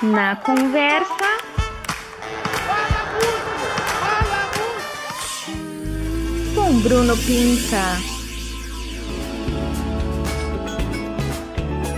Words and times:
Na 0.00 0.36
conversa. 0.36 1.38
Com 6.54 6.78
Bruno 6.80 7.16
Pinta. 7.16 7.96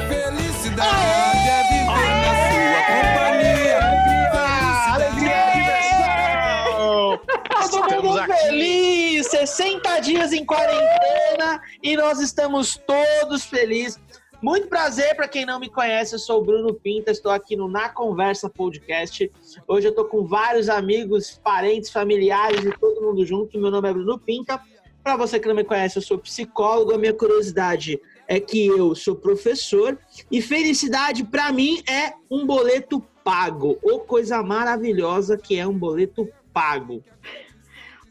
Felicidade 0.08 1.48
é 1.48 1.62
viver 1.68 2.14
na 2.22 2.32
sua 2.48 2.80
companhia. 2.88 3.80
Todo 7.70 8.02
mundo 8.02 8.24
feliz! 8.24 9.00
60 9.26 10.00
dias 10.00 10.32
em 10.32 10.44
quarentena 10.44 11.60
e 11.82 11.96
nós 11.96 12.20
estamos 12.20 12.80
todos 12.86 13.44
felizes. 13.44 14.00
Muito 14.42 14.68
prazer 14.68 15.14
para 15.14 15.28
quem 15.28 15.44
não 15.44 15.60
me 15.60 15.68
conhece, 15.68 16.14
eu 16.14 16.18
sou 16.18 16.40
o 16.40 16.44
Bruno 16.44 16.72
Pinta, 16.72 17.10
estou 17.10 17.30
aqui 17.30 17.54
no 17.56 17.68
Na 17.68 17.90
Conversa 17.90 18.48
Podcast. 18.48 19.30
Hoje 19.68 19.86
eu 19.86 19.90
estou 19.90 20.06
com 20.06 20.24
vários 20.24 20.70
amigos, 20.70 21.38
parentes, 21.44 21.90
familiares 21.90 22.64
e 22.64 22.72
todo 22.72 23.02
mundo 23.02 23.24
junto. 23.26 23.60
Meu 23.60 23.70
nome 23.70 23.90
é 23.90 23.92
Bruno 23.92 24.18
Pinta. 24.18 24.58
Para 25.04 25.14
você 25.16 25.38
que 25.38 25.46
não 25.46 25.54
me 25.54 25.62
conhece, 25.62 25.98
eu 25.98 26.02
sou 26.02 26.18
psicólogo. 26.18 26.94
A 26.94 26.98
minha 26.98 27.12
curiosidade 27.12 28.00
é 28.26 28.40
que 28.40 28.66
eu 28.66 28.94
sou 28.94 29.14
professor 29.14 29.98
e 30.30 30.40
felicidade 30.40 31.22
para 31.22 31.52
mim 31.52 31.82
é 31.86 32.14
um 32.30 32.46
boleto 32.46 32.98
pago. 33.22 33.78
Ou 33.82 34.00
coisa 34.00 34.42
maravilhosa 34.42 35.36
que 35.36 35.58
é 35.58 35.66
um 35.66 35.78
boleto 35.78 36.26
pago. 36.50 37.04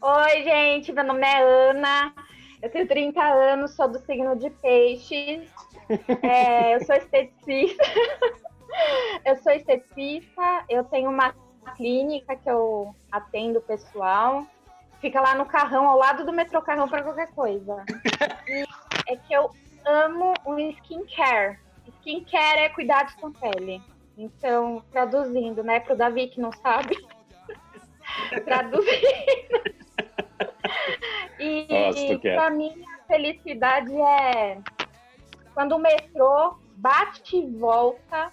Oi, 0.00 0.44
gente, 0.44 0.92
meu 0.92 1.02
nome 1.02 1.26
é 1.26 1.70
Ana. 1.70 2.14
Eu 2.62 2.70
tenho 2.70 2.86
30 2.86 3.20
anos, 3.20 3.72
sou 3.72 3.88
do 3.88 3.98
signo 3.98 4.36
de 4.36 4.50
peixes. 4.50 5.48
É, 6.22 6.74
eu 6.74 6.84
sou 6.84 6.94
esteticista. 6.94 7.82
eu 9.24 9.36
sou 9.36 9.52
esteticista, 9.52 10.64
eu 10.68 10.84
tenho 10.84 11.10
uma 11.10 11.34
clínica 11.76 12.36
que 12.36 12.48
eu 12.48 12.94
atendo 13.10 13.58
o 13.58 13.62
pessoal. 13.62 14.46
Fica 15.00 15.20
lá 15.20 15.34
no 15.34 15.46
carrão, 15.46 15.88
ao 15.88 15.98
lado 15.98 16.24
do 16.24 16.32
metrô 16.32 16.60
carrão 16.60 16.88
para 16.88 17.02
qualquer 17.02 17.28
coisa. 17.32 17.84
E 18.46 18.64
é 19.06 19.16
que 19.16 19.32
eu 19.32 19.50
amo 19.84 20.34
o 20.44 20.58
skincare. 20.58 21.58
Skincare 22.00 22.60
é 22.60 22.68
cuidados 22.68 23.14
com 23.14 23.32
pele. 23.32 23.82
Então, 24.16 24.84
traduzindo, 24.92 25.64
né, 25.64 25.80
pro 25.80 25.96
Davi 25.96 26.28
que 26.28 26.40
não 26.40 26.52
sabe. 26.52 26.96
traduzindo. 28.44 29.80
E, 31.38 31.66
Nossa, 31.70 32.18
quer. 32.18 32.36
pra 32.36 32.50
mim, 32.50 32.84
a 33.00 33.06
felicidade 33.06 33.94
é 33.96 34.58
quando 35.54 35.72
o 35.72 35.78
metrô 35.78 36.56
bate 36.76 37.36
e 37.36 37.46
volta 37.46 38.32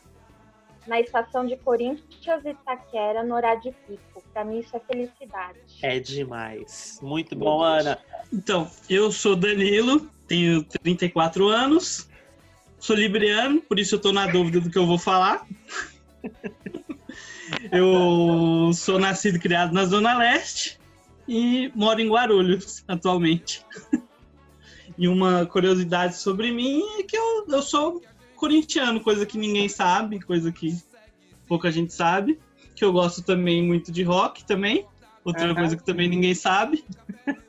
na 0.87 0.99
estação 1.01 1.45
de 1.45 1.57
Corinthians 1.57 2.45
e 2.45 2.49
Itaquera 2.49 3.23
no 3.23 3.35
horário 3.35 3.61
de 3.61 3.71
pico. 3.71 4.23
Pra 4.33 4.43
mim, 4.45 4.59
isso 4.59 4.75
é 4.75 4.79
felicidade. 4.79 5.59
É 5.81 5.99
demais. 5.99 6.99
Muito 7.01 7.35
bom, 7.35 7.61
Ana. 7.61 7.99
Então, 8.31 8.69
eu 8.89 9.11
sou 9.11 9.35
Danilo, 9.35 10.09
tenho 10.27 10.63
34 10.63 11.47
anos, 11.47 12.09
sou 12.79 12.95
libriano, 12.95 13.61
por 13.61 13.79
isso 13.79 13.95
eu 13.95 13.99
tô 13.99 14.13
na 14.13 14.27
dúvida 14.27 14.61
do 14.61 14.69
que 14.69 14.77
eu 14.77 14.85
vou 14.85 14.97
falar. 14.97 15.45
eu 17.71 18.71
sou 18.73 18.99
nascido 18.99 19.35
e 19.35 19.39
criado 19.39 19.73
na 19.73 19.85
Zona 19.85 20.17
Leste 20.17 20.79
e 21.27 21.71
moro 21.75 21.99
em 21.99 22.09
Guarulhos 22.09 22.83
atualmente. 22.87 23.65
E 24.97 25.07
uma 25.07 25.45
curiosidade 25.45 26.17
sobre 26.17 26.51
mim 26.51 26.81
é 26.99 27.03
que 27.03 27.15
eu, 27.15 27.45
eu 27.49 27.61
sou 27.61 28.01
corintiano, 28.35 28.99
coisa 28.99 29.25
que 29.25 29.37
ninguém 29.37 29.69
sabe, 29.69 30.19
coisa 30.19 30.51
que 30.51 30.75
pouca 31.47 31.71
gente 31.71 31.93
sabe. 31.93 32.39
Que 32.75 32.85
eu 32.85 32.91
gosto 32.91 33.23
também 33.23 33.63
muito 33.63 33.91
de 33.91 34.03
rock 34.03 34.45
também. 34.45 34.85
Outra 35.23 35.45
Aham. 35.45 35.55
coisa 35.55 35.75
que 35.75 35.83
também 35.83 36.07
ninguém 36.07 36.33
sabe. 36.33 36.83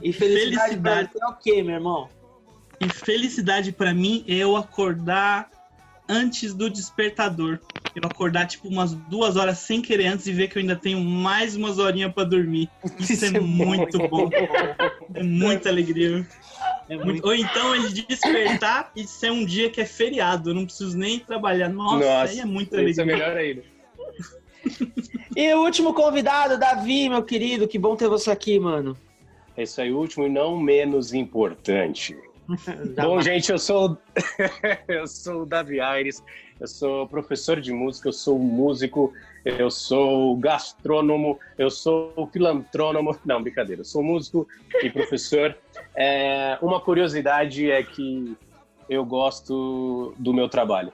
E 0.00 0.12
felicidade, 0.12 0.60
Felicidade. 0.60 1.10
é 1.20 1.26
o 1.26 1.34
quê, 1.34 1.60
meu 1.60 1.74
irmão? 1.74 2.08
E 2.80 2.88
felicidade 2.88 3.72
pra 3.72 3.92
mim 3.92 4.24
é 4.28 4.34
eu 4.36 4.56
acordar 4.56 5.50
antes 6.08 6.54
do 6.54 6.70
despertador. 6.70 7.58
Eu 7.94 8.02
acordar 8.08 8.46
tipo 8.46 8.68
umas 8.68 8.94
duas 8.94 9.36
horas 9.36 9.58
sem 9.58 9.82
querer 9.82 10.06
antes 10.06 10.26
e 10.26 10.32
ver 10.32 10.48
que 10.48 10.56
eu 10.56 10.60
ainda 10.60 10.76
tenho 10.76 11.00
mais 11.00 11.56
umas 11.56 11.78
horinhas 11.78 12.12
pra 12.12 12.22
dormir. 12.22 12.70
Isso, 13.00 13.12
Isso 13.14 13.24
é, 13.24 13.28
é 13.28 13.32
bom. 13.32 13.40
muito 13.40 13.98
bom. 14.08 14.30
É 15.14 15.22
muita 15.22 15.68
alegria. 15.68 16.24
É 16.88 16.96
Muito- 16.96 17.26
Ou 17.26 17.34
então 17.34 17.74
ele 17.76 17.88
despertar 17.90 18.90
e 18.96 19.06
ser 19.06 19.30
um 19.30 19.44
dia 19.44 19.68
que 19.70 19.80
é 19.80 19.84
feriado. 19.84 20.50
Eu 20.50 20.54
não 20.54 20.64
preciso 20.64 20.96
nem 20.96 21.18
trabalhar. 21.18 21.68
Nossa, 21.68 21.96
Nossa, 21.96 22.32
aí 22.32 22.40
é 22.40 22.44
muita 22.44 22.80
Isso 22.82 23.00
é 23.00 23.04
melhor 23.04 23.36
ainda. 23.36 23.62
E 25.36 25.54
o 25.54 25.62
último 25.62 25.94
convidado, 25.94 26.58
Davi, 26.58 27.08
meu 27.08 27.22
querido. 27.22 27.68
Que 27.68 27.78
bom 27.78 27.94
ter 27.94 28.08
você 28.08 28.30
aqui, 28.30 28.58
mano. 28.58 28.96
Esse 29.56 29.80
aí, 29.80 29.92
o 29.92 29.98
último 29.98 30.26
e 30.26 30.28
não 30.28 30.58
menos 30.58 31.12
importante. 31.12 32.16
Bom, 32.96 33.12
uma- 33.14 33.22
gente, 33.22 33.50
eu 33.52 33.58
sou 33.58 33.98
eu 34.88 35.06
sou 35.06 35.42
o 35.42 35.46
Davi 35.46 35.80
Aires, 35.80 36.22
eu 36.58 36.66
sou 36.66 37.06
professor 37.06 37.60
de 37.60 37.72
música, 37.72 38.08
eu 38.08 38.12
sou 38.12 38.38
músico, 38.38 39.12
eu 39.44 39.70
sou 39.70 40.36
gastrônomo, 40.36 41.38
eu 41.56 41.70
sou 41.70 42.28
filantrônomo. 42.32 43.16
Não, 43.24 43.42
brincadeira, 43.42 43.80
eu 43.80 43.84
sou 43.84 44.02
músico 44.02 44.46
e 44.82 44.90
professor. 44.90 45.56
É, 46.00 46.56
uma 46.62 46.80
curiosidade 46.80 47.68
é 47.68 47.82
que 47.82 48.36
eu 48.88 49.04
gosto 49.04 50.14
do 50.16 50.32
meu 50.32 50.48
trabalho. 50.48 50.92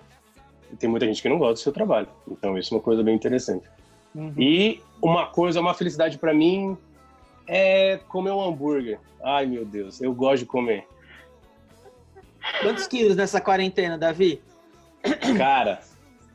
E 0.72 0.76
tem 0.76 0.88
muita 0.88 1.04
gente 1.04 1.20
que 1.20 1.28
não 1.28 1.38
gosta 1.38 1.54
do 1.54 1.58
seu 1.58 1.72
trabalho, 1.72 2.08
então 2.26 2.56
isso 2.56 2.72
é 2.72 2.76
uma 2.76 2.82
coisa 2.82 3.02
bem 3.02 3.14
interessante. 3.14 3.68
Uhum. 4.14 4.32
E 4.38 4.80
uma 5.02 5.26
coisa, 5.26 5.60
uma 5.60 5.74
felicidade 5.74 6.16
pra 6.16 6.32
mim 6.32 6.76
é 7.46 7.98
comer 8.08 8.30
um 8.30 8.42
hambúrguer. 8.42 8.98
Ai, 9.22 9.44
meu 9.44 9.64
Deus, 9.66 10.00
eu 10.00 10.14
gosto 10.14 10.40
de 10.40 10.46
comer. 10.46 10.86
Quantos 12.62 12.86
quilos 12.86 13.16
nessa 13.16 13.40
quarentena, 13.40 13.98
Davi? 13.98 14.40
Cara, 15.36 15.80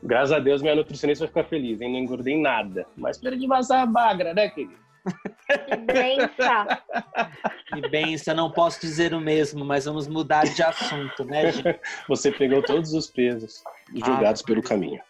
graças 0.02 0.32
a 0.32 0.38
Deus 0.38 0.62
minha 0.62 0.74
nutricionista 0.74 1.24
vai 1.24 1.28
ficar 1.28 1.44
feliz, 1.44 1.80
hein? 1.80 1.92
Não 1.92 1.98
engordei 1.98 2.40
nada. 2.40 2.86
Mas 2.96 3.16
espera 3.16 3.36
de 3.36 3.46
vazar 3.46 3.82
a 3.82 3.86
bagra, 3.86 4.34
né, 4.34 4.48
querido? 4.48 4.80
Que 5.46 5.76
benção. 5.76 6.66
Que 7.72 7.88
benção, 7.88 8.34
não 8.34 8.50
posso 8.50 8.80
dizer 8.80 9.14
o 9.14 9.20
mesmo, 9.20 9.64
mas 9.64 9.84
vamos 9.84 10.06
mudar 10.06 10.44
de 10.44 10.62
assunto, 10.62 11.24
né, 11.24 11.52
gente? 11.52 11.80
Você 12.08 12.30
pegou 12.30 12.62
todos 12.62 12.92
os 12.92 13.06
pesos 13.08 13.62
jogados 13.94 14.42
pelo 14.42 14.62
caminho. 14.62 15.00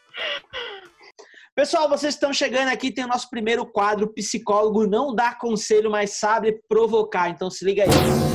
Pessoal, 1.54 1.88
vocês 1.88 2.14
estão 2.14 2.32
chegando 2.32 2.68
aqui, 2.68 2.92
tem 2.92 3.04
o 3.04 3.08
nosso 3.08 3.28
primeiro 3.28 3.66
quadro, 3.66 4.12
Psicólogo 4.14 4.86
não 4.86 5.14
dá 5.14 5.34
conselho, 5.34 5.90
mas 5.90 6.12
sabe 6.12 6.58
provocar. 6.68 7.28
Então 7.28 7.50
se 7.50 7.64
liga 7.64 7.82
aí. 7.82 8.29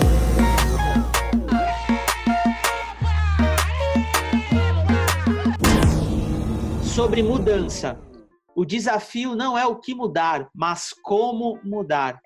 Sobre 7.05 7.21
mudança. 7.21 8.01
O 8.55 8.65
desafio 8.65 9.35
não 9.35 9.55
é 9.55 9.63
o 9.63 9.75
que 9.75 9.93
mudar, 9.93 10.49
mas 10.55 10.91
como 10.91 11.59
mudar. 11.63 12.19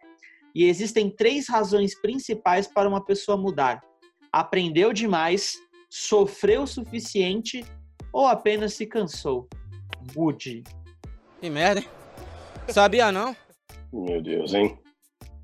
E 0.56 0.63
existem 0.63 1.13
três 1.13 1.50
razões 1.50 2.00
principais 2.00 2.66
para 2.66 2.88
uma 2.88 3.03
pessoa 3.03 3.38
mudar: 3.38 3.84
aprendeu 4.31 4.94
demais, 4.94 5.57
sofreu 5.90 6.62
o 6.62 6.67
suficiente 6.67 7.66
ou 8.13 8.25
apenas 8.25 8.73
se 8.73 8.85
cansou. 8.85 9.50
Mude. 10.16 10.63
Que 11.41 11.50
merda, 11.50 11.81
hein? 11.81 11.88
Sabia 12.69 13.11
não? 13.11 13.35
Meu 13.91 14.22
Deus, 14.22 14.53
hein? 14.53 14.79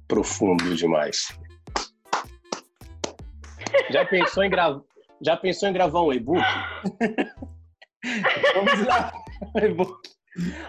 Profundo 0.07 0.73
demais. 0.77 1.37
Já 3.91 4.05
pensou 4.05 4.45
em 4.45 4.49
gravar? 4.49 4.81
Já 5.21 5.35
pensou 5.35 5.67
em 5.67 5.73
gravar 5.73 6.03
um 6.03 6.13
e-book? 6.13 6.39
Vamos 8.55 8.87
lá. 8.87 9.24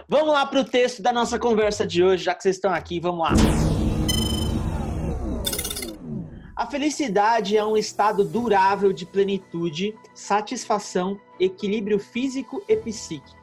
Vamos 0.08 0.28
lá 0.28 0.46
para 0.46 0.60
o 0.60 0.64
texto 0.64 1.02
da 1.02 1.12
nossa 1.12 1.38
conversa 1.38 1.86
de 1.86 2.02
hoje, 2.02 2.24
já 2.24 2.34
que 2.34 2.42
vocês 2.42 2.56
estão 2.56 2.72
aqui, 2.72 3.00
vamos 3.00 3.20
lá. 3.20 3.32
A 6.54 6.66
felicidade 6.66 7.56
é 7.56 7.64
um 7.64 7.76
estado 7.76 8.24
durável 8.24 8.92
de 8.92 9.04
plenitude, 9.04 9.94
satisfação, 10.14 11.20
equilíbrio 11.38 11.98
físico 11.98 12.64
e 12.66 12.74
psíquico, 12.76 13.36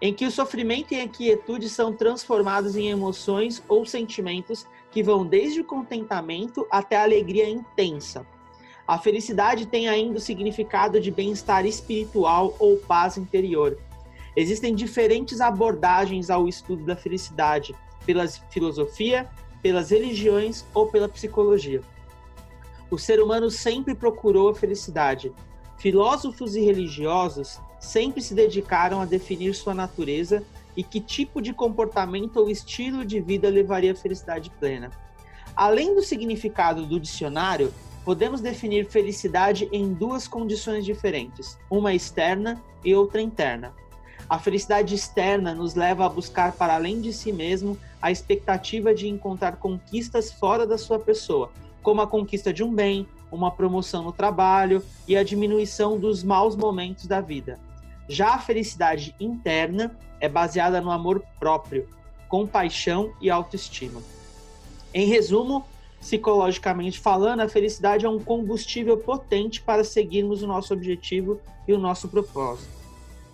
em 0.00 0.14
que 0.14 0.24
o 0.24 0.30
sofrimento 0.30 0.94
e 0.94 1.00
a 1.00 1.08
quietude 1.08 1.68
são 1.68 1.92
transformados 1.92 2.76
em 2.76 2.88
emoções 2.88 3.62
ou 3.68 3.84
sentimentos 3.84 4.66
que 4.90 5.02
vão 5.02 5.26
desde 5.26 5.60
o 5.60 5.64
contentamento 5.64 6.66
até 6.70 6.96
a 6.96 7.02
alegria 7.02 7.48
intensa. 7.48 8.26
A 8.86 8.98
felicidade 8.98 9.66
tem 9.66 9.88
ainda 9.88 10.18
o 10.18 10.20
significado 10.20 11.00
de 11.00 11.10
bem-estar 11.10 11.66
espiritual 11.66 12.54
ou 12.58 12.76
paz 12.78 13.18
interior. 13.18 13.78
Existem 14.36 14.74
diferentes 14.74 15.40
abordagens 15.40 16.30
ao 16.30 16.48
estudo 16.48 16.84
da 16.84 16.96
felicidade, 16.96 17.74
pela 18.04 18.26
filosofia, 18.28 19.28
pelas 19.62 19.90
religiões 19.90 20.64
ou 20.74 20.86
pela 20.88 21.08
psicologia. 21.08 21.80
O 22.90 22.98
ser 22.98 23.20
humano 23.20 23.50
sempre 23.50 23.94
procurou 23.94 24.50
a 24.50 24.54
felicidade. 24.54 25.32
Filósofos 25.78 26.54
e 26.54 26.60
religiosos 26.60 27.60
sempre 27.80 28.22
se 28.22 28.34
dedicaram 28.34 29.00
a 29.00 29.04
definir 29.04 29.54
sua 29.54 29.74
natureza 29.74 30.44
e 30.76 30.82
que 30.82 31.00
tipo 31.00 31.40
de 31.40 31.52
comportamento 31.52 32.38
ou 32.38 32.50
estilo 32.50 33.04
de 33.04 33.20
vida 33.20 33.48
levaria 33.48 33.92
à 33.92 33.96
felicidade 33.96 34.50
plena. 34.58 34.90
Além 35.54 35.94
do 35.94 36.02
significado 36.02 36.84
do 36.84 36.98
dicionário, 36.98 37.72
podemos 38.04 38.40
definir 38.40 38.86
felicidade 38.86 39.68
em 39.72 39.92
duas 39.92 40.26
condições 40.26 40.84
diferentes, 40.84 41.58
uma 41.70 41.94
externa 41.94 42.62
e 42.84 42.94
outra 42.94 43.20
interna. 43.20 43.72
A 44.28 44.38
felicidade 44.38 44.94
externa 44.94 45.54
nos 45.54 45.74
leva 45.74 46.06
a 46.06 46.08
buscar 46.08 46.52
para 46.52 46.74
além 46.74 47.00
de 47.00 47.12
si 47.12 47.32
mesmo 47.32 47.78
a 48.00 48.10
expectativa 48.10 48.94
de 48.94 49.08
encontrar 49.08 49.56
conquistas 49.56 50.32
fora 50.32 50.66
da 50.66 50.78
sua 50.78 50.98
pessoa, 50.98 51.50
como 51.82 52.00
a 52.00 52.06
conquista 52.06 52.52
de 52.52 52.62
um 52.62 52.74
bem, 52.74 53.06
uma 53.30 53.50
promoção 53.50 54.02
no 54.02 54.12
trabalho 54.12 54.82
e 55.06 55.16
a 55.16 55.24
diminuição 55.24 55.98
dos 55.98 56.22
maus 56.22 56.56
momentos 56.56 57.06
da 57.06 57.20
vida. 57.20 57.58
Já 58.08 58.34
a 58.34 58.38
felicidade 58.38 59.14
interna 59.20 59.94
é 60.20 60.28
baseada 60.28 60.80
no 60.80 60.90
amor 60.90 61.22
próprio, 61.38 61.88
compaixão 62.28 63.12
e 63.20 63.28
autoestima. 63.28 64.00
Em 64.92 65.06
resumo, 65.06 65.66
psicologicamente 66.00 66.98
falando, 66.98 67.40
a 67.40 67.48
felicidade 67.48 68.06
é 68.06 68.08
um 68.08 68.20
combustível 68.20 68.96
potente 68.96 69.60
para 69.60 69.84
seguirmos 69.84 70.42
o 70.42 70.46
nosso 70.46 70.72
objetivo 70.72 71.40
e 71.66 71.72
o 71.72 71.78
nosso 71.78 72.08
propósito. 72.08 72.73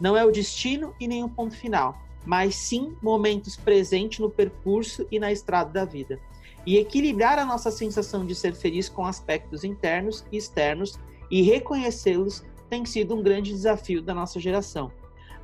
Não 0.00 0.16
é 0.16 0.24
o 0.24 0.30
destino 0.30 0.94
e 0.98 1.06
nem 1.06 1.22
o 1.22 1.28
ponto 1.28 1.54
final, 1.54 2.00
mas 2.24 2.54
sim 2.54 2.96
momentos 3.02 3.56
presentes 3.56 4.18
no 4.18 4.30
percurso 4.30 5.06
e 5.10 5.18
na 5.18 5.30
estrada 5.30 5.70
da 5.70 5.84
vida. 5.84 6.18
E 6.66 6.78
equilibrar 6.78 7.38
a 7.38 7.44
nossa 7.44 7.70
sensação 7.70 8.24
de 8.24 8.34
ser 8.34 8.54
feliz 8.54 8.88
com 8.88 9.04
aspectos 9.04 9.64
internos 9.64 10.24
e 10.32 10.36
externos 10.36 10.98
e 11.30 11.42
reconhecê-los 11.42 12.42
tem 12.68 12.84
sido 12.84 13.14
um 13.14 13.22
grande 13.22 13.52
desafio 13.52 14.02
da 14.02 14.14
nossa 14.14 14.38
geração. 14.38 14.90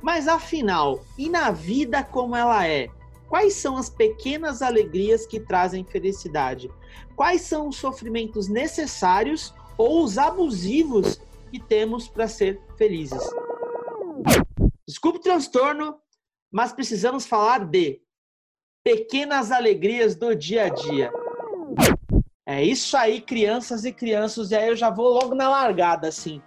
Mas 0.01 0.27
afinal, 0.27 1.03
e 1.17 1.29
na 1.29 1.51
vida 1.51 2.03
como 2.03 2.35
ela 2.35 2.67
é? 2.67 2.89
Quais 3.27 3.55
são 3.55 3.75
as 3.75 3.89
pequenas 3.89 4.61
alegrias 4.61 5.25
que 5.25 5.39
trazem 5.39 5.83
felicidade? 5.83 6.71
Quais 7.15 7.41
são 7.41 7.67
os 7.67 7.75
sofrimentos 7.75 8.47
necessários 8.47 9.53
ou 9.77 10.03
os 10.03 10.17
abusivos 10.17 11.19
que 11.51 11.59
temos 11.59 12.07
para 12.07 12.27
ser 12.27 12.61
felizes? 12.77 13.21
Desculpe 14.87 15.19
o 15.19 15.21
transtorno, 15.21 15.97
mas 16.51 16.71
precisamos 16.71 17.25
falar 17.25 17.65
de 17.65 17.99
pequenas 18.83 19.51
alegrias 19.51 20.15
do 20.15 20.33
dia 20.33 20.65
a 20.65 20.69
dia. 20.69 21.11
É 22.45 22.63
isso 22.63 22.95
aí, 22.95 23.19
crianças 23.19 23.83
e 23.83 23.91
crianças, 23.91 24.51
e 24.51 24.55
aí 24.55 24.69
eu 24.69 24.75
já 24.75 24.89
vou 24.89 25.09
logo 25.09 25.35
na 25.35 25.49
largada, 25.49 26.07
assim. 26.07 26.41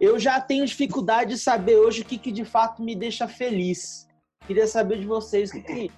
Eu 0.00 0.18
já 0.18 0.40
tenho 0.40 0.66
dificuldade 0.66 1.34
de 1.34 1.38
saber 1.38 1.76
hoje 1.76 2.02
o 2.02 2.04
que, 2.04 2.18
que 2.18 2.32
de 2.32 2.44
fato 2.44 2.82
me 2.82 2.96
deixa 2.96 3.28
feliz. 3.28 4.08
Queria 4.46 4.66
saber 4.66 4.98
de 4.98 5.06
vocês 5.06 5.50
o 5.50 5.52
que, 5.54 5.62
que 5.62 5.90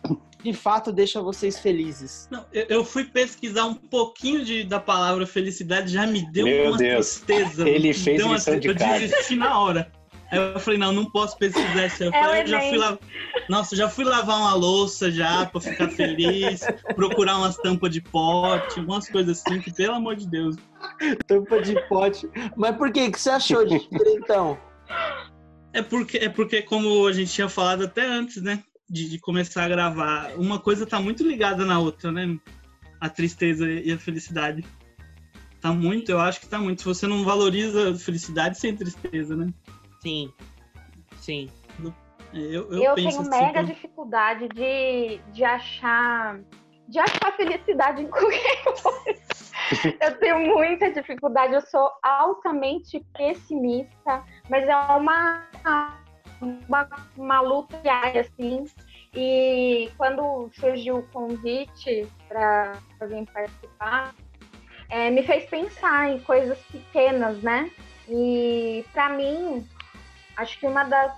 de 0.42 0.52
fato 0.52 0.92
deixa 0.92 1.22
vocês 1.22 1.58
felizes. 1.58 2.28
Não, 2.30 2.44
eu, 2.52 2.66
eu 2.68 2.84
fui 2.84 3.04
pesquisar 3.04 3.64
um 3.64 3.74
pouquinho 3.74 4.44
de, 4.44 4.62
da 4.64 4.78
palavra 4.78 5.26
felicidade, 5.26 5.90
já 5.92 6.06
me 6.06 6.30
deu 6.30 6.44
Meu 6.46 6.68
uma 6.68 6.76
Deus. 6.76 7.20
tristeza. 7.20 7.68
Ele 7.68 7.94
fez 7.94 8.18
deu 8.18 8.26
uma 8.26 8.34
lição 8.36 8.60
de 8.60 8.68
Eu 8.68 8.76
casa. 8.76 8.98
desisti 9.00 9.36
na 9.36 9.58
hora. 9.58 9.90
Aí 10.30 10.38
eu 10.38 10.60
falei, 10.60 10.78
não, 10.78 10.92
não 10.92 11.10
posso 11.10 11.38
pesquisar 11.38 11.86
isso. 11.86 12.04
Eu, 12.04 12.12
É 12.12 12.22
falei, 12.22 12.42
eu 12.42 12.46
já 12.46 12.60
fui 12.60 12.76
lá. 12.76 12.98
Nossa, 13.48 13.74
já 13.74 13.88
fui 13.88 14.04
lavar 14.04 14.38
uma 14.38 14.54
louça 14.54 15.10
já 15.10 15.46
pra 15.46 15.60
ficar 15.60 15.88
feliz, 15.88 16.60
procurar 16.94 17.38
umas 17.38 17.56
tampas 17.56 17.90
de 17.90 18.02
pote, 18.02 18.78
umas 18.80 19.08
coisas 19.08 19.40
assim, 19.40 19.60
que 19.60 19.72
pelo 19.72 19.94
amor 19.94 20.16
de 20.16 20.28
Deus. 20.28 20.56
Tampa 21.26 21.62
de 21.62 21.74
pote. 21.88 22.28
Mas 22.56 22.76
por 22.76 22.92
que? 22.92 23.08
O 23.08 23.12
que 23.12 23.20
você 23.20 23.30
achou 23.30 23.64
de 23.64 23.78
diferentão? 23.78 24.58
É 25.72 25.82
porque, 25.82 26.18
é 26.18 26.28
porque, 26.28 26.62
como 26.62 27.06
a 27.06 27.12
gente 27.12 27.32
tinha 27.32 27.48
falado 27.48 27.84
até 27.84 28.06
antes, 28.06 28.42
né? 28.42 28.62
De, 28.88 29.08
de 29.08 29.18
começar 29.18 29.64
a 29.64 29.68
gravar, 29.68 30.32
uma 30.36 30.58
coisa 30.58 30.86
tá 30.86 30.98
muito 30.98 31.22
ligada 31.22 31.64
na 31.64 31.78
outra, 31.78 32.10
né? 32.10 32.38
A 33.00 33.08
tristeza 33.08 33.70
e 33.70 33.92
a 33.92 33.98
felicidade. 33.98 34.64
Tá 35.60 35.72
muito, 35.72 36.10
eu 36.10 36.20
acho 36.20 36.40
que 36.40 36.48
tá 36.48 36.58
muito. 36.58 36.82
Se 36.82 36.86
você 36.86 37.06
não 37.06 37.24
valoriza 37.24 37.90
a 37.90 37.94
felicidade 37.94 38.58
sem 38.58 38.76
tristeza, 38.76 39.34
né? 39.36 39.52
Sim. 40.00 40.32
Sim. 41.16 41.50
Eu, 42.32 42.70
eu, 42.70 42.82
Eu, 42.82 42.94
penso 42.94 43.08
tenho 43.08 43.20
assim, 43.20 43.30
mega 43.30 43.60
pô, 43.60 43.66
dificuldade 43.66 44.48
de, 44.48 45.18
de 45.32 45.44
achar 45.44 46.38
de 46.88 46.98
achar 46.98 47.36
felicidade 47.36 48.02
em 48.02 48.08
qualquer 48.08 48.64
coisa. 48.64 49.28
Eu 50.00 50.18
tenho 50.18 50.54
muita 50.54 50.90
dificuldade, 50.90 51.52
eu 51.52 51.60
sou 51.60 51.90
altamente 52.02 53.04
pessimista, 53.14 54.24
mas 54.48 54.66
é 54.66 54.74
uma, 54.74 55.44
uma, 56.40 56.88
uma 57.16 57.40
luta 57.42 57.76
diária, 57.78 58.22
assim. 58.22 58.64
E 59.14 59.90
quando 59.98 60.48
surgiu 60.58 60.96
o 60.96 61.02
convite 61.08 62.08
para 62.26 62.78
vir 63.02 63.26
participar, 63.30 64.14
é, 64.88 65.10
me 65.10 65.22
fez 65.22 65.44
pensar 65.50 66.10
em 66.10 66.18
coisas 66.20 66.58
pequenas, 66.72 67.42
né? 67.42 67.70
E 68.08 68.82
para 68.94 69.10
mim, 69.10 69.66
acho 70.38 70.58
que 70.58 70.66
uma 70.66 70.84
das 70.84 71.12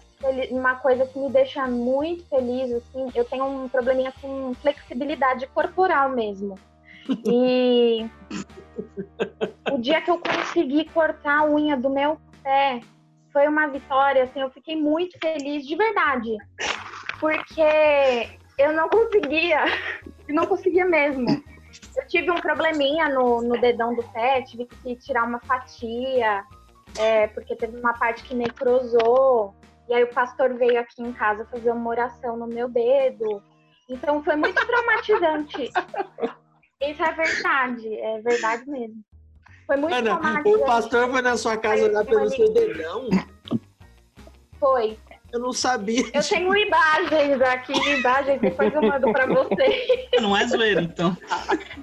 uma 0.51 0.75
coisa 0.77 1.07
que 1.07 1.19
me 1.19 1.31
deixa 1.31 1.67
muito 1.67 2.27
feliz, 2.27 2.71
assim, 2.73 3.11
eu 3.15 3.25
tenho 3.25 3.45
um 3.47 3.69
probleminha 3.69 4.13
com 4.21 4.53
flexibilidade 4.55 5.47
corporal 5.47 6.11
mesmo. 6.11 6.59
E 7.25 8.07
o 9.73 9.79
dia 9.79 10.03
que 10.03 10.11
eu 10.11 10.19
consegui 10.19 10.85
cortar 10.91 11.39
a 11.39 11.45
unha 11.51 11.77
do 11.77 11.89
meu 11.89 12.21
pé 12.43 12.81
foi 13.33 13.49
uma 13.49 13.67
vitória, 13.69 14.25
assim, 14.25 14.41
eu 14.41 14.51
fiquei 14.51 14.77
muito 14.77 15.19
feliz 15.19 15.67
de 15.67 15.75
verdade. 15.75 16.37
Porque 17.19 18.29
eu 18.59 18.73
não 18.75 18.89
conseguia, 18.89 19.65
eu 20.29 20.35
não 20.35 20.47
conseguia 20.47 20.85
mesmo. 20.85 21.27
Eu 21.97 22.07
tive 22.09 22.31
um 22.31 22.41
probleminha 22.41 23.09
no, 23.09 23.41
no 23.41 23.59
dedão 23.59 23.95
do 23.95 24.03
pé, 24.03 24.43
tive 24.43 24.67
que 24.67 24.97
tirar 24.97 25.25
uma 25.25 25.41
fatia, 25.41 26.45
é, 26.99 27.27
porque 27.29 27.55
teve 27.57 27.79
uma 27.79 27.95
parte 27.95 28.23
que 28.25 28.35
necrosou. 28.35 29.55
E 29.89 29.95
aí 29.95 30.05
o 30.05 30.09
pastor 30.15 30.55
veio 30.55 30.79
aqui 30.81 31.03
em 31.03 31.13
casa 31.13 31.45
fazer 31.51 31.71
uma 31.73 31.91
oração 31.91 32.37
no 32.37 32.47
meu 32.47 32.69
dedo. 32.69 33.43
Então 33.89 34.23
foi 34.23 34.37
muito 34.37 34.55
traumatizante. 34.67 35.71
Isso 36.81 37.03
é 37.03 37.13
verdade, 37.13 37.95
é 37.95 38.21
verdade 38.21 38.69
mesmo. 38.71 39.03
Foi 39.67 39.77
muito 39.77 39.95
Ana, 39.95 40.17
traumatizante. 40.19 40.63
o 40.63 40.67
pastor 40.67 41.11
foi 41.11 41.23
na 41.23 41.37
sua 41.37 41.57
casa 41.57 41.85
olhar 41.85 42.05
pelo 42.05 42.29
seu 42.31 42.53
dedão? 42.53 43.09
Foi. 44.59 44.99
Eu 45.33 45.39
não 45.39 45.53
sabia. 45.53 46.05
Eu 46.13 46.23
tenho 46.29 46.57
imagens 46.57 47.41
aqui, 47.43 47.73
imagens, 47.73 48.41
depois 48.41 48.75
eu 48.75 48.83
mando 48.83 49.13
pra 49.13 49.27
vocês. 49.27 50.09
não 50.21 50.37
é 50.37 50.47
zoeira, 50.47 50.83
então. 50.83 51.17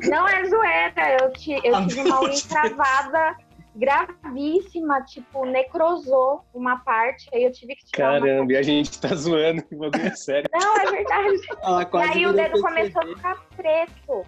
Não 0.09 0.27
é 0.27 0.43
zoeira, 0.45 1.17
eu, 1.21 1.31
ti- 1.33 1.61
eu 1.63 1.75
Ah, 1.75 1.87
tive 1.87 2.01
uma 2.01 2.21
unha 2.23 2.33
encravada 2.35 3.37
gravíssima, 3.77 5.01
tipo, 5.03 5.45
necrosou 5.45 6.43
uma 6.53 6.77
parte, 6.79 7.29
aí 7.33 7.43
eu 7.43 7.51
tive 7.51 7.75
que 7.75 7.85
tirar 7.85 8.13
uma 8.13 8.19
Caramba, 8.21 8.53
e 8.53 8.57
a 8.57 8.61
gente 8.61 8.99
tá 8.99 9.09
zoando, 9.15 9.61
que 9.63 9.75
bagulho 9.75 10.07
é 10.07 10.15
sério. 10.15 10.49
Não, 10.53 10.77
é 10.77 10.91
verdade. 10.91 11.37
Ela 11.61 11.89
E 11.93 11.97
aí 12.09 12.25
o 12.27 12.33
dedo 12.33 12.61
começou 12.61 13.01
a 13.01 13.05
ficar 13.05 13.35
preto, 13.55 14.25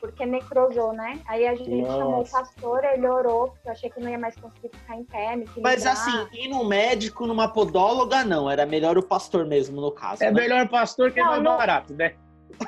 porque 0.00 0.24
necrosou, 0.24 0.92
né? 0.92 1.20
Aí 1.26 1.46
a 1.46 1.54
gente 1.56 1.84
chamou 1.86 2.14
o 2.14 2.18
Nossa. 2.18 2.38
pastor, 2.38 2.84
ele 2.84 3.08
orou, 3.08 3.48
porque 3.48 3.68
eu 3.68 3.72
achei 3.72 3.90
que 3.90 4.00
não 4.00 4.08
ia 4.10 4.18
mais 4.18 4.36
conseguir 4.36 4.70
ficar 4.72 4.96
em 4.96 5.04
pé, 5.04 5.36
me 5.36 5.46
Mas 5.58 5.84
assim, 5.84 6.26
ir 6.32 6.48
no 6.48 6.64
médico, 6.64 7.26
numa 7.26 7.48
podóloga, 7.48 8.24
não. 8.24 8.48
Era 8.50 8.64
melhor 8.64 8.96
o 8.96 9.02
pastor 9.02 9.44
mesmo, 9.46 9.80
no 9.80 9.90
caso. 9.90 10.22
É 10.22 10.30
né? 10.30 10.40
melhor 10.40 10.68
pastor 10.68 11.10
que 11.10 11.18
é 11.18 11.22
Não, 11.22 11.30
mais 11.30 11.42
não. 11.42 11.56
barato, 11.56 11.92
né? 11.94 12.14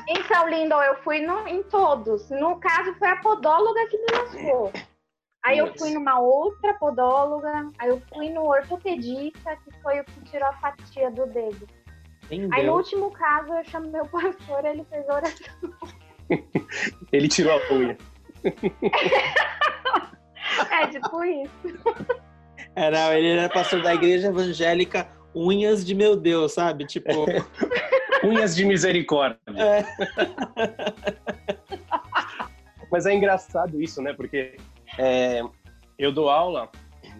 Então, 0.08 0.48
Lindon, 0.48 0.82
eu 0.82 0.96
fui 1.02 1.20
no- 1.20 1.46
em 1.46 1.62
todos. 1.62 2.28
No 2.30 2.56
caso, 2.56 2.94
foi 2.98 3.08
a 3.08 3.16
podóloga 3.16 3.86
que 3.88 3.96
me 3.98 4.06
lascou. 4.12 4.72
Aí 5.44 5.58
eu 5.58 5.72
fui 5.78 5.90
numa 5.90 6.18
outra 6.18 6.74
podóloga, 6.74 7.70
aí 7.78 7.88
eu 7.88 8.02
fui 8.12 8.28
no 8.30 8.42
ortopedista, 8.42 9.56
que 9.56 9.82
foi 9.82 10.00
o 10.00 10.04
que 10.04 10.20
tirou 10.30 10.48
a 10.48 10.52
fatia 10.54 11.10
do 11.10 11.26
dedo. 11.26 11.66
Aí 12.30 12.38
no 12.38 12.46
Entendeu? 12.48 12.74
último 12.74 13.10
caso, 13.10 13.52
eu 13.52 13.64
chamei 13.64 14.00
o 14.00 14.06
pastor, 14.08 14.64
ele 14.64 14.84
fez 14.84 15.08
a 15.08 15.14
oração. 15.14 15.48
Ele 17.10 17.26
tirou 17.26 17.58
a 17.58 17.72
unha. 17.72 17.96
É 20.70 20.86
tipo 20.88 21.24
isso. 21.24 21.78
Era, 22.74 23.16
ele 23.16 23.28
era 23.28 23.48
pastor 23.48 23.82
da 23.82 23.94
igreja 23.94 24.28
evangélica 24.28 25.08
Unhas 25.34 25.84
de 25.84 25.94
Meu 25.94 26.16
Deus, 26.16 26.52
sabe? 26.52 26.86
Tipo, 26.86 27.26
Unhas 28.24 28.56
de 28.56 28.64
misericórdia. 28.64 29.38
É. 29.56 29.84
Mas 32.90 33.06
é 33.06 33.14
engraçado 33.14 33.80
isso, 33.80 34.02
né? 34.02 34.12
Porque 34.12 34.56
é, 34.96 35.42
eu 35.98 36.12
dou 36.12 36.30
aula 36.30 36.70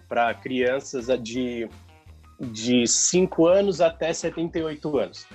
para 0.07 0.33
crianças 0.33 1.07
de, 1.21 1.69
de 2.39 2.87
5 2.87 3.45
anos 3.45 3.81
até 3.81 4.11
78 4.13 4.97
anos. 4.97 5.27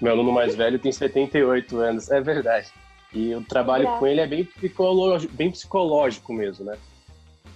Meu 0.00 0.12
aluno 0.12 0.32
mais 0.32 0.54
velho 0.54 0.78
tem 0.78 0.92
78 0.92 1.76
anos, 1.78 2.10
é 2.10 2.20
verdade. 2.20 2.68
E 3.12 3.34
o 3.34 3.44
trabalho 3.44 3.84
Legal. 3.84 3.98
com 3.98 4.06
ele 4.06 4.20
é 4.20 4.26
bem 4.26 4.44
psicológico, 4.44 5.34
bem 5.34 5.50
psicológico 5.50 6.32
mesmo, 6.32 6.64
né? 6.64 6.78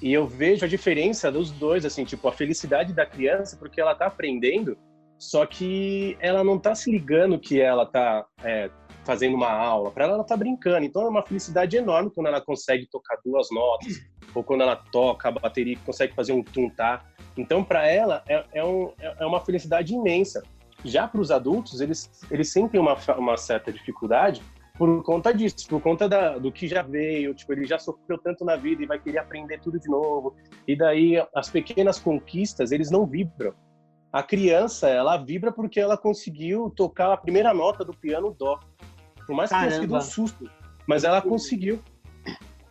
E 0.03 0.13
eu 0.13 0.27
vejo 0.27 0.65
a 0.65 0.69
diferença 0.69 1.31
dos 1.31 1.51
dois, 1.51 1.85
assim, 1.85 2.05
tipo, 2.05 2.27
a 2.29 2.33
felicidade 2.33 2.93
da 2.93 3.07
criança, 3.07 3.57
porque 3.57 3.81
ela 3.81 3.95
tá 3.95 4.07
aprendendo, 4.07 4.77
só 5.19 5.47
que 5.47 6.17
ela 6.21 6.43
não 6.43 6.59
tá 6.59 6.75
se 6.75 6.91
ligando 6.91 7.39
que 7.39 7.61
ela 7.61 7.87
tá 7.87 8.27
é, 8.43 8.69
fazendo 9.05 9.35
uma 9.35 9.51
aula. 9.51 9.91
Para 9.91 10.05
ela, 10.05 10.15
ela 10.15 10.25
tá 10.25 10.37
brincando. 10.37 10.85
Então 10.85 11.03
é 11.03 11.09
uma 11.09 11.25
felicidade 11.25 11.77
enorme 11.77 12.11
quando 12.13 12.27
ela 12.27 12.41
consegue 12.41 12.87
tocar 12.91 13.17
duas 13.25 13.49
notas, 13.51 14.01
ou 14.35 14.43
quando 14.43 14.63
ela 14.63 14.77
toca 14.77 15.29
a 15.29 15.33
bateria 15.33 15.77
consegue 15.85 16.15
fazer 16.15 16.33
um 16.33 16.43
tuntar. 16.43 17.05
Então, 17.37 17.65
para 17.65 17.87
ela, 17.87 18.23
é, 18.29 18.45
é, 18.53 18.65
um, 18.65 18.93
é 18.99 19.27
uma 19.27 19.41
felicidade 19.41 19.95
imensa. 19.95 20.43
Já 20.85 21.09
para 21.09 21.21
os 21.21 21.31
adultos, 21.31 21.81
eles, 21.81 22.11
eles 22.31 22.53
sentem 22.53 22.79
uma, 22.79 22.97
uma 23.17 23.37
certa 23.37 23.73
dificuldade 23.73 24.43
por 24.77 25.03
conta 25.05 25.33
disso, 25.33 25.69
por 25.69 25.81
conta 25.81 26.09
da, 26.09 26.37
do 26.37 26.51
que 26.51 26.67
já 26.67 26.83
veio, 26.83 27.33
tipo, 27.33 27.53
ele 27.53 27.65
já 27.65 27.79
sofreu 27.79 28.19
tanto 28.19 28.45
na 28.45 28.57
vida 28.57 28.83
e 28.83 28.87
vai 28.87 28.99
querer 28.99 29.19
aprender 29.19 29.61
tudo 29.61 29.79
de 29.79 29.89
novo. 29.89 30.35
E 30.67 30.77
daí 30.77 31.15
as 31.35 31.49
pequenas 31.49 32.01
conquistas, 32.01 32.73
eles 32.73 32.91
não 32.91 33.07
vibram. 33.07 33.55
A 34.13 34.23
criança, 34.23 34.89
ela 34.89 35.17
vibra 35.17 35.53
porque 35.53 35.79
ela 35.79 35.97
conseguiu 35.97 36.71
tocar 36.71 37.13
a 37.13 37.17
primeira 37.17 37.55
nota 37.55 37.85
do 37.85 37.93
piano 37.93 38.35
dó. 38.37 38.59
Por 39.27 39.35
mais 39.35 39.51
que 39.51 39.59
tenha 39.59 39.71
sido 39.71 39.97
um 39.97 40.01
susto, 40.01 40.51
mas 40.87 41.05
ela 41.05 41.23
conseguiu. 41.23 41.81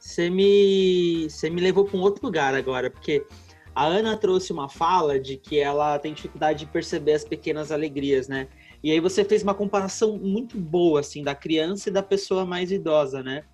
Você 0.03 0.29
me, 0.29 1.29
você 1.29 1.49
me 1.49 1.61
levou 1.61 1.85
para 1.85 1.97
um 1.97 2.01
outro 2.01 2.25
lugar 2.25 2.53
agora, 2.53 2.91
porque 2.91 3.25
a 3.73 3.85
Ana 3.85 4.17
trouxe 4.17 4.51
uma 4.51 4.67
fala 4.67 5.17
de 5.17 5.37
que 5.37 5.57
ela 5.57 5.97
tem 5.97 6.13
dificuldade 6.13 6.59
de 6.59 6.71
perceber 6.71 7.13
as 7.13 7.23
pequenas 7.23 7.71
alegrias, 7.71 8.27
né? 8.27 8.49
E 8.83 8.91
aí 8.91 8.99
você 8.99 9.23
fez 9.23 9.43
uma 9.43 9.55
comparação 9.55 10.17
muito 10.17 10.59
boa, 10.59 10.99
assim, 10.99 11.23
da 11.23 11.33
criança 11.33 11.87
e 11.87 11.91
da 11.91 12.03
pessoa 12.03 12.45
mais 12.45 12.69
idosa, 12.69 13.23
né? 13.23 13.45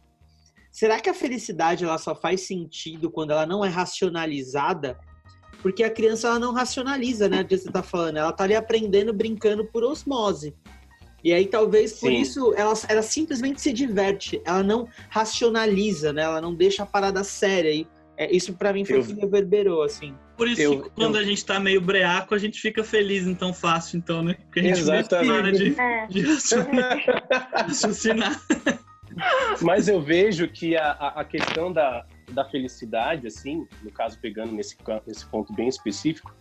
Será 0.71 0.99
que 0.99 1.07
a 1.07 1.13
felicidade 1.13 1.85
ela 1.85 1.99
só 1.99 2.15
faz 2.15 2.41
sentido 2.41 3.11
quando 3.11 3.29
ela 3.29 3.45
não 3.45 3.63
é 3.63 3.69
racionalizada? 3.69 4.99
Porque 5.61 5.83
a 5.83 5.89
criança 5.89 6.29
ela 6.29 6.39
não 6.39 6.51
racionaliza, 6.51 7.29
né? 7.29 7.41
O 7.41 7.45
que 7.45 7.59
você 7.59 7.71
tá 7.71 7.83
falando, 7.83 8.17
ela 8.17 8.33
tá 8.33 8.43
ali 8.43 8.55
aprendendo, 8.55 9.13
brincando 9.13 9.65
por 9.65 9.83
osmose. 9.83 10.55
E 11.23 11.33
aí 11.33 11.45
talvez 11.45 11.93
por 11.93 12.09
Sim. 12.09 12.17
isso 12.17 12.53
ela, 12.55 12.73
ela 12.87 13.01
simplesmente 13.01 13.61
se 13.61 13.73
diverte, 13.73 14.41
ela 14.45 14.63
não 14.63 14.87
racionaliza, 15.09 16.13
né? 16.13 16.23
Ela 16.23 16.41
não 16.41 16.53
deixa 16.53 16.83
a 16.83 16.85
parada 16.85 17.23
séria. 17.23 17.71
E 17.71 17.87
é, 18.17 18.35
isso 18.35 18.53
para 18.53 18.73
mim 18.73 18.83
foi 18.83 18.99
o 18.99 19.05
que 19.05 19.13
reverberou, 19.13 19.83
assim. 19.83 20.13
Por 20.35 20.47
isso 20.47 20.61
eu, 20.61 20.83
que 20.83 20.89
quando 20.91 21.15
eu... 21.15 21.21
a 21.21 21.23
gente 21.23 21.45
tá 21.45 21.59
meio 21.59 21.81
breaco, 21.81 22.35
a 22.35 22.37
gente 22.37 22.59
fica 22.59 22.83
feliz 22.83 23.25
então 23.25 23.53
fácil, 23.53 23.97
então, 23.97 24.23
né? 24.23 24.35
Porque 24.45 24.59
a 24.59 24.63
gente 24.63 24.79
Exatamente. 24.79 25.27
para 25.27 25.51
de, 25.51 25.75
é. 25.79 26.07
de 26.07 26.21
raciocinar. 27.53 28.41
Mas 29.61 29.87
eu 29.87 30.01
vejo 30.01 30.47
que 30.47 30.75
a, 30.75 30.91
a 30.91 31.25
questão 31.25 31.71
da, 31.71 32.05
da 32.31 32.45
felicidade, 32.45 33.27
assim, 33.27 33.67
no 33.83 33.91
caso 33.91 34.19
pegando 34.19 34.51
nesse, 34.51 34.77
nesse 35.05 35.25
ponto 35.25 35.53
bem 35.53 35.67
específico, 35.67 36.33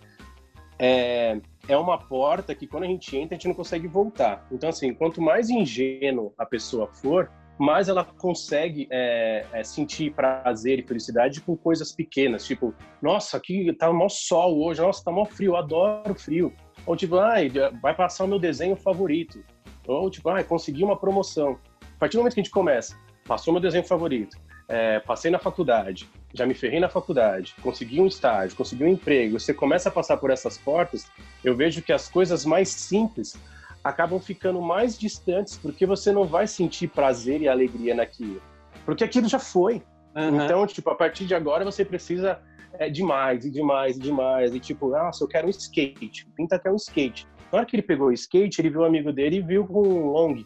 é, 0.79 1.41
é 1.69 1.77
uma 1.77 1.99
porta 1.99 2.55
que 2.55 2.67
quando 2.67 2.85
a 2.85 2.87
gente 2.87 3.17
entra, 3.17 3.35
a 3.35 3.39
gente 3.39 3.49
não 3.49 3.55
consegue 3.55 3.89
voltar. 3.89 4.47
Então, 4.51 4.69
assim, 4.69 4.95
quanto 4.95 5.21
mais 5.21 5.51
ingênuo 5.51 6.33
a 6.39 6.47
pessoa 6.47 6.87
for, 6.87 7.31
mais 7.59 7.89
ela 7.89 8.05
consegue 8.05 8.87
é, 8.91 9.45
é, 9.53 9.65
sentir 9.65 10.15
prazer 10.15 10.79
e 10.79 10.83
felicidade 10.83 11.41
com 11.41 11.57
coisas 11.57 11.91
pequenas, 11.91 12.47
tipo, 12.47 12.73
nossa, 13.03 13.37
aqui 13.37 13.73
tá 13.73 13.93
mó 13.93 14.09
sol 14.09 14.63
hoje, 14.65 14.81
nossa, 14.81 15.03
tá 15.03 15.11
mó 15.11 15.25
frio, 15.25 15.53
eu 15.53 15.57
adoro 15.57 16.15
frio. 16.15 16.53
Ou 16.87 16.97
tipo, 16.97 17.19
ai, 17.19 17.51
vai 17.83 17.95
passar 17.95 18.25
o 18.25 18.29
meu 18.29 18.39
desenho 18.39 18.77
favorito. 18.77 19.43
Ou 19.87 20.09
tipo, 20.09 20.29
ai, 20.29 20.45
consegui 20.45 20.85
uma 20.85 20.97
promoção. 20.97 21.59
A 21.83 21.99
partir 21.99 22.17
do 22.17 22.21
momento 22.21 22.35
que 22.35 22.41
a 22.41 22.45
gente 22.45 22.53
começa, 22.53 22.97
passou 23.27 23.53
meu 23.53 23.61
desenho 23.61 23.85
favorito, 23.85 24.39
é, 24.69 25.01
passei 25.01 25.31
na 25.31 25.39
faculdade, 25.39 26.09
já 26.33 26.47
me 26.47 26.55
ferrei 26.55 26.79
na 26.79 26.89
faculdade, 26.89 27.55
consegui 27.63 28.01
um 28.01 28.07
estágio, 28.07 28.57
consegui 28.57 28.85
um 28.85 28.89
emprego, 28.89 29.39
você 29.39 29.55
começa 29.55 29.89
a 29.89 29.93
passar 29.93 30.17
por 30.19 30.31
essas 30.31 30.59
portas, 30.59 31.11
eu 31.43 31.57
vejo 31.57 31.83
que 31.83 31.93
as 31.93 32.09
coisas 32.09 32.45
mais 32.45 32.69
simples 32.69 33.37
acabam 33.83 34.21
ficando 34.21 34.61
mais 34.61 34.99
distantes 34.99 35.57
porque 35.57 35.87
você 35.87 36.13
não 36.13 36.25
vai 36.25 36.47
sentir 36.47 36.89
prazer 36.89 37.41
e 37.41 37.49
alegria 37.49 37.95
naquilo. 37.95 38.43
Porque 38.85 39.05
aquilo 39.05 39.29
já 39.29 39.39
foi. 39.39 39.83
Uhum. 40.15 40.45
Então, 40.45 40.67
tipo, 40.67 40.91
a 40.91 40.95
partir 40.95 41.25
de 41.27 41.35
agora 41.35 41.65
você 41.65 41.85
precisa 41.85 42.41
é, 42.75 42.89
de 42.89 43.03
mais, 43.03 43.45
e 43.45 43.51
de 43.51 43.63
mais, 43.63 43.97
e 43.97 44.01
de 44.01 44.13
mais. 44.13 44.55
E 44.55 44.61
tipo, 44.61 44.89
nossa, 44.91 45.23
eu 45.23 45.29
quero 45.29 45.47
um 45.47 45.51
skate. 45.51 46.27
Pinta 46.37 46.59
quer 46.59 46.71
um 46.71 46.77
skate. 46.77 47.27
Na 47.51 47.59
hora 47.59 47.67
que 47.67 47.77
ele 47.77 47.83
pegou 47.83 48.09
o 48.09 48.13
skate, 48.13 48.61
ele 48.61 48.71
viu 48.71 48.81
o 48.81 48.85
amigo 48.85 49.13
dele 49.13 49.37
e 49.37 49.43
viu 49.43 49.67
com 49.67 49.81
um 49.81 50.07
long. 50.07 50.45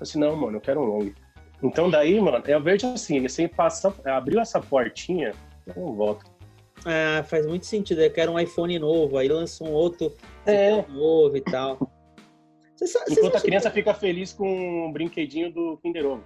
assim, 0.00 0.18
não, 0.18 0.34
mano, 0.36 0.56
eu 0.56 0.60
quero 0.60 0.80
um 0.80 0.84
long. 0.84 1.12
Então 1.62 1.90
daí, 1.90 2.20
mano, 2.20 2.42
eu 2.46 2.62
vejo 2.62 2.86
assim, 2.86 3.20
você 3.20 3.46
passa, 3.46 3.94
abriu 4.04 4.40
essa 4.40 4.60
portinha, 4.60 5.32
eu 5.66 5.74
não 5.76 5.94
volto. 5.94 6.24
É, 6.86 7.22
faz 7.24 7.46
muito 7.46 7.66
sentido. 7.66 8.00
Eu 8.00 8.10
quero 8.10 8.32
um 8.32 8.40
iPhone 8.40 8.78
novo, 8.78 9.18
aí 9.18 9.28
lança 9.28 9.62
um 9.64 9.72
outro 9.72 10.14
é. 10.46 10.82
novo 10.88 11.36
e 11.36 11.40
tal. 11.40 11.78
Enquanto 13.10 13.36
a 13.36 13.40
criança 13.40 13.68
que... 13.68 13.74
fica 13.74 13.92
feliz 13.92 14.32
com 14.32 14.88
o 14.88 14.92
brinquedinho 14.92 15.52
do 15.52 15.78
Kinder 15.82 16.06
Ovo. 16.06 16.24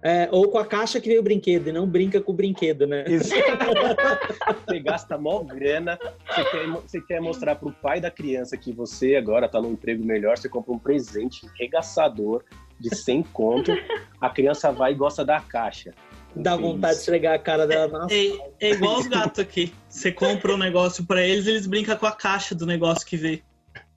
É, 0.00 0.28
ou 0.30 0.48
com 0.48 0.58
a 0.58 0.64
caixa 0.64 1.00
que 1.00 1.08
veio 1.08 1.20
o 1.20 1.24
brinquedo 1.24 1.68
e 1.68 1.72
não 1.72 1.84
brinca 1.84 2.20
com 2.20 2.30
o 2.30 2.34
brinquedo, 2.34 2.86
né? 2.86 3.04
você 4.64 4.78
gasta 4.78 5.18
mó 5.18 5.42
grana, 5.42 5.98
você 6.24 6.44
quer, 6.44 6.66
você 6.68 7.00
quer 7.00 7.20
mostrar 7.20 7.56
pro 7.56 7.72
pai 7.72 8.00
da 8.00 8.08
criança 8.08 8.56
que 8.56 8.72
você 8.72 9.16
agora 9.16 9.48
tá 9.48 9.60
num 9.60 9.72
emprego 9.72 10.04
melhor, 10.04 10.38
você 10.38 10.48
compra 10.48 10.72
um 10.72 10.78
presente 10.78 11.48
regaçador 11.58 12.44
de 12.80 12.94
100 12.94 13.22
conto, 13.24 13.72
a 14.20 14.30
criança 14.30 14.72
vai 14.72 14.92
e 14.92 14.94
gosta 14.94 15.24
da 15.24 15.40
caixa. 15.40 15.92
Dá 16.36 16.56
vontade 16.56 16.94
de 16.94 17.00
esfregar 17.00 17.34
a 17.34 17.38
cara 17.38 17.66
dela 17.66 18.06
na 18.06 18.06
é, 18.10 18.38
é 18.60 18.70
igual 18.72 18.98
os 18.98 19.06
gatos 19.06 19.40
aqui. 19.40 19.72
Você 19.88 20.12
compra 20.12 20.54
um 20.54 20.58
negócio 20.58 21.04
para 21.04 21.22
eles, 21.22 21.46
eles 21.46 21.66
brincam 21.66 21.96
com 21.96 22.06
a 22.06 22.12
caixa 22.12 22.54
do 22.54 22.66
negócio 22.66 23.06
que 23.06 23.16
veio. 23.16 23.42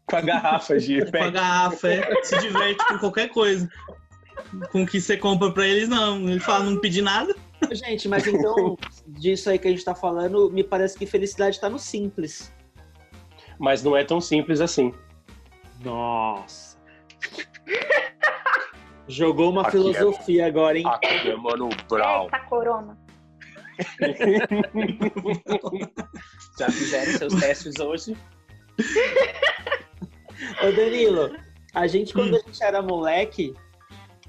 Com 0.05 0.15
a 0.15 0.21
garrafa 0.21 0.77
de 0.77 1.05
Com 1.11 1.23
a 1.23 1.29
garrafa, 1.29 1.87
é. 1.87 2.23
Se 2.23 2.39
diverte 2.39 2.85
com 2.87 2.97
qualquer 2.97 3.29
coisa. 3.29 3.69
Com 4.71 4.83
o 4.83 4.87
que 4.87 4.99
você 4.99 5.17
compra 5.17 5.51
pra 5.51 5.67
eles, 5.67 5.87
não. 5.87 6.27
Ele 6.27 6.39
fala, 6.39 6.65
não 6.65 6.79
pedi 6.79 7.01
nada. 7.01 7.35
Gente, 7.71 8.07
mas 8.07 8.25
então, 8.25 8.75
disso 9.07 9.49
aí 9.49 9.59
que 9.59 9.67
a 9.67 9.71
gente 9.71 9.85
tá 9.85 9.93
falando, 9.93 10.49
me 10.49 10.63
parece 10.63 10.97
que 10.97 11.05
felicidade 11.05 11.59
tá 11.59 11.69
no 11.69 11.77
simples. 11.77 12.51
Mas 13.59 13.83
não 13.83 13.95
é 13.95 14.03
tão 14.03 14.19
simples 14.19 14.59
assim. 14.59 14.91
Nossa. 15.83 16.77
Jogou 19.11 19.51
uma 19.51 19.61
Aqui 19.61 19.69
é 19.69 19.71
filosofia 19.71 20.43
é... 20.43 20.45
agora, 20.45 20.77
hein? 20.77 20.85
Aqui 20.87 21.29
é 21.29 21.35
Mano 21.35 21.69
Brown. 21.89 22.23
Eita, 22.23 22.39
corona. 22.47 22.97
Já 26.57 26.69
fizeram 26.69 27.17
seus 27.17 27.33
testes 27.35 27.77
hoje? 27.79 28.15
Ô 30.63 30.71
Danilo, 30.71 31.35
a 31.73 31.87
gente 31.87 32.13
quando 32.13 32.35
hum. 32.35 32.37
a 32.37 32.47
gente 32.47 32.63
era 32.63 32.81
moleque, 32.81 33.53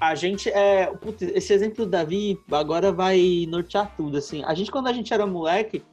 a 0.00 0.16
gente 0.16 0.50
é. 0.50 0.86
Putz, 0.86 1.22
esse 1.22 1.52
exemplo 1.52 1.84
do 1.84 1.90
Davi 1.90 2.36
agora 2.50 2.90
vai 2.90 3.46
nortear 3.48 3.94
tudo, 3.96 4.18
assim. 4.18 4.42
A 4.44 4.52
gente, 4.52 4.70
quando 4.70 4.88
a 4.88 4.92
gente 4.92 5.14
era 5.14 5.26
moleque, 5.26 5.84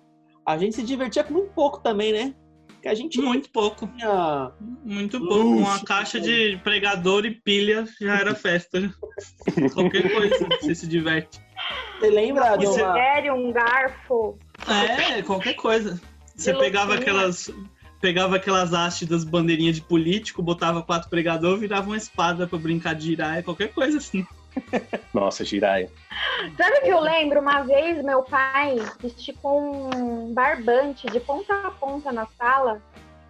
a 0.43 0.57
gente 0.57 0.75
se 0.75 0.83
divertia 0.83 1.23
com 1.23 1.33
muito 1.33 1.53
pouco 1.53 1.79
também, 1.79 2.11
né? 2.11 2.33
Que 2.81 2.87
a 2.87 2.93
gente 2.95 3.19
muito 3.19 3.49
pouco. 3.49 3.87
Tinha... 3.97 4.51
Muito 4.83 5.19
pouco. 5.19 5.57
Uma 5.57 5.83
caixa 5.83 6.19
de 6.19 6.57
pregador 6.63 7.25
e 7.25 7.31
pilha 7.31 7.85
já 7.99 8.19
era 8.19 8.33
festa. 8.33 8.79
Qualquer 9.73 10.11
coisa, 10.13 10.47
você 10.61 10.75
se 10.75 10.87
diverte. 10.87 11.39
Você 11.99 12.09
lembra 12.09 12.55
de 12.55 12.65
uma... 12.65 13.33
um 13.33 13.51
garfo. 13.51 14.37
É, 14.67 15.21
qualquer 15.21 15.55
coisa. 15.55 15.99
Você 16.35 16.53
pegava 16.53 16.95
aquelas 16.95 17.51
pegava 17.99 18.37
aquelas 18.37 18.73
hastes 18.73 19.07
das 19.07 19.25
bandeirinhas 19.25 19.75
de 19.75 19.81
político, 19.81 20.41
botava 20.41 20.81
quatro 20.81 21.09
pregador, 21.09 21.57
virava 21.57 21.87
uma 21.87 21.97
espada 21.97 22.47
para 22.47 22.57
brincar 22.57 22.95
de 22.95 23.07
giraia, 23.07 23.43
qualquer 23.43 23.73
coisa 23.73 23.97
assim. 23.97 24.25
Nossa, 25.13 25.43
giraia. 25.43 25.89
Sabe 26.57 26.81
que 26.81 26.89
eu 26.89 26.99
lembro? 26.99 27.39
Uma 27.39 27.61
vez 27.61 28.03
meu 28.03 28.23
pai 28.23 28.77
esticou 29.03 29.61
um 29.61 30.33
barbante 30.33 31.07
de 31.07 31.19
ponta 31.19 31.53
a 31.67 31.71
ponta 31.71 32.11
na 32.11 32.25
sala 32.25 32.81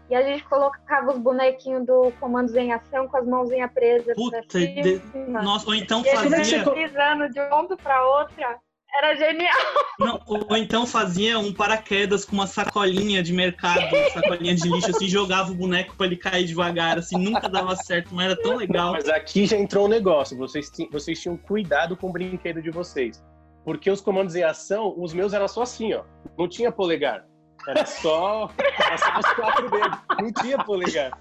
e 0.09 0.15
a 0.15 0.23
gente 0.23 0.43
colocava 0.45 1.11
os 1.11 1.19
bonequinhos 1.19 1.85
do 1.85 2.11
Comandos 2.19 2.55
em 2.55 2.73
Ação 2.73 3.07
com 3.07 3.17
as 3.17 3.27
mãozinhas 3.27 3.71
presas 3.71 4.15
Puta, 4.15 4.41
pra 4.41 4.59
cima. 4.59 4.81
De... 4.81 5.43
Nossa, 5.43 5.67
ou 5.67 5.75
então 5.75 6.01
e 6.01 6.09
fazia... 6.09 6.63
deslizando 6.63 7.29
de 7.29 7.39
um 7.39 7.49
ponto 7.49 7.77
pra 7.77 8.03
outra. 8.17 8.59
Era 8.95 9.15
genial. 9.15 9.55
Não, 9.99 10.19
ou 10.25 10.57
então 10.57 10.85
fazia 10.85 11.37
um 11.37 11.53
paraquedas 11.53 12.25
com 12.25 12.33
uma 12.33 12.47
sacolinha 12.47 13.21
de 13.21 13.31
mercado, 13.31 13.95
sacolinha 14.13 14.55
de 14.55 14.67
lixo, 14.67 14.89
assim, 14.89 15.07
jogava 15.07 15.51
o 15.51 15.55
boneco 15.55 15.95
para 15.95 16.07
ele 16.07 16.17
cair 16.17 16.45
devagar, 16.45 16.97
assim, 16.97 17.17
nunca 17.17 17.47
dava 17.47 17.75
certo, 17.75 18.13
mas 18.13 18.25
era 18.25 18.41
tão 18.41 18.55
legal. 18.55 18.93
Mas 18.93 19.07
aqui 19.07 19.45
já 19.45 19.57
entrou 19.57 19.85
um 19.85 19.89
negócio, 19.89 20.35
vocês, 20.37 20.71
vocês 20.91 21.21
tinham 21.21 21.37
cuidado 21.37 21.95
com 21.95 22.09
o 22.09 22.11
brinquedo 22.11 22.61
de 22.61 22.71
vocês. 22.71 23.23
Porque 23.63 23.91
os 23.91 24.01
comandos 24.01 24.35
em 24.35 24.43
ação, 24.43 24.93
os 24.97 25.13
meus 25.13 25.33
eram 25.33 25.47
só 25.47 25.61
assim, 25.61 25.93
ó. 25.93 26.03
Não 26.37 26.47
tinha 26.47 26.71
polegar. 26.71 27.25
Era 27.67 27.85
só, 27.85 28.49
era 28.57 28.97
só 28.97 29.19
os 29.19 29.33
quatro 29.33 29.69
dedos. 29.69 29.99
Não 30.19 30.31
tinha 30.31 30.57
polegar. 30.57 31.11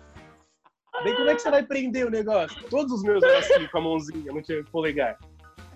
Daí 1.04 1.14
como 1.14 1.30
é 1.30 1.34
que 1.34 1.42
você 1.42 1.50
vai 1.50 1.62
prender 1.62 2.06
o 2.06 2.10
negócio? 2.10 2.62
Todos 2.70 2.92
os 2.92 3.02
meus 3.02 3.22
eram 3.22 3.38
assim, 3.38 3.66
com 3.66 3.78
a 3.78 3.80
mãozinha, 3.80 4.32
não 4.32 4.42
tinha 4.42 4.64
polegar. 4.64 5.18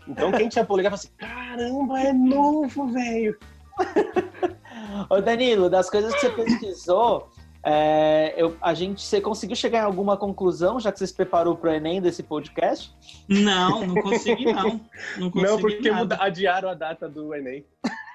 Então 0.09 0.33
quem 0.33 0.49
tinha 0.49 0.65
polegar 0.65 0.91
falou 0.91 1.01
assim: 1.05 1.11
caramba, 1.17 2.01
é 2.01 2.13
novo, 2.13 2.89
velho. 2.89 3.37
Ô 5.09 5.21
Danilo, 5.21 5.71
das 5.71 5.89
coisas 5.89 6.15
que 6.15 6.21
você 6.21 6.31
pesquisou, 6.31 7.29
é, 7.65 8.35
eu- 8.37 8.57
a 8.61 8.75
gente, 8.75 9.01
você 9.03 9.21
conseguiu 9.21 9.57
chegar 9.57 9.81
em 9.81 9.85
alguma 9.85 10.17
conclusão, 10.17 10.79
já 10.81 10.91
que 10.93 10.99
você 10.99 11.07
se 11.07 11.15
preparou 11.15 11.57
para 11.57 11.71
o 11.71 11.75
Enem 11.75 12.01
desse 12.01 12.23
podcast? 12.23 12.93
Não, 13.29 13.87
não 13.87 14.03
consegui 14.03 14.47
não. 14.53 14.81
Não, 15.19 15.31
consegui 15.31 15.47
Não, 15.53 15.59
porque 15.61 15.91
nada. 15.91 16.01
muda- 16.03 16.19
adiaram 16.21 16.69
a 16.69 16.75
data 16.75 17.09
do 17.09 17.35
Enem. 17.35 17.65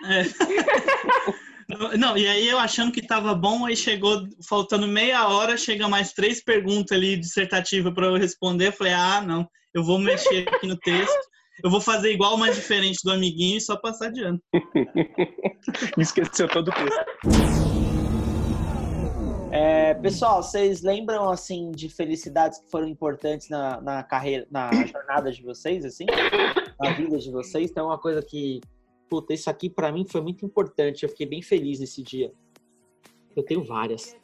Não, 1.99 2.17
e 2.17 2.25
aí 2.25 2.47
eu 2.47 2.57
achando 2.57 2.93
que 2.93 3.05
tava 3.05 3.35
bom, 3.35 3.65
aí 3.65 3.75
chegou, 3.75 4.25
faltando 4.47 4.87
meia 4.87 5.27
hora, 5.27 5.57
chega 5.57 5.85
mais 5.89 6.13
três 6.13 6.41
perguntas 6.41 6.95
ali 6.97 7.17
dissertativas 7.17 7.93
para 7.93 8.05
eu 8.07 8.15
responder. 8.15 8.67
Eu 8.67 8.71
falei, 8.71 8.93
ah, 8.93 9.21
não, 9.21 9.45
eu 9.73 9.83
vou 9.83 9.99
mexer 9.99 10.47
aqui 10.47 10.65
no 10.65 10.77
texto. 10.77 11.19
Eu 11.63 11.71
vou 11.71 11.81
fazer 11.81 12.11
igual, 12.11 12.37
mas 12.37 12.55
diferente 12.55 12.99
do 13.03 13.11
amiguinho 13.11 13.57
e 13.57 13.61
só 13.61 13.75
passar 13.75 14.11
de 14.11 14.21
ano. 14.21 14.41
Esqueceu 15.97 16.47
todo 16.47 16.67
o 16.67 16.71
texto. 16.71 17.97
É, 19.51 19.95
pessoal, 19.95 20.43
vocês 20.43 20.83
lembram 20.83 21.29
assim 21.29 21.71
de 21.71 21.89
felicidades 21.89 22.59
que 22.59 22.69
foram 22.69 22.87
importantes 22.87 23.49
na, 23.49 23.81
na 23.81 24.03
carreira, 24.03 24.45
na 24.51 24.69
jornada 24.85 25.31
de 25.31 25.41
vocês, 25.41 25.83
assim, 25.83 26.05
na 26.79 26.93
vida 26.93 27.17
de 27.17 27.31
vocês? 27.31 27.71
Tem 27.71 27.81
uma 27.81 27.97
coisa 27.97 28.21
que, 28.21 28.61
puta, 29.09 29.33
isso 29.33 29.49
aqui 29.49 29.67
pra 29.67 29.91
mim 29.91 30.05
foi 30.05 30.21
muito 30.21 30.45
importante. 30.45 31.03
Eu 31.03 31.09
fiquei 31.09 31.25
bem 31.25 31.41
feliz 31.41 31.79
nesse 31.79 32.03
dia. 32.03 32.31
Eu 33.35 33.43
tenho 33.43 33.63
várias. 33.63 34.15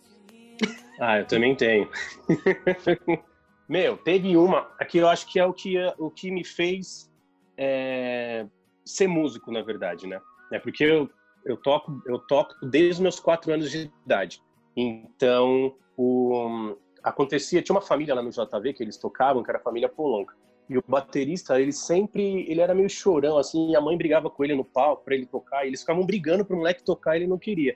Ah, 0.99 1.19
eu 1.19 1.25
também 1.25 1.55
tenho. 1.55 1.89
Meu, 3.67 3.97
teve 3.97 4.37
uma 4.37 4.69
aqui 4.77 4.99
eu 4.99 5.07
acho 5.07 5.25
que 5.25 5.39
é 5.39 5.45
o 5.45 5.53
que, 5.53 5.77
o 5.97 6.11
que 6.11 6.29
me 6.29 6.43
fez 6.43 7.11
é, 7.57 8.45
ser 8.85 9.07
músico, 9.07 9.51
na 9.51 9.61
verdade, 9.61 10.07
né? 10.07 10.19
É 10.51 10.59
porque 10.59 10.83
eu, 10.83 11.09
eu, 11.45 11.57
toco, 11.57 12.01
eu 12.05 12.19
toco 12.19 12.53
desde 12.65 13.01
meus 13.01 13.19
quatro 13.19 13.53
anos 13.53 13.71
de 13.71 13.91
idade. 14.05 14.41
Então, 14.75 15.75
o, 15.97 16.75
acontecia, 17.03 17.61
tinha 17.61 17.75
uma 17.75 17.81
família 17.81 18.15
lá 18.15 18.21
no 18.21 18.31
JV 18.31 18.73
que 18.73 18.83
eles 18.83 18.97
tocavam, 18.97 19.43
que 19.43 19.51
era 19.51 19.59
a 19.59 19.63
família 19.63 19.89
Polonca. 19.89 20.35
E 20.69 20.77
o 20.77 20.83
baterista, 20.87 21.59
ele 21.59 21.73
sempre, 21.73 22.49
ele 22.49 22.61
era 22.61 22.73
meio 22.73 22.89
chorão, 22.89 23.37
assim, 23.37 23.75
a 23.75 23.81
mãe 23.81 23.97
brigava 23.97 24.29
com 24.29 24.43
ele 24.43 24.55
no 24.55 24.63
palco 24.63 25.03
para 25.03 25.13
ele 25.13 25.25
tocar, 25.25 25.67
eles 25.67 25.81
ficavam 25.81 26.05
brigando 26.05 26.45
pro 26.45 26.55
moleque 26.55 26.83
tocar, 26.83 27.15
ele 27.15 27.27
não 27.27 27.37
queria. 27.37 27.75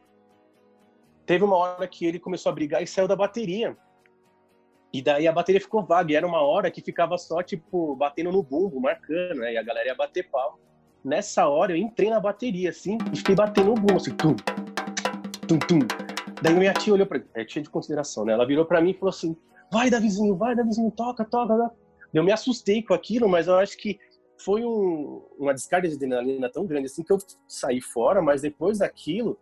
Teve 1.25 1.43
uma 1.43 1.57
hora 1.57 1.87
que 1.87 2.05
ele 2.05 2.19
começou 2.19 2.49
a 2.49 2.55
brigar 2.55 2.81
e 2.81 2.87
saiu 2.87 3.07
da 3.07 3.15
bateria. 3.15 3.77
E 4.93 5.01
daí 5.01 5.27
a 5.27 5.31
bateria 5.31 5.61
ficou 5.61 5.83
vaga, 5.83 6.11
e 6.11 6.15
era 6.15 6.25
uma 6.25 6.41
hora 6.41 6.71
que 6.71 6.81
ficava 6.81 7.17
só, 7.17 7.43
tipo, 7.43 7.95
batendo 7.95 8.31
no 8.31 8.41
bumbo, 8.41 8.79
marcando, 8.79 9.39
né? 9.39 9.53
E 9.53 9.57
a 9.57 9.63
galera 9.63 9.87
ia 9.87 9.95
bater 9.95 10.29
pau. 10.29 10.59
Nessa 11.03 11.47
hora 11.47 11.73
eu 11.73 11.77
entrei 11.77 12.09
na 12.09 12.19
bateria, 12.19 12.69
assim, 12.69 12.97
e 13.13 13.17
fiquei 13.17 13.35
batendo 13.35 13.67
no 13.67 13.75
bumbo, 13.75 13.97
assim, 13.97 14.15
tum, 14.15 14.35
tum, 15.47 15.59
tum. 15.59 15.79
Daí 16.41 16.53
minha 16.53 16.73
tia 16.73 16.93
olhou 16.93 17.07
pra 17.07 17.19
mim, 17.19 17.25
é 17.33 17.43
tia 17.43 17.61
de 17.61 17.69
consideração, 17.69 18.25
né? 18.25 18.33
Ela 18.33 18.45
virou 18.45 18.65
pra 18.65 18.81
mim 18.81 18.91
e 18.91 18.93
falou 18.93 19.09
assim: 19.09 19.35
vai, 19.71 19.89
Davizinho, 19.89 20.35
vai, 20.35 20.55
Davizinho, 20.55 20.91
toca, 20.91 21.25
toca. 21.25 21.55
toca. 21.55 21.75
Eu 22.13 22.23
me 22.23 22.31
assustei 22.31 22.81
com 22.81 22.93
aquilo, 22.93 23.27
mas 23.27 23.47
eu 23.47 23.55
acho 23.55 23.77
que 23.77 23.99
foi 24.39 24.63
um, 24.63 25.23
uma 25.37 25.53
descarga 25.53 25.87
de 25.87 25.95
adrenalina 25.95 26.49
tão 26.49 26.65
grande 26.65 26.85
assim 26.85 27.03
que 27.03 27.11
eu 27.11 27.17
saí 27.47 27.81
fora, 27.81 28.21
mas 28.21 28.41
depois 28.41 28.79
daquilo, 28.79 29.37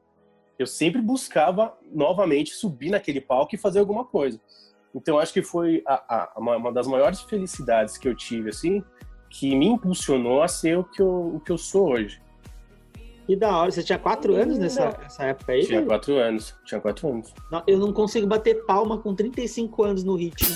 eu 0.57 0.65
sempre 0.65 1.01
buscava 1.01 1.77
novamente 1.91 2.53
subir 2.53 2.89
naquele 2.89 3.19
palco 3.21 3.55
e 3.55 3.57
fazer 3.57 3.79
alguma 3.79 4.05
coisa. 4.05 4.39
Então 4.95 5.19
acho 5.19 5.33
que 5.33 5.41
foi 5.41 5.83
a, 5.85 6.33
a, 6.35 6.39
uma, 6.39 6.71
das 6.71 6.87
maiores 6.87 7.21
felicidades 7.21 7.97
que 7.97 8.07
eu 8.07 8.15
tive, 8.15 8.49
assim, 8.49 8.81
que 9.29 9.53
me 9.53 9.67
impulsionou 9.67 10.41
a 10.41 10.47
ser 10.47 10.77
o 10.77 10.83
que 10.83 11.01
eu, 11.01 11.35
o 11.35 11.39
que 11.41 11.51
eu 11.51 11.57
sou 11.57 11.89
hoje. 11.89 12.21
Que 13.25 13.35
da 13.35 13.57
hora. 13.57 13.71
Você 13.71 13.83
tinha 13.83 13.97
quatro 13.97 14.35
anos 14.35 14.57
nessa, 14.57 14.97
nessa 15.01 15.25
época 15.25 15.51
aí? 15.51 15.65
Tinha 15.65 15.79
velho? 15.79 15.87
quatro 15.87 16.15
anos, 16.15 16.55
tinha 16.63 16.79
quatro 16.79 17.09
anos. 17.09 17.33
Não, 17.51 17.63
Eu 17.67 17.79
não 17.79 17.91
consigo 17.91 18.27
bater 18.27 18.65
palma 18.65 18.99
com 18.99 19.13
35 19.13 19.83
anos 19.83 20.03
no 20.03 20.15
ritmo. 20.15 20.55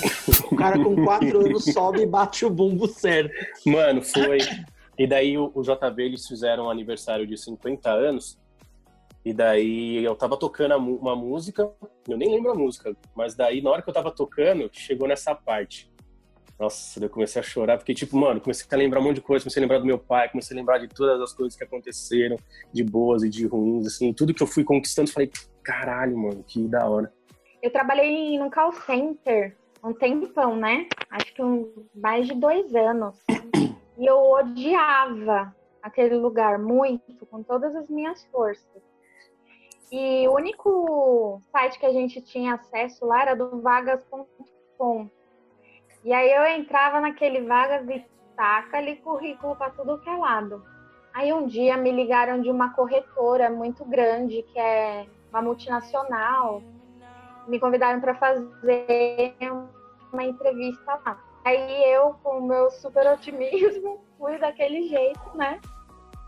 O 0.52 0.56
cara 0.56 0.82
com 0.82 1.04
4 1.04 1.40
anos 1.46 1.66
sobe 1.66 2.02
e 2.02 2.06
bate 2.06 2.46
o 2.46 2.50
bumbo 2.50 2.88
certo. 2.88 3.34
Mano, 3.66 4.02
foi. 4.02 4.38
E 4.98 5.08
daí 5.08 5.38
o, 5.38 5.52
o 5.54 5.62
JB 5.64 6.04
eles 6.04 6.28
fizeram 6.28 6.66
um 6.66 6.70
aniversário 6.70 7.26
de 7.26 7.38
50 7.38 7.90
anos. 7.90 8.38
E 9.24 9.34
daí 9.34 10.04
eu 10.04 10.16
tava 10.16 10.38
tocando 10.38 10.76
uma 10.78 11.16
música, 11.16 11.70
eu 12.08 12.18
nem 12.18 12.30
lembro 12.30 12.52
a 12.52 12.56
música, 12.56 12.96
mas 13.16 13.36
daí 13.36 13.62
na 13.62 13.70
hora 13.70 13.82
que 13.82 13.90
eu 13.90 13.94
tava 13.94 14.12
tocando, 14.12 14.70
chegou 14.72 15.08
nessa 15.08 15.36
parte. 15.36 15.92
Nossa, 16.58 17.04
eu 17.04 17.10
comecei 17.10 17.40
a 17.40 17.44
chorar, 17.44 17.78
porque 17.78 17.94
tipo, 17.94 18.18
mano, 18.18 18.42
comecei 18.42 18.66
a 18.70 18.76
lembrar 18.76 19.00
um 19.00 19.04
monte 19.04 19.16
de 19.16 19.22
coisa, 19.22 19.44
comecei 19.44 19.62
a 19.62 19.64
lembrar 19.64 19.80
do 19.80 19.86
meu 19.86 19.98
pai, 19.98 20.30
comecei 20.30 20.56
a 20.56 20.60
lembrar 20.60 20.78
de 20.78 20.88
todas 20.90 21.22
as 21.22 21.34
coisas 21.34 21.56
que 21.56 21.64
aconteceram, 21.64 22.38
de 22.74 22.84
boas 22.84 23.24
e 23.24 23.30
de 23.30 23.46
ruins, 23.46 23.88
assim, 23.88 24.12
tudo 24.12 24.34
que 24.34 24.44
eu 24.44 24.48
fui 24.48 24.64
conquistando, 24.64 25.12
falei, 25.12 25.32
caralho, 25.64 26.18
mano, 26.18 26.44
que 26.46 26.68
da 26.68 26.90
hora. 26.90 27.14
Eu 27.62 27.72
trabalhei 27.72 28.38
num 28.38 28.50
call 28.50 28.74
center 28.74 29.56
um 29.84 29.94
tempão, 29.94 30.56
né? 30.56 30.88
Acho 31.10 31.34
que 31.34 31.42
um, 31.42 31.72
mais 31.96 32.28
de 32.28 32.36
dois 32.36 32.74
anos. 32.76 33.16
E 33.98 34.06
eu 34.06 34.18
odiava 34.18 35.56
aquele 35.82 36.16
lugar 36.16 36.60
muito, 36.60 37.26
com 37.26 37.42
todas 37.44 37.76
as 37.76 37.90
minhas 37.90 38.26
forças. 38.26 38.89
E 39.92 40.28
o 40.28 40.36
único 40.36 41.42
site 41.52 41.80
que 41.80 41.86
a 41.86 41.92
gente 41.92 42.22
tinha 42.22 42.56
acesso 42.56 43.06
lá 43.06 43.22
era 43.24 43.36
do 43.36 43.62
vagas.com. 43.62 45.10
E 46.04 46.14
aí 46.14 46.32
eu 46.32 46.46
entrava 46.58 47.02
naquele 47.02 47.42
vagas 47.42 47.88
e 47.90 48.06
taca 48.36 48.78
ali 48.78 48.98
currículo 48.98 49.56
para 49.56 49.72
tudo 49.72 50.00
que 50.00 50.10
é 50.10 50.16
lado. 50.16 50.64
Aí 51.14 51.34
um 51.34 51.48
dia 51.48 51.76
me 51.76 51.92
ligaram 51.92 52.40
de 52.40 52.50
uma 52.50 52.74
corretora 52.74 53.50
muito 53.50 53.84
grande, 53.84 54.44
que 54.44 54.60
é 54.60 55.08
uma 55.32 55.42
multinacional, 55.42 56.62
me 57.48 57.60
convidaram 57.60 58.00
para 58.00 58.16
fazer 58.16 59.36
uma 60.14 60.24
entrevista 60.24 61.00
lá. 61.06 61.20
Aí 61.44 61.84
eu, 61.92 62.14
com 62.24 62.40
o 62.40 62.48
meu 62.48 62.70
super 62.70 63.08
otimismo, 63.08 64.04
fui 64.18 64.38
daquele 64.38 64.88
jeito, 64.88 65.36
né? 65.36 65.60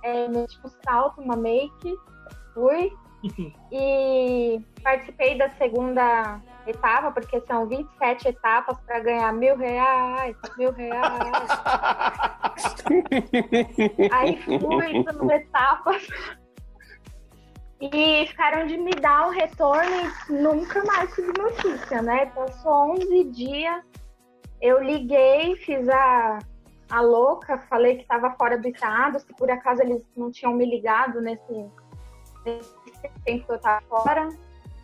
É, 0.03 0.27
meti 0.27 0.59
um 0.65 0.69
salto, 0.83 1.21
uma 1.21 1.35
make, 1.35 1.95
fui. 2.53 2.91
E 3.71 4.61
participei 4.83 5.37
da 5.37 5.49
segunda 5.51 6.41
etapa, 6.65 7.11
porque 7.11 7.41
são 7.41 7.67
27 7.67 8.29
etapas 8.29 8.79
para 8.81 8.99
ganhar 8.99 9.31
mil 9.33 9.55
reais, 9.55 10.35
mil 10.57 10.71
reais. 10.71 11.49
Aí 14.11 14.41
fui 14.41 14.57
nas 15.03 15.29
etapas. 15.29 16.07
E 17.81 18.27
ficaram 18.27 18.67
de 18.67 18.77
me 18.77 18.91
dar 18.91 19.27
um 19.27 19.31
retorno 19.31 19.89
e 20.29 20.33
nunca 20.33 20.83
mais 20.83 21.11
tive 21.15 21.33
notícia, 21.35 21.99
né? 22.01 22.27
Passou 22.27 22.91
11 22.93 23.23
dias, 23.31 23.83
eu 24.61 24.83
liguei, 24.83 25.55
fiz 25.55 25.89
a, 25.89 26.37
a 26.91 27.01
louca, 27.01 27.57
falei 27.69 27.95
que 27.95 28.03
estava 28.03 28.29
fora 28.37 28.59
do 28.59 28.67
estado, 28.67 29.19
se 29.19 29.33
por 29.35 29.49
acaso 29.49 29.81
eles 29.81 30.03
não 30.15 30.29
tinham 30.29 30.53
me 30.53 30.63
ligado 30.63 31.19
nesse, 31.21 31.51
nesse 31.51 31.80
tempo 32.43 33.45
que 33.45 33.51
eu 33.51 33.55
estava 33.55 33.81
fora. 33.87 34.29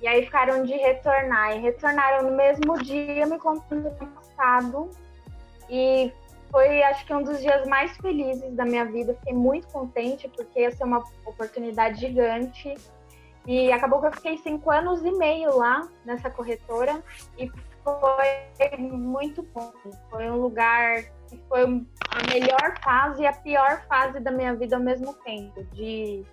E 0.01 0.07
aí 0.07 0.25
ficaram 0.25 0.63
de 0.63 0.73
retornar. 0.73 1.55
E 1.55 1.59
retornaram 1.59 2.29
no 2.29 2.35
mesmo 2.35 2.77
dia, 2.81 3.25
me 3.25 3.37
contando 3.39 3.89
do 3.89 4.07
passado. 4.07 4.89
E 5.69 6.11
foi, 6.51 6.83
acho 6.83 7.05
que, 7.05 7.13
um 7.13 7.23
dos 7.23 7.41
dias 7.41 7.67
mais 7.67 7.95
felizes 7.97 8.53
da 8.55 8.65
minha 8.65 8.85
vida. 8.85 9.13
Fiquei 9.15 9.33
muito 9.33 9.67
contente, 9.67 10.27
porque 10.29 10.61
ia 10.61 10.71
ser 10.71 10.83
uma 10.83 11.03
oportunidade 11.25 11.99
gigante. 11.99 12.75
E 13.45 13.71
acabou 13.71 14.01
que 14.01 14.07
eu 14.07 14.11
fiquei 14.11 14.37
cinco 14.37 14.69
anos 14.69 15.03
e 15.03 15.11
meio 15.11 15.57
lá 15.57 15.87
nessa 16.05 16.29
corretora. 16.29 17.01
E 17.37 17.49
foi 17.83 18.77
muito 18.77 19.41
bom. 19.53 19.71
Foi 20.09 20.29
um 20.29 20.41
lugar 20.41 21.03
que 21.29 21.37
foi 21.47 21.63
a 21.63 22.33
melhor 22.33 22.77
fase 22.83 23.21
e 23.21 23.27
a 23.27 23.33
pior 23.33 23.85
fase 23.87 24.19
da 24.19 24.31
minha 24.31 24.53
vida 24.55 24.75
ao 24.75 24.81
mesmo 24.81 25.13
tempo. 25.13 25.63
De, 25.73 26.25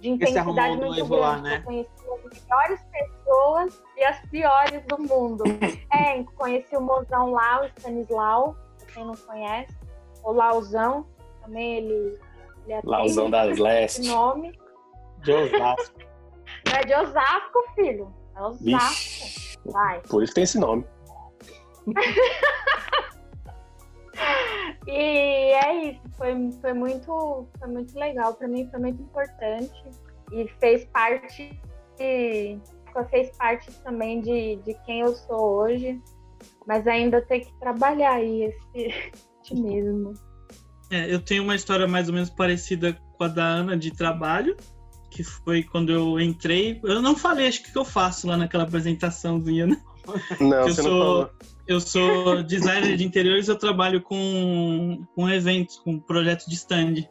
de 0.00 0.08
intensidade 0.10 0.76
muito 0.76 0.84
noivo 0.86 1.16
lá, 1.16 1.38
grande. 1.38 1.48
né? 1.48 1.56
Eu 1.58 1.62
conheci 1.64 1.90
as 2.08 2.42
melhores 2.42 2.80
pessoas 2.92 3.82
e 3.96 4.04
as 4.04 4.20
piores 4.30 4.82
do 4.86 4.98
mundo. 4.98 5.44
é, 5.92 6.22
conheci 6.36 6.76
o 6.76 6.80
mozão 6.80 7.30
lá, 7.32 7.62
o 7.62 7.64
Stanislau, 7.78 8.56
pra 8.78 8.86
quem 8.94 9.04
não 9.04 9.14
conhece. 9.16 9.76
O 10.22 10.32
Lauzão, 10.32 11.06
também 11.42 11.76
ele, 11.76 12.18
ele 12.64 12.74
atende 12.74 12.86
Lauzão 12.88 13.30
das 13.30 13.58
Leste. 13.58 14.08
nome. 14.08 14.58
De 15.22 15.32
Osasco. 15.32 15.96
Não 16.68 16.74
é 16.76 16.84
de 16.84 16.94
Osasco, 16.94 17.64
filho. 17.76 18.14
É 18.36 18.42
Osasco. 18.42 18.64
Vixe, 18.64 19.58
Vai. 19.66 20.00
por 20.08 20.22
isso 20.22 20.34
tem 20.34 20.44
esse 20.44 20.58
nome. 20.58 20.84
E 24.86 25.52
é 25.52 25.90
isso, 25.90 26.00
foi, 26.16 26.50
foi, 26.60 26.72
muito, 26.72 27.48
foi 27.58 27.68
muito 27.68 27.98
legal, 27.98 28.34
para 28.34 28.46
mim 28.46 28.68
foi 28.70 28.78
muito 28.78 29.02
importante 29.02 29.84
e 30.32 30.48
fez 30.60 30.84
parte 30.86 31.60
de, 31.98 32.58
fez 33.10 33.36
parte 33.36 33.70
também 33.82 34.20
de, 34.20 34.56
de 34.64 34.74
quem 34.84 35.00
eu 35.00 35.14
sou 35.14 35.56
hoje, 35.58 36.00
mas 36.66 36.86
ainda 36.86 37.20
tem 37.22 37.40
que 37.40 37.52
trabalhar 37.58 38.12
aí 38.12 38.44
esse 38.44 39.12
otimismo. 39.40 40.14
É, 40.90 41.12
eu 41.12 41.20
tenho 41.20 41.42
uma 41.42 41.54
história 41.54 41.86
mais 41.86 42.08
ou 42.08 42.14
menos 42.14 42.30
parecida 42.30 42.96
com 43.16 43.24
a 43.24 43.28
da 43.28 43.44
Ana 43.44 43.76
de 43.76 43.90
trabalho, 43.90 44.56
que 45.10 45.24
foi 45.24 45.62
quando 45.62 45.90
eu 45.90 46.20
entrei. 46.20 46.80
Eu 46.84 47.02
não 47.02 47.16
falei, 47.16 47.48
acho 47.48 47.62
que 47.62 47.70
o 47.70 47.72
que 47.72 47.78
eu 47.78 47.84
faço 47.84 48.28
lá 48.28 48.36
naquela 48.36 48.64
apresentaçãozinha, 48.64 49.66
né? 49.66 49.80
Não, 50.40 50.58
eu 50.58 50.62
você 50.68 50.82
não 50.82 50.90
sou, 50.90 51.00
falou. 51.00 51.30
Eu 51.66 51.80
sou 51.80 52.42
designer 52.42 52.96
de 52.96 53.04
interiores, 53.04 53.48
eu 53.48 53.56
trabalho 53.56 54.00
com, 54.00 55.04
com 55.14 55.28
eventos, 55.28 55.78
com 55.78 55.98
projeto 55.98 56.48
de 56.48 56.54
stand. 56.54 57.08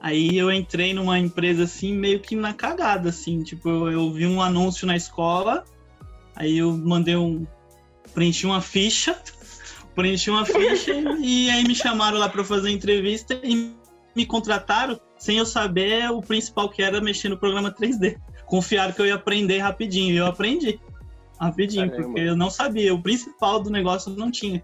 Aí 0.00 0.36
eu 0.36 0.50
entrei 0.50 0.92
numa 0.92 1.18
empresa 1.18 1.64
assim, 1.64 1.92
meio 1.92 2.18
que 2.18 2.34
na 2.34 2.52
cagada, 2.52 3.10
assim, 3.10 3.42
tipo, 3.42 3.68
eu, 3.68 3.92
eu 3.92 4.12
vi 4.12 4.26
um 4.26 4.42
anúncio 4.42 4.86
na 4.86 4.96
escola, 4.96 5.64
aí 6.34 6.58
eu 6.58 6.76
mandei 6.76 7.14
um. 7.14 7.46
preenchi 8.12 8.44
uma 8.44 8.60
ficha, 8.60 9.16
preenchi 9.94 10.30
uma 10.30 10.44
ficha 10.44 10.92
e 11.20 11.48
aí 11.50 11.62
me 11.62 11.74
chamaram 11.74 12.18
lá 12.18 12.28
para 12.28 12.42
fazer 12.42 12.70
entrevista 12.70 13.38
e 13.44 13.72
me 14.14 14.26
contrataram 14.26 15.00
sem 15.16 15.38
eu 15.38 15.46
saber 15.46 16.10
o 16.10 16.20
principal 16.20 16.68
que 16.68 16.82
era 16.82 17.00
mexer 17.00 17.28
no 17.28 17.38
programa 17.38 17.70
3D. 17.70 18.18
Confiaram 18.46 18.92
que 18.92 19.00
eu 19.00 19.06
ia 19.06 19.14
aprender 19.14 19.58
rapidinho, 19.58 20.12
e 20.12 20.16
eu 20.16 20.26
aprendi 20.26 20.80
rapidinho, 21.46 21.88
Caramba. 21.90 22.06
porque 22.08 22.20
eu 22.20 22.36
não 22.36 22.50
sabia, 22.50 22.94
o 22.94 23.02
principal 23.02 23.60
do 23.62 23.70
negócio 23.70 24.12
eu 24.12 24.16
não 24.16 24.30
tinha. 24.30 24.62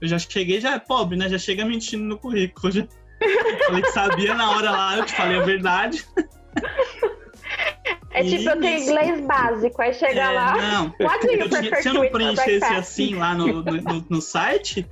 Eu 0.00 0.08
já 0.08 0.18
cheguei, 0.18 0.60
já 0.60 0.74
é 0.74 0.78
pobre, 0.78 1.16
né? 1.16 1.28
Já 1.28 1.38
chega 1.38 1.64
mentindo 1.64 2.04
no 2.04 2.18
currículo. 2.18 2.70
Já. 2.72 2.86
Falei 3.66 3.82
que 3.82 3.90
sabia 3.92 4.34
na 4.34 4.50
hora 4.50 4.70
lá, 4.70 4.98
eu 4.98 5.06
te 5.06 5.14
falei 5.14 5.38
a 5.38 5.42
verdade. 5.42 6.04
É 8.10 8.24
tipo, 8.24 8.48
eu 8.48 8.60
tenho 8.60 8.78
Isso. 8.78 8.90
inglês 8.90 9.20
básico, 9.26 9.82
aí 9.82 9.92
chega 9.92 10.20
É, 10.20 10.30
lá. 10.30 10.56
Não, 10.56 10.88
do 10.88 11.02
you 11.32 11.40
eu 11.40 11.48
tinha- 11.50 11.82
se 11.82 11.88
eu 11.88 11.94
não 11.94 12.08
preenchesse 12.08 12.64
assim 12.64 13.14
lá 13.14 13.34
no, 13.34 13.62
no, 13.62 14.06
no- 14.08 14.20
site, 14.22 14.86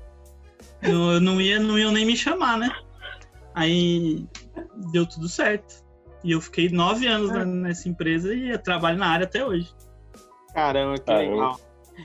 eu 0.83 1.21
não 1.21 1.41
ia, 1.41 1.59
não 1.59 1.79
iam 1.79 1.91
nem 1.91 2.05
me 2.05 2.17
chamar, 2.17 2.59
né? 2.59 2.71
Aí 3.55 4.27
deu 4.93 5.07
tudo 5.07 5.29
certo. 5.29 5.83
E 6.23 6.33
eu 6.33 6.41
fiquei 6.41 6.69
nove 6.69 7.07
anos 7.07 7.31
Ah. 7.31 7.45
nessa 7.45 7.89
empresa 7.89 8.35
e 8.35 8.51
eu 8.51 8.59
trabalho 8.59 8.99
na 8.99 9.07
área 9.07 9.25
até 9.25 9.45
hoje. 9.45 9.71
Caramba, 10.55 10.95
que 10.95 11.05
Caramba. 11.05 11.33
legal. 11.33 11.61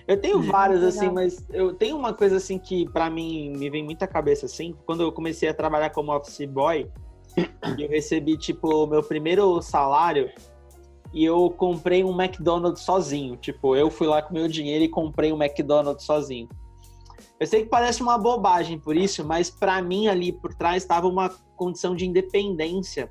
Eu 0.08 0.20
tenho 0.20 0.42
várias, 0.42 0.84
assim, 0.84 1.10
mas 1.10 1.44
eu 1.50 1.74
tenho 1.74 1.98
uma 1.98 2.14
coisa, 2.14 2.38
assim, 2.38 2.60
que 2.60 2.88
pra 2.90 3.10
mim 3.10 3.52
me 3.58 3.70
vem 3.70 3.84
muita 3.84 4.06
cabeça, 4.06 4.46
assim. 4.46 4.76
Quando 4.86 5.02
eu 5.02 5.12
comecei 5.12 5.50
a 5.50 5.54
trabalhar 5.54 5.90
como 5.90 6.16
office 6.16 6.46
boy, 6.46 6.88
eu 7.78 7.90
recebi, 7.90 8.38
tipo, 8.38 8.68
o 8.68 8.88
meu 8.88 9.02
primeiro 9.02 9.62
salário 9.62 10.30
e 11.12 11.26
eu 11.26 11.50
comprei 11.50 12.04
um 12.04 12.20
McDonald's 12.22 12.84
sozinho. 12.84 13.36
Tipo, 13.36 13.76
eu 13.76 13.90
fui 13.90 14.08
lá 14.08 14.22
com 14.22 14.34
meu 14.34 14.48
dinheiro 14.48 14.84
e 14.84 14.90
comprei 14.90 15.34
um 15.34 15.42
McDonald's 15.42 16.06
sozinho. 16.06 16.48
Eu 17.40 17.48
sei 17.48 17.64
que 17.64 17.70
parece 17.70 18.02
uma 18.04 18.18
bobagem 18.18 18.78
por 18.78 18.96
isso, 18.96 19.24
mas 19.26 19.50
pra 19.50 19.82
mim 19.82 20.08
ali 20.08 20.32
por 20.32 20.54
trás 20.54 20.84
estava 20.84 21.08
uma 21.08 21.30
condição 21.56 21.96
de 21.96 22.06
independência. 22.06 23.10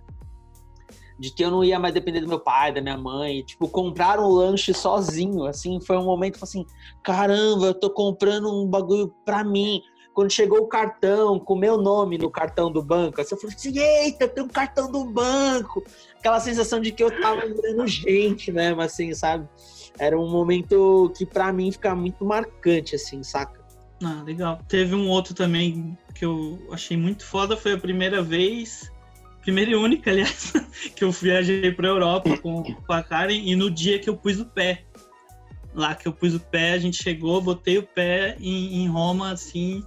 De 1.19 1.35
que 1.35 1.45
eu 1.45 1.51
não 1.51 1.65
ia 1.65 1.79
mais 1.79 1.95
depender 1.95 2.21
do 2.21 2.29
meu 2.29 2.39
pai, 2.39 2.73
da 2.73 2.81
minha 2.81 2.97
mãe. 2.97 3.43
Tipo, 3.43 3.69
comprar 3.69 4.21
um 4.21 4.29
lanche 4.29 4.73
sozinho, 4.73 5.45
assim, 5.45 5.81
foi 5.81 5.97
um 5.97 6.05
momento 6.05 6.35
tipo 6.35 6.45
assim, 6.45 6.65
caramba, 7.03 7.67
eu 7.67 7.75
tô 7.75 7.91
comprando 7.91 8.49
um 8.49 8.67
bagulho 8.67 9.13
pra 9.25 9.43
mim. 9.43 9.83
Quando 10.15 10.33
chegou 10.33 10.59
o 10.59 10.67
cartão, 10.67 11.39
com 11.39 11.55
o 11.55 11.59
meu 11.59 11.79
nome 11.79 12.19
no 12.19 12.29
cartão 12.29 12.73
do 12.73 12.83
banco, 12.83 13.21
assim, 13.21 13.35
eu 13.35 13.41
falei 13.41 13.55
assim, 13.55 13.79
eita, 13.79 14.27
tem 14.27 14.43
um 14.43 14.49
cartão 14.49 14.91
do 14.91 15.05
banco. 15.05 15.85
Aquela 16.19 16.41
sensação 16.41 16.81
de 16.81 16.91
que 16.91 17.03
eu 17.03 17.21
tava 17.21 17.43
virando 17.47 17.87
gente 17.89 18.51
mesmo, 18.51 18.81
assim, 18.81 19.15
sabe? 19.15 19.49
Era 19.99 20.19
um 20.19 20.29
momento 20.29 21.13
que 21.17 21.25
pra 21.25 21.53
mim 21.53 21.71
fica 21.71 21.95
muito 21.95 22.25
marcante, 22.25 22.97
assim, 22.97 23.23
saca? 23.23 23.65
Ah, 24.03 24.23
legal. 24.25 24.59
Teve 24.69 24.95
um 24.95 25.09
outro 25.09 25.35
também 25.35 25.97
que 26.15 26.25
eu 26.25 26.59
achei 26.71 26.97
muito 26.97 27.25
foda, 27.25 27.57
foi 27.57 27.73
a 27.73 27.79
primeira 27.79 28.23
vez, 28.23 28.91
primeira 29.49 29.71
e 29.71 29.75
única, 29.75 30.11
aliás, 30.11 30.53
que 30.95 31.03
eu 31.03 31.11
viajei 31.11 31.73
pra 31.73 31.89
Europa 31.89 32.37
com, 32.37 32.63
com 32.63 32.93
a 32.93 33.03
Karen 33.03 33.33
e 33.33 33.57
no 33.57 33.71
dia 33.71 33.99
que 33.99 34.11
eu 34.11 34.15
pus 34.15 34.39
o 34.39 34.45
pé. 34.45 34.85
Lá 35.75 35.95
que 35.95 36.07
eu 36.07 36.13
pus 36.13 36.35
o 36.35 36.41
pé, 36.41 36.73
a 36.73 36.79
gente 36.79 37.03
chegou, 37.03 37.41
botei 37.41 37.79
o 37.79 37.83
pé 37.83 38.37
em, 38.39 38.83
em 38.83 38.89
Roma, 38.89 39.33
assim, 39.33 39.83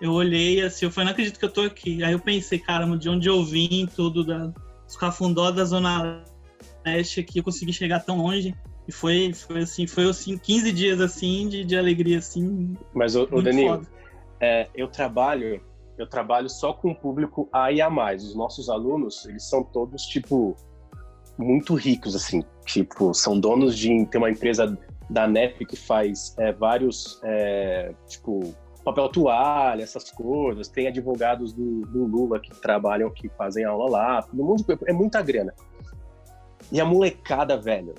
eu 0.00 0.12
olhei 0.12 0.62
assim, 0.62 0.84
eu 0.84 0.92
falei, 0.92 1.06
não 1.06 1.12
acredito 1.12 1.36
que 1.36 1.44
eu 1.44 1.52
tô 1.52 1.62
aqui. 1.62 2.04
Aí 2.04 2.12
eu 2.12 2.20
pensei, 2.20 2.60
caramba, 2.60 2.96
de 2.96 3.08
onde 3.08 3.28
eu 3.28 3.44
vim, 3.44 3.88
tudo, 3.96 4.22
da, 4.22 4.54
os 4.86 4.96
cafundó 4.96 5.50
da 5.50 5.64
Zona 5.64 6.22
Leste 6.84 7.18
aqui, 7.18 7.40
eu 7.40 7.42
consegui 7.42 7.72
chegar 7.72 7.98
tão 8.00 8.18
longe. 8.18 8.54
E 8.86 8.92
foi, 8.92 9.32
foi 9.32 9.62
assim, 9.62 9.88
foi 9.88 10.08
assim, 10.08 10.38
15 10.38 10.70
dias 10.70 11.00
assim 11.00 11.48
de, 11.48 11.64
de 11.64 11.76
alegria, 11.76 12.18
assim, 12.18 12.76
Mas, 12.94 13.16
muito 13.16 13.42
Danilo, 13.42 13.84
é, 14.38 14.68
eu 14.76 14.86
trabalho 14.86 15.60
eu 15.98 16.06
trabalho 16.06 16.48
só 16.48 16.72
com 16.72 16.90
o 16.90 16.94
público 16.94 17.48
A 17.52 17.72
e 17.72 17.80
A+. 17.80 17.88
Os 18.14 18.34
nossos 18.34 18.68
alunos, 18.68 19.24
eles 19.26 19.48
são 19.48 19.62
todos, 19.62 20.02
tipo, 20.02 20.54
muito 21.38 21.74
ricos, 21.74 22.14
assim. 22.14 22.44
Tipo, 22.64 23.14
são 23.14 23.38
donos 23.38 23.76
de... 23.76 24.06
Tem 24.06 24.20
uma 24.20 24.30
empresa 24.30 24.76
da 25.08 25.26
NEP 25.26 25.64
que 25.64 25.76
faz 25.76 26.34
é, 26.38 26.52
vários, 26.52 27.20
é, 27.22 27.94
tipo, 28.06 28.54
papel 28.84 29.08
toalha, 29.08 29.82
essas 29.82 30.10
coisas. 30.10 30.68
Tem 30.68 30.86
advogados 30.86 31.52
do, 31.52 31.80
do 31.82 32.04
Lula 32.04 32.38
que 32.40 32.50
trabalham, 32.60 33.10
que 33.10 33.28
fazem 33.30 33.64
aula 33.64 33.90
lá. 33.90 34.22
Todo 34.22 34.44
mundo, 34.44 34.64
é 34.86 34.92
muita 34.92 35.22
grana. 35.22 35.54
E 36.70 36.80
a 36.80 36.84
molecada, 36.84 37.56
velho, 37.56 37.94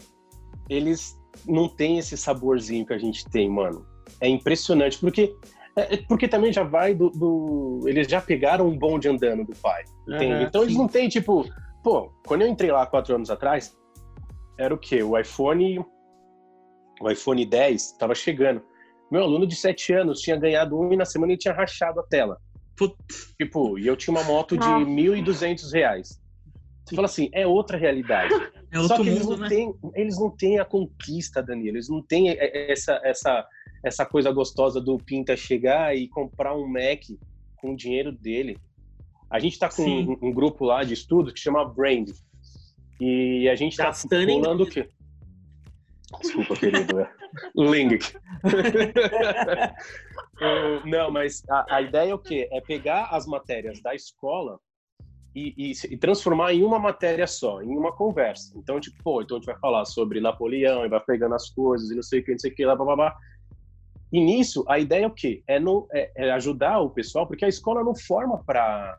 eles 0.70 1.18
não 1.46 1.68
têm 1.68 1.98
esse 1.98 2.18
saborzinho 2.18 2.86
que 2.86 2.94
a 2.94 2.98
gente 2.98 3.26
tem, 3.30 3.50
mano. 3.50 3.86
É 4.20 4.28
impressionante, 4.28 4.98
porque 5.00 5.36
é, 5.78 5.94
é 5.94 5.98
porque 6.08 6.28
também 6.28 6.52
já 6.52 6.64
vai 6.64 6.94
do, 6.94 7.10
do- 7.10 7.82
Eles 7.86 8.08
já 8.08 8.20
pegaram 8.22 8.68
um 8.68 8.78
bonde 8.78 9.08
andando 9.08 9.44
do 9.46 9.56
pai. 9.56 9.84
Aham, 10.10 10.44
então 10.44 10.62
eles 10.64 10.74
sim. 10.74 10.80
não 10.80 10.88
têm, 10.88 11.08
tipo. 11.08 11.46
Pô, 11.84 12.12
quando 12.26 12.42
eu 12.42 12.48
entrei 12.48 12.72
lá 12.72 12.86
quatro 12.86 13.16
anos 13.16 13.30
atrás, 13.30 13.78
era 14.58 14.74
o 14.74 14.78
quê? 14.78 15.02
O 15.04 15.18
iPhone. 15.18 15.80
O 17.00 17.10
iPhone 17.10 17.46
10 17.46 17.92
tava 17.94 18.16
chegando. 18.16 18.62
Meu 19.12 19.22
aluno 19.24 19.46
de 19.48 19.56
sete 19.56 19.94
anos 19.94 20.20
tinha 20.20 20.36
ganhado 20.36 20.78
um 20.78 20.92
e 20.92 20.98
na 20.98 21.06
semana 21.06 21.32
ele 21.32 21.40
tinha 21.40 21.54
rachado 21.54 22.00
a 22.00 22.04
tela. 22.04 22.38
Putz, 22.76 23.34
Tipo, 23.40 23.78
e 23.80 23.88
eu 23.88 23.96
tinha 23.96 24.14
uma 24.16 24.24
moto 24.24 24.58
de. 24.58 24.68
1.200 24.68 25.72
reais. 25.74 26.20
Você 26.86 26.96
fala 26.96 27.06
assim, 27.06 27.30
é 27.34 27.46
outra 27.46 27.78
realidade. 27.78 28.34
É 28.84 28.88
Só 28.88 28.96
que 28.96 29.10
eles 29.10 29.26
mundo, 29.26 29.38
não, 29.38 29.44
né? 29.44 29.50
têm, 29.50 29.74
eles 29.96 30.20
não 30.20 30.30
têm 30.30 30.60
a 30.60 30.66
conquista, 30.66 31.42
Danilo. 31.42 31.78
Eles 31.78 31.90
não 31.90 32.02
têm 32.02 32.30
essa, 32.30 33.00
essa, 33.04 33.48
essa 33.84 34.06
coisa 34.06 34.32
gostosa 34.32 34.82
do 34.82 34.98
Pinta 34.98 35.36
chegar 35.36 35.96
e 35.96 36.08
comprar 36.08 36.56
um 36.56 36.68
Mac 36.68 37.04
com 37.58 37.72
o 37.72 37.76
dinheiro 37.76 38.12
dele. 38.12 38.58
A 39.30 39.40
gente 39.40 39.60
tá 39.60 39.70
com 39.70 39.84
um, 39.84 40.18
um 40.22 40.34
grupo 40.34 40.66
lá 40.66 40.84
de 40.84 40.94
estudo 40.94 41.34
que 41.34 41.40
chama 41.40 41.68
Brand. 41.68 42.10
E 43.00 43.48
a 43.50 43.56
gente 43.56 43.78
tá 43.78 43.92
em 44.12 44.26
rolando 44.26 44.64
o 44.64 44.68
quê? 44.68 44.90
Desculpa, 46.22 46.56
querido. 46.56 47.00
é. 47.00 47.12
Ling. 47.56 48.00
Não, 50.86 51.12
mas 51.12 51.44
a, 51.50 51.76
a 51.76 51.82
ideia 51.82 52.12
é 52.12 52.14
o 52.14 52.20
quê? 52.20 52.48
É 52.52 52.62
pegar 52.62 53.10
as 53.12 53.26
matérias 53.26 53.82
da 53.82 53.94
escola 53.94 54.60
e, 55.38 55.72
e 55.72 55.94
e 55.94 55.98
transformar 55.98 56.54
em 56.54 56.64
uma 56.64 56.80
matéria 56.80 57.28
só, 57.28 57.62
em 57.62 57.78
uma 57.78 57.92
conversa. 57.92 58.52
Então, 58.58 58.80
tipo, 58.80 58.98
pô, 59.04 59.22
então 59.22 59.38
a 59.38 59.40
gente 59.40 59.46
vai 59.46 59.60
falar 59.60 59.86
sobre 59.86 60.20
Napoleão 60.20 60.84
e 60.84 60.90
vai 60.90 61.00
pegando 61.00 61.36
as 61.36 61.50
coisas 61.52 61.92
e 61.92 61.96
não 61.96 62.02
sei 62.02 62.22
o 62.22 62.26
que, 62.26 62.32
não 62.32 62.40
sei 62.40 62.52
o 62.52 62.56
que, 62.56 62.66
lá, 62.66 62.76
blá, 62.76 62.86
blá, 62.86 62.96
blá. 62.96 63.16
E 64.12 64.20
nisso, 64.20 64.66
a 64.68 64.80
ideia 64.80 65.04
é 65.04 65.08
o 65.08 65.12
quê? 65.12 65.44
É, 65.46 65.60
no, 65.60 65.88
é, 65.94 66.12
é 66.16 66.32
ajudar 66.32 66.80
o 66.80 66.90
pessoal, 66.90 67.28
porque 67.28 67.46
a 67.46 67.50
escola 67.50 67.84
não 67.84 67.94
forma 67.94 68.42
para 68.46 68.98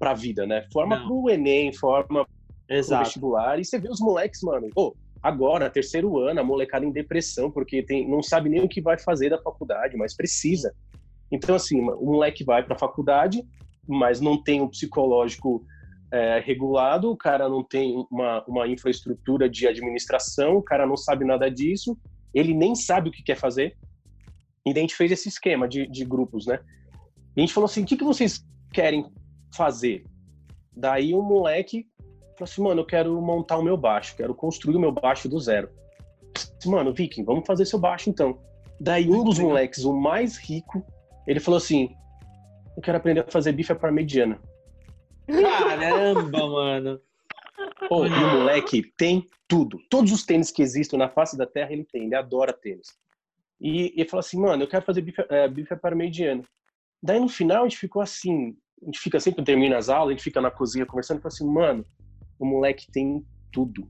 a 0.00 0.14
vida, 0.14 0.46
né? 0.46 0.66
Forma 0.72 0.96
Não. 0.96 1.06
para 1.06 1.14
o 1.14 1.30
Enem, 1.30 1.72
forma 1.72 2.24
pro 2.24 2.76
Exato. 2.76 3.04
vestibular. 3.04 3.58
E 3.58 3.64
você 3.64 3.78
vê 3.78 3.88
os 3.88 3.98
moleques, 3.98 4.40
mano, 4.42 4.68
pô, 4.74 4.94
agora, 5.22 5.70
terceiro 5.70 6.18
ano, 6.18 6.40
a 6.40 6.44
molecada 6.44 6.84
em 6.84 6.92
depressão, 6.92 7.50
porque 7.50 7.82
tem, 7.82 8.08
não 8.08 8.22
sabe 8.22 8.50
nem 8.50 8.62
o 8.62 8.68
que 8.68 8.80
vai 8.80 8.98
fazer 8.98 9.30
da 9.30 9.40
faculdade, 9.40 9.96
mas 9.96 10.14
precisa. 10.14 10.72
Então, 11.30 11.54
assim, 11.54 11.80
o 11.80 12.04
moleque 12.12 12.44
vai 12.44 12.62
para 12.62 12.76
a 12.76 12.78
faculdade, 12.78 13.42
mas 13.86 14.20
não 14.20 14.42
tem 14.42 14.60
o 14.60 14.68
psicológico 14.68 15.64
é, 16.12 16.40
regulado, 16.40 17.10
o 17.10 17.16
cara 17.16 17.48
não 17.48 17.64
tem 17.64 18.06
uma, 18.10 18.44
uma 18.46 18.68
infraestrutura 18.68 19.48
de 19.48 19.66
administração, 19.66 20.56
o 20.56 20.62
cara 20.62 20.86
não 20.86 20.96
sabe 20.96 21.24
nada 21.24 21.50
disso, 21.50 21.96
ele 22.34 22.54
nem 22.54 22.74
sabe 22.74 23.08
o 23.08 23.12
que 23.12 23.22
quer 23.22 23.36
fazer. 23.36 23.76
E 24.64 24.70
a 24.70 24.74
gente 24.74 24.94
fez 24.94 25.10
esse 25.10 25.28
esquema 25.28 25.66
de, 25.66 25.86
de 25.86 26.04
grupos, 26.04 26.46
né? 26.46 26.60
E 27.36 27.40
a 27.40 27.42
gente 27.42 27.52
falou 27.52 27.64
assim: 27.66 27.82
o 27.82 27.86
que, 27.86 27.96
que 27.96 28.04
vocês 28.04 28.46
querem 28.72 29.10
fazer? 29.54 30.04
Daí 30.76 31.14
o 31.14 31.22
moleque 31.22 31.86
falou 32.36 32.44
assim: 32.44 32.62
mano, 32.62 32.80
eu 32.82 32.86
quero 32.86 33.20
montar 33.20 33.58
o 33.58 33.62
meu 33.62 33.76
baixo, 33.76 34.16
quero 34.16 34.34
construir 34.34 34.76
o 34.76 34.80
meu 34.80 34.92
baixo 34.92 35.28
do 35.28 35.40
zero. 35.40 35.68
Disse, 36.34 36.68
Mano, 36.68 36.92
Viking, 36.92 37.24
vamos 37.24 37.46
fazer 37.46 37.66
seu 37.66 37.78
baixo 37.78 38.08
então. 38.08 38.38
Daí 38.80 39.10
um 39.10 39.22
dos 39.24 39.38
moleques, 39.38 39.84
o 39.84 39.92
mais 39.92 40.36
rico, 40.36 40.84
ele 41.26 41.40
falou 41.40 41.58
assim: 41.58 41.94
eu 42.76 42.82
quero 42.82 42.98
aprender 42.98 43.20
a 43.20 43.30
fazer 43.30 43.52
bife 43.52 43.72
à 43.72 43.76
parmegiana. 43.76 44.40
Caramba, 45.26 46.46
mano. 46.48 47.00
Pô, 47.88 48.06
e 48.06 48.10
o 48.10 48.38
moleque 48.38 48.82
tem 48.96 49.28
tudo. 49.46 49.78
Todos 49.90 50.12
os 50.12 50.24
tênis 50.24 50.50
que 50.50 50.62
existem 50.62 50.98
na 50.98 51.08
face 51.08 51.36
da 51.36 51.46
terra, 51.46 51.72
ele 51.72 51.84
tem. 51.84 52.04
Ele 52.04 52.14
adora 52.14 52.52
tênis. 52.52 52.88
E 53.60 53.92
ele 53.96 54.08
falou 54.08 54.20
assim, 54.20 54.40
mano, 54.40 54.62
eu 54.62 54.68
quero 54.68 54.84
fazer 54.84 55.02
bife, 55.02 55.24
é, 55.28 55.46
bife 55.48 55.76
parmegiana. 55.76 56.42
Daí, 57.02 57.20
no 57.20 57.28
final, 57.28 57.64
a 57.64 57.68
gente 57.68 57.78
ficou 57.78 58.02
assim... 58.02 58.56
A 58.82 58.86
gente 58.86 58.98
fica 58.98 59.20
sempre, 59.20 59.44
termina 59.44 59.76
as 59.76 59.88
aulas, 59.88 60.08
a 60.08 60.12
gente 60.12 60.24
fica 60.24 60.40
na 60.40 60.50
cozinha 60.50 60.84
conversando 60.84 61.18
e 61.18 61.22
fala 61.22 61.32
assim, 61.32 61.46
mano, 61.46 61.86
o 62.36 62.44
moleque 62.44 62.90
tem 62.90 63.24
tudo. 63.52 63.88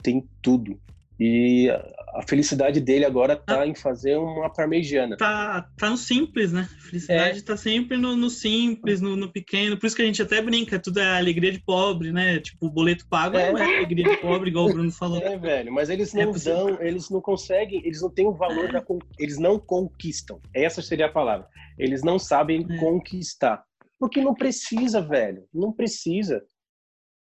Tem 0.00 0.28
tudo. 0.40 0.80
E 1.20 1.68
a- 2.14 2.22
felicidade 2.28 2.80
dele 2.80 3.04
agora 3.04 3.34
tá 3.36 3.66
em 3.66 3.74
fazer 3.74 4.16
uma 4.16 4.52
parmegiana. 4.52 5.16
Tá, 5.16 5.68
tá 5.76 5.90
no 5.90 5.96
simples, 5.96 6.52
né? 6.52 6.68
A 6.78 6.80
felicidade 6.82 7.42
tá 7.42 7.56
sempre 7.56 7.96
no, 7.96 8.14
no 8.16 8.30
simples, 8.30 9.00
no, 9.00 9.16
no 9.16 9.30
pequeno. 9.32 9.76
Por 9.76 9.86
isso 9.86 9.96
que 9.96 10.02
a 10.02 10.04
gente 10.04 10.22
até 10.22 10.40
brinca, 10.40 10.78
tudo 10.78 11.00
é 11.00 11.18
alegria 11.18 11.50
de 11.50 11.60
pobre, 11.60 12.12
né? 12.12 12.38
Tipo, 12.38 12.66
o 12.66 12.70
boleto 12.70 13.04
pago 13.08 13.36
É. 13.36 13.50
é 13.50 13.78
alegria 13.78 14.04
de 14.04 14.16
pobre, 14.18 14.50
igual 14.50 14.66
o 14.66 14.72
Bruno 14.72 14.92
falou. 14.92 15.18
É, 15.20 15.36
velho, 15.36 15.72
mas 15.72 15.90
eles 15.90 16.14
É 16.14 16.24
não 16.24 16.32
possível. 16.32 16.76
dão, 16.76 16.82
eles 16.82 17.10
não 17.10 17.20
conseguem, 17.20 17.80
eles 17.84 18.00
não 18.00 18.10
têm 18.10 18.26
o 18.26 18.32
valor 18.34 18.70
da 18.70 18.80
con- 18.80 18.98
eles 19.18 19.38
não 19.38 19.58
conquistam. 19.58 20.40
Essa 20.54 20.80
seria 20.82 21.06
a 21.06 21.12
palavra. 21.12 21.46
Eles 21.78 22.02
não 22.02 22.18
sabem 22.18 22.64
É. 22.70 22.76
conquistar. 22.78 23.62
Porque 23.98 24.20
não 24.22 24.34
precisa, 24.34 25.00
velho. 25.02 25.42
Não 25.52 25.72
precisa. 25.72 26.42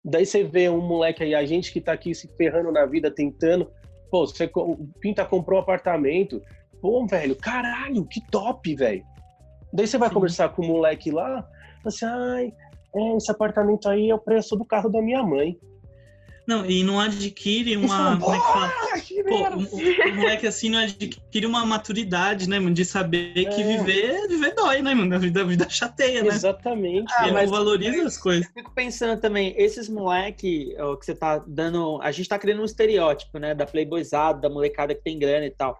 Daí 0.03 0.25
você 0.25 0.43
vê 0.43 0.67
um 0.69 0.81
moleque 0.81 1.23
aí, 1.23 1.35
a 1.35 1.45
gente 1.45 1.71
que 1.71 1.79
tá 1.81 1.91
aqui 1.93 2.15
se 2.15 2.27
ferrando 2.37 2.71
na 2.71 2.85
vida, 2.85 3.11
tentando. 3.13 3.69
Pô, 4.11 4.27
você, 4.27 4.51
o 4.53 4.89
Pinta 4.99 5.25
comprou 5.25 5.57
um 5.57 5.63
apartamento. 5.63 6.41
Pô, 6.81 7.05
velho, 7.07 7.35
caralho, 7.35 8.05
que 8.05 8.19
top, 8.29 8.75
velho. 8.75 9.03
Daí 9.73 9.87
você 9.87 9.97
vai 9.97 10.09
Sim. 10.09 10.15
conversar 10.15 10.49
com 10.49 10.61
o 10.61 10.67
moleque 10.67 11.09
lá, 11.09 11.41
fala 11.81 11.85
assim, 11.85 12.05
ai, 12.05 12.53
é, 12.93 13.15
esse 13.15 13.31
apartamento 13.31 13.87
aí 13.87 14.09
é 14.09 14.15
o 14.15 14.19
preço 14.19 14.55
do 14.57 14.65
carro 14.65 14.89
da 14.89 15.01
minha 15.01 15.23
mãe. 15.23 15.57
Não, 16.47 16.65
e 16.65 16.83
não 16.83 16.99
adquire 16.99 17.77
uma. 17.77 18.19
Como 18.19 18.35
é 18.35 18.39
que 18.39 18.45
fala? 18.45 18.71
"Ah, 18.93 18.99
que 18.99 19.23
Pô, 19.23 19.39
merda." 19.41 19.57
o, 19.57 20.15
moleque 20.15 20.47
assim 20.47 20.69
não 20.69 20.79
adquire 20.79 21.45
uma 21.45 21.65
maturidade, 21.65 22.49
né, 22.49 22.59
mano? 22.59 22.73
De 22.73 22.83
saber 22.83 23.33
que 23.33 23.61
É. 23.61 23.77
viver, 23.77 24.27
viver 24.27 24.53
dói, 24.55 24.81
né, 24.81 24.93
mano? 24.93 25.13
A 25.15 25.19
vida, 25.19 25.41
a 25.41 25.43
vida 25.43 25.69
chateia, 25.69 26.23
né? 26.23 26.29
Exatamente. 26.29 27.13
Ah, 27.15 27.25
Ele 27.25 27.33
mas- 27.33 27.49
não 27.49 27.57
valoriza 27.57 28.03
as 28.05 28.17
coisas. 28.17 28.47
Fico 28.53 28.71
pensando 28.73 29.19
também, 29.21 29.53
esses 29.57 29.87
moleque, 29.87 30.75
ó, 30.79 30.95
que 30.95 31.05
você 31.05 31.13
tá 31.15 31.37
dando. 31.47 31.99
A 32.01 32.11
gente 32.11 32.27
tá 32.27 32.39
criando 32.39 32.61
um 32.61 32.65
estereótipo, 32.65 33.37
né? 33.37 33.53
Da 33.53 33.65
playboyzada, 33.65 34.41
da 34.41 34.49
molecada 34.49 34.95
que 34.95 35.03
tem 35.03 35.19
grana 35.19 35.45
e 35.45 35.51
tal. 35.51 35.79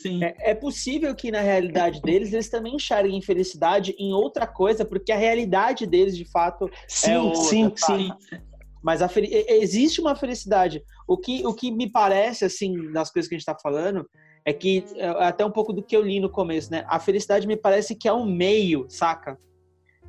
Sim. 0.00 0.22
É, 0.22 0.50
é 0.50 0.54
possível 0.54 1.14
que 1.14 1.30
na 1.30 1.40
realidade 1.40 2.02
deles 2.02 2.32
eles 2.32 2.48
também 2.50 2.74
enxerguem 2.74 3.22
felicidade 3.22 3.94
em 3.98 4.12
outra 4.12 4.46
coisa, 4.48 4.84
porque 4.84 5.12
a 5.12 5.16
realidade 5.16 5.86
deles, 5.86 6.16
de 6.16 6.24
fato, 6.24 6.68
Sim, 6.88 7.12
é 7.12 7.20
outra, 7.20 7.40
sim, 7.42 7.72
sabe? 7.76 8.02
sim. 8.28 8.38
Mas 8.82 9.00
a 9.00 9.08
fel- 9.08 9.24
existe 9.28 10.00
uma 10.00 10.16
felicidade. 10.16 10.82
O 11.06 11.16
que, 11.16 11.46
o 11.46 11.54
que 11.54 11.70
me 11.70 11.90
parece, 11.90 12.44
assim, 12.44 12.90
das 12.92 13.10
coisas 13.10 13.28
que 13.28 13.34
a 13.34 13.38
gente 13.38 13.46
tá 13.46 13.56
falando, 13.62 14.08
é 14.44 14.52
que 14.52 14.84
é 14.96 15.06
até 15.24 15.44
um 15.44 15.50
pouco 15.52 15.72
do 15.72 15.82
que 15.82 15.96
eu 15.96 16.02
li 16.02 16.18
no 16.18 16.28
começo, 16.28 16.70
né? 16.70 16.84
A 16.88 16.98
felicidade 16.98 17.46
me 17.46 17.56
parece 17.56 17.94
que 17.94 18.08
é 18.08 18.12
um 18.12 18.26
meio, 18.26 18.86
saca? 18.88 19.38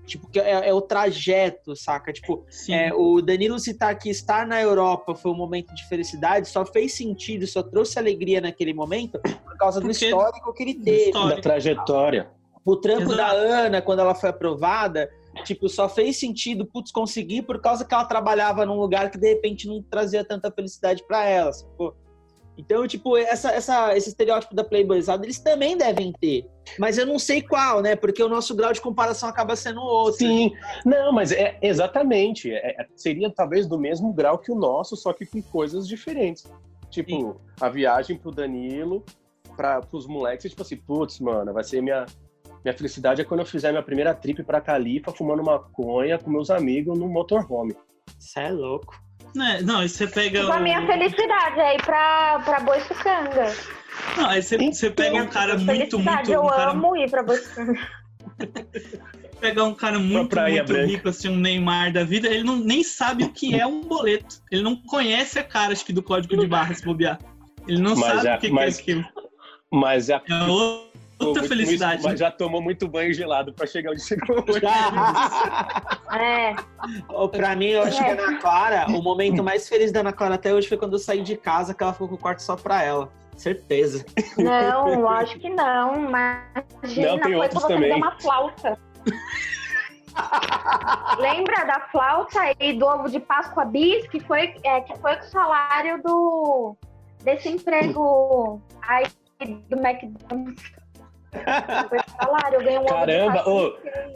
Tipo, 0.06 0.28
que 0.30 0.38
é, 0.40 0.68
é 0.70 0.74
o 0.74 0.82
trajeto, 0.82 1.76
saca? 1.78 2.12
Tipo, 2.12 2.44
é, 2.70 2.94
o 2.94 3.22
Danilo 3.22 3.58
citar 3.60 3.98
que 3.98 4.10
estar 4.10 4.46
na 4.46 4.60
Europa 4.62 5.16
foi 5.16 5.32
um 5.32 5.36
momento 5.38 5.74
de 5.74 5.88
felicidade, 5.88 6.50
só 6.50 6.66
fez 6.66 6.94
sentido, 6.94 7.46
só 7.48 7.62
trouxe 7.64 7.98
alegria 8.00 8.42
naquele 8.42 8.74
momento 8.74 9.20
por 9.20 9.56
causa 9.58 9.80
do 9.80 9.88
Porque- 9.88 10.06
histórico 10.08 10.52
que 10.54 10.64
ele 10.64 10.74
do 10.74 10.84
teve. 10.84 11.04
histórico. 11.06 11.36
Da 11.36 11.42
trajetória. 11.42 12.30
O 12.66 12.76
trampo 12.76 13.04
Exato. 13.14 13.18
da 13.18 13.32
Ana, 13.32 13.82
quando 13.82 14.00
ela 14.00 14.16
foi 14.16 14.30
aprovada, 14.30 15.10
tipo, 15.44 15.68
só 15.68 15.90
fez 15.90 16.18
sentido, 16.18 16.66
putz, 16.66 16.92
conseguir 16.92 17.44
por 17.44 17.60
causa 17.62 17.86
que 17.86 17.94
ela 17.94 18.06
trabalhava 18.06 18.66
num 18.66 18.80
lugar 18.80 19.10
que 19.10 19.18
de 19.18 19.28
repente 19.28 19.68
não 19.68 19.82
trazia 19.82 20.24
tanta 20.24 20.52
felicidade 20.52 21.04
pra 21.08 21.26
ela, 21.26 21.52
sacou? 21.52 21.96
Então, 22.58 22.88
tipo, 22.88 23.18
essa, 23.18 23.52
essa, 23.52 23.98
esse 23.98 24.10
estereótipo 24.10 24.54
da 24.54 24.64
playboyzada, 24.64 25.26
eles 25.26 25.40
também 25.40 25.76
devem 25.76 26.14
ter. 26.14 26.46
Mas 26.78 26.98
eu 26.98 27.06
não 27.06 27.18
sei 27.18 27.42
qual, 27.42 27.82
né? 27.82 27.96
Porque 27.96 28.22
o 28.22 28.30
nosso 28.30 28.56
grau 28.56 28.72
de 28.72 28.80
comparação 28.80 29.28
acaba 29.28 29.56
sendo 29.56 29.82
outro. 29.82 30.20
Sim, 30.20 30.52
não, 30.86 31.12
mas 31.12 31.32
é 31.32 31.58
exatamente. 31.62 32.52
é- 32.52 32.82
é- 32.82 32.88
seria 32.96 33.32
talvez 33.32 33.66
do 33.68 33.80
mesmo 33.80 34.14
grau 34.14 34.38
que 34.38 34.52
o 34.52 34.56
nosso, 34.56 34.96
só 34.96 35.12
que 35.14 35.26
com 35.26 35.42
coisas 35.42 35.88
diferentes. 35.88 36.44
Tipo, 36.92 37.42
a 37.60 37.70
viagem 37.70 38.18
pro 38.18 38.32
Danilo, 38.32 39.04
para 39.58 39.82
os 39.92 40.06
moleques, 40.06 40.52
tipo 40.52 40.62
assim, 40.62 40.78
putz, 40.78 41.20
mano, 41.20 41.52
vai 41.54 41.64
ser 41.64 41.82
minha. 41.82 42.06
Minha 42.64 42.74
felicidade 42.78 43.22
é 43.22 43.26
quando 43.26 43.42
eu 43.42 43.46
fizer 43.46 43.72
minha 43.72 43.84
primeira 43.84 44.14
trip 44.14 44.42
pra 44.44 44.62
Califa, 44.62 45.12
fumando 45.12 45.44
maconha 45.44 46.18
com 46.18 46.30
meus 46.32 46.50
amigos 46.50 46.98
no 46.98 47.08
motorhome. 47.10 47.76
Você 48.18 48.40
é 48.40 48.50
louco. 48.52 49.02
Né, 49.36 49.62
Não, 49.64 49.80
aí 49.80 49.90
você 49.90 50.06
pega. 50.08 50.42
Tipo, 50.42 50.52
a 50.54 50.60
minha 50.60 50.82
o- 50.82 50.86
felicidade 50.88 51.60
é 51.60 51.76
ir 51.76 51.82
pra, 51.84 52.40
pra 52.46 52.60
Boiçucanga. 52.60 53.52
Não, 54.18 54.28
aí 54.30 54.42
você, 54.44 54.58
você 54.58 54.90
pega 54.92 55.16
um 55.24 55.28
cara 55.28 55.56
muito, 55.58 55.66
felicidade, 55.98 56.30
muito. 56.30 56.32
eu 56.32 56.44
um 56.44 56.48
cara, 56.50 56.72
amo 56.72 56.96
ir 56.98 57.10
pra 57.10 57.24
Boiçucanga. 57.24 57.88
pegar 59.42 59.64
um 59.66 59.74
cara 59.76 60.00
muito, 60.00 60.14
muito 60.14 60.30
Branca. 60.30 60.86
rico, 60.86 61.10
assim, 61.10 61.30
um 61.30 61.36
Neymar 61.36 61.92
da 61.92 62.04
vida, 62.04 62.28
ele 62.30 62.44
não, 62.44 62.56
nem 62.58 62.82
sabe 62.84 63.26
o 63.26 63.30
que 63.30 63.60
é 63.60 63.66
um 63.66 63.82
boleto. 63.82 64.42
Ele 64.52 64.62
não 64.62 64.76
conhece 64.76 65.38
a 65.40 65.44
cara, 65.44 65.74
acho 65.74 65.84
que, 65.86 65.92
do 65.92 66.02
código 66.04 66.38
de 66.38 66.48
barra, 66.48 66.74
se 66.74 66.86
bobear. 66.86 67.20
Ele 67.68 67.82
não 67.82 67.96
Mas 67.96 68.06
sabe 68.10 68.24
já- 68.24 68.36
o 68.36 68.40
que, 68.40 68.50
mas- 68.52 68.78
que 68.80 68.92
é 68.92 68.96
aquilo. 68.96 69.10
Mas 69.72 70.06
já, 70.06 70.22
É 70.30 70.44
o- 70.46 70.86
outra 71.20 71.42
muito- 71.42 71.48
felicidade. 71.48 72.04
mas 72.04 72.20
já 72.20 72.30
tomou 72.32 72.62
muito 72.62 72.88
banho 72.88 73.14
gelado 73.14 73.54
pra 73.54 73.66
chegar 73.68 73.92
onde 73.92 74.02
chegou 74.04 74.38
hoje. 74.48 74.62
É. 76.12 76.56
Pra 77.38 77.56
mim, 77.56 77.68
eu 77.68 77.84
acho 77.84 77.98
que 78.04 78.10
a 78.10 78.12
Ana 78.14 78.38
Clara, 78.40 78.86
o 78.90 79.02
momento 79.02 79.44
mais 79.44 79.68
feliz 79.68 79.92
da 79.92 80.02
Ana 80.02 80.14
Clara 80.14 80.36
até 80.36 80.54
hoje 80.54 80.68
foi 80.68 80.78
quando 80.78 80.94
eu 80.94 81.00
saí 81.00 81.22
de 81.22 81.36
casa, 81.38 81.74
que 81.74 81.84
ela 81.84 81.94
ficou 81.94 82.08
com 82.08 82.16
o 82.16 82.18
quarto 82.18 82.40
só 82.42 82.56
pra 82.56 82.84
ela. 82.84 83.10
Certeza. 83.36 84.06
Não, 84.38 85.02
lógico 85.02 85.40
que 85.40 85.50
não. 85.50 85.96
Imagina, 85.96 86.44
Não, 86.84 87.20
tem 87.20 87.22
foi 87.22 87.36
outros 87.36 87.64
também. 87.64 87.94
uma 87.96 88.12
flauta. 88.20 88.78
Lembra 91.18 91.66
da 91.66 91.80
flauta 91.92 92.40
e 92.60 92.74
do 92.74 92.86
ovo 92.86 93.10
de 93.10 93.20
Páscoa 93.20 93.66
bis, 93.66 94.08
que 94.08 94.20
foi, 94.20 94.54
é, 94.64 94.82
que 94.82 94.96
foi 95.00 95.16
com 95.16 95.26
o 95.26 95.30
salário 95.30 96.02
do, 96.04 96.78
desse 97.24 97.50
emprego 97.50 98.62
aí 98.88 99.06
do 99.70 99.78
McDonald's. 99.78 100.62
Salário, 102.20 102.60
eu 102.60 102.64
ganhei 102.64 102.80
um 102.80 102.86
Caramba. 102.86 103.44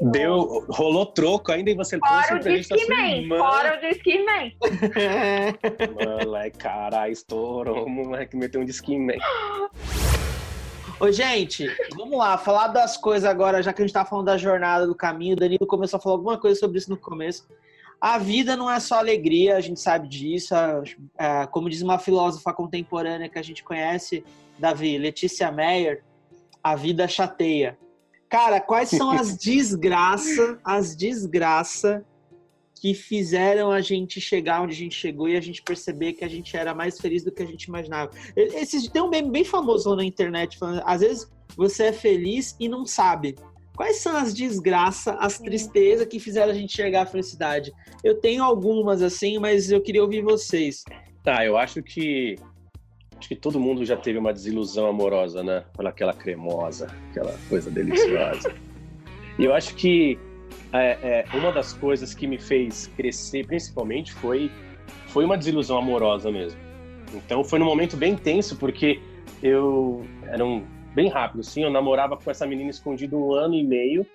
Deu, 0.01 0.65
rolou 0.69 1.05
troco 1.07 1.51
ainda 1.51 1.71
e 1.71 1.75
você 1.75 1.97
Fora 1.97 2.27
trouxe 2.27 2.49
o 2.49 2.53
Disque 2.53 2.79
sua 2.79 2.95
Man, 2.95 3.37
fora 3.37 3.77
o 3.77 3.81
Disque 3.81 4.23
Man. 4.25 4.51
Moleque, 6.25 6.57
caralho, 6.57 7.11
estourou. 7.11 7.85
O 7.85 7.89
moleque 7.89 8.35
meteu 8.37 8.61
um 8.61 8.65
disquinho, 8.65 9.05
man. 9.07 9.13
Ô, 10.99 11.11
gente, 11.11 11.67
vamos 11.95 12.17
lá, 12.17 12.37
falar 12.37 12.67
das 12.69 12.97
coisas 12.97 13.29
agora, 13.29 13.61
já 13.61 13.71
que 13.71 13.81
a 13.81 13.85
gente 13.85 13.93
tá 13.93 14.03
falando 14.05 14.25
da 14.25 14.37
jornada, 14.37 14.87
do 14.87 14.95
caminho. 14.95 15.33
O 15.33 15.39
Danilo 15.39 15.67
começou 15.67 15.97
a 15.97 16.01
falar 16.01 16.15
alguma 16.15 16.37
coisa 16.39 16.59
sobre 16.59 16.77
isso 16.79 16.89
no 16.89 16.97
começo. 16.97 17.47
A 17.99 18.17
vida 18.17 18.55
não 18.55 18.69
é 18.69 18.79
só 18.79 18.99
alegria, 18.99 19.57
a 19.57 19.61
gente 19.61 19.79
sabe 19.79 20.07
disso. 20.07 20.55
A- 20.55 20.83
a- 21.17 21.47
como 21.47 21.69
diz 21.69 21.81
uma 21.81 21.97
filósofa 21.99 22.53
contemporânea 22.53 23.29
que 23.29 23.37
a 23.39 23.43
gente 23.43 23.63
conhece, 23.63 24.23
Davi, 24.57 24.97
Letícia 24.97 25.51
Meyer, 25.51 26.03
a 26.71 26.75
vida 26.75 27.07
chateia. 27.07 27.77
Cara, 28.29 28.59
quais 28.59 28.89
são 28.89 29.09
as 29.09 29.35
desgraças, 29.39 30.57
as 30.63 30.95
desgraças 30.95 32.01
que 32.79 32.93
fizeram 32.93 33.71
a 33.71 33.81
gente 33.81 34.21
chegar 34.21 34.61
onde 34.61 34.73
a 34.73 34.77
gente 34.77 34.95
chegou 34.95 35.27
e 35.27 35.35
a 35.35 35.41
gente 35.41 35.63
perceber 35.63 36.13
que 36.13 36.23
a 36.23 36.27
gente 36.27 36.55
era 36.55 36.75
mais 36.75 36.99
feliz 36.99 37.23
do 37.23 37.31
que 37.31 37.41
a 37.41 37.45
gente 37.45 37.63
imaginava? 37.63 38.11
Esse, 38.35 38.89
tem 38.91 39.01
um 39.01 39.09
meme 39.09 39.31
bem 39.31 39.43
famoso 39.43 39.89
lá 39.89 39.95
na 39.95 40.05
internet, 40.05 40.57
falando, 40.57 40.83
às 40.85 41.01
vezes 41.01 41.31
você 41.55 41.85
é 41.85 41.93
feliz 41.93 42.55
e 42.59 42.69
não 42.69 42.85
sabe. 42.85 43.35
Quais 43.75 43.97
são 43.97 44.15
as 44.15 44.33
desgraças, 44.33 45.15
as 45.19 45.37
tristezas 45.37 46.07
que 46.07 46.19
fizeram 46.19 46.51
a 46.51 46.55
gente 46.55 46.75
chegar 46.75 47.03
à 47.03 47.05
felicidade? 47.05 47.71
Eu 48.03 48.19
tenho 48.19 48.43
algumas 48.43 49.01
assim, 49.01 49.37
mas 49.37 49.71
eu 49.71 49.81
queria 49.81 50.01
ouvir 50.01 50.21
vocês. 50.21 50.83
Tá, 51.23 51.45
eu 51.45 51.55
acho 51.57 51.83
que. 51.83 52.35
Acho 53.17 53.27
que 53.27 53.35
todo 53.35 53.59
mundo 53.59 53.83
já 53.83 53.97
teve 53.97 54.17
uma 54.17 54.31
desilusão 54.31 54.87
amorosa, 54.87 55.43
né? 55.43 55.65
Por 55.73 55.87
aquela 55.87 56.13
cremosa, 56.13 56.87
aquela 57.09 57.33
coisa 57.49 57.71
deliciosa. 57.71 58.53
e 59.39 59.45
eu 59.45 59.53
acho 59.53 59.73
que 59.75 60.19
é, 60.71 61.25
é, 61.31 61.37
uma 61.37 61.51
das 61.51 61.73
coisas 61.73 62.13
que 62.13 62.27
me 62.27 62.37
fez 62.37 62.87
crescer, 62.95 63.45
principalmente, 63.47 64.13
foi, 64.13 64.51
foi 65.07 65.25
uma 65.25 65.37
desilusão 65.37 65.77
amorosa 65.77 66.31
mesmo. 66.31 66.59
Então 67.13 67.43
foi 67.43 67.57
num 67.57 67.65
momento 67.65 67.95
bem 67.95 68.15
tenso, 68.15 68.55
porque 68.57 68.99
eu. 69.41 70.05
Era 70.23 70.45
um, 70.45 70.65
bem 70.93 71.09
rápido, 71.09 71.41
assim. 71.41 71.63
Eu 71.63 71.69
namorava 71.69 72.17
com 72.17 72.29
essa 72.29 72.45
menina 72.45 72.69
escondido 72.69 73.17
um 73.17 73.33
ano 73.33 73.55
e 73.55 73.63
meio. 73.63 74.05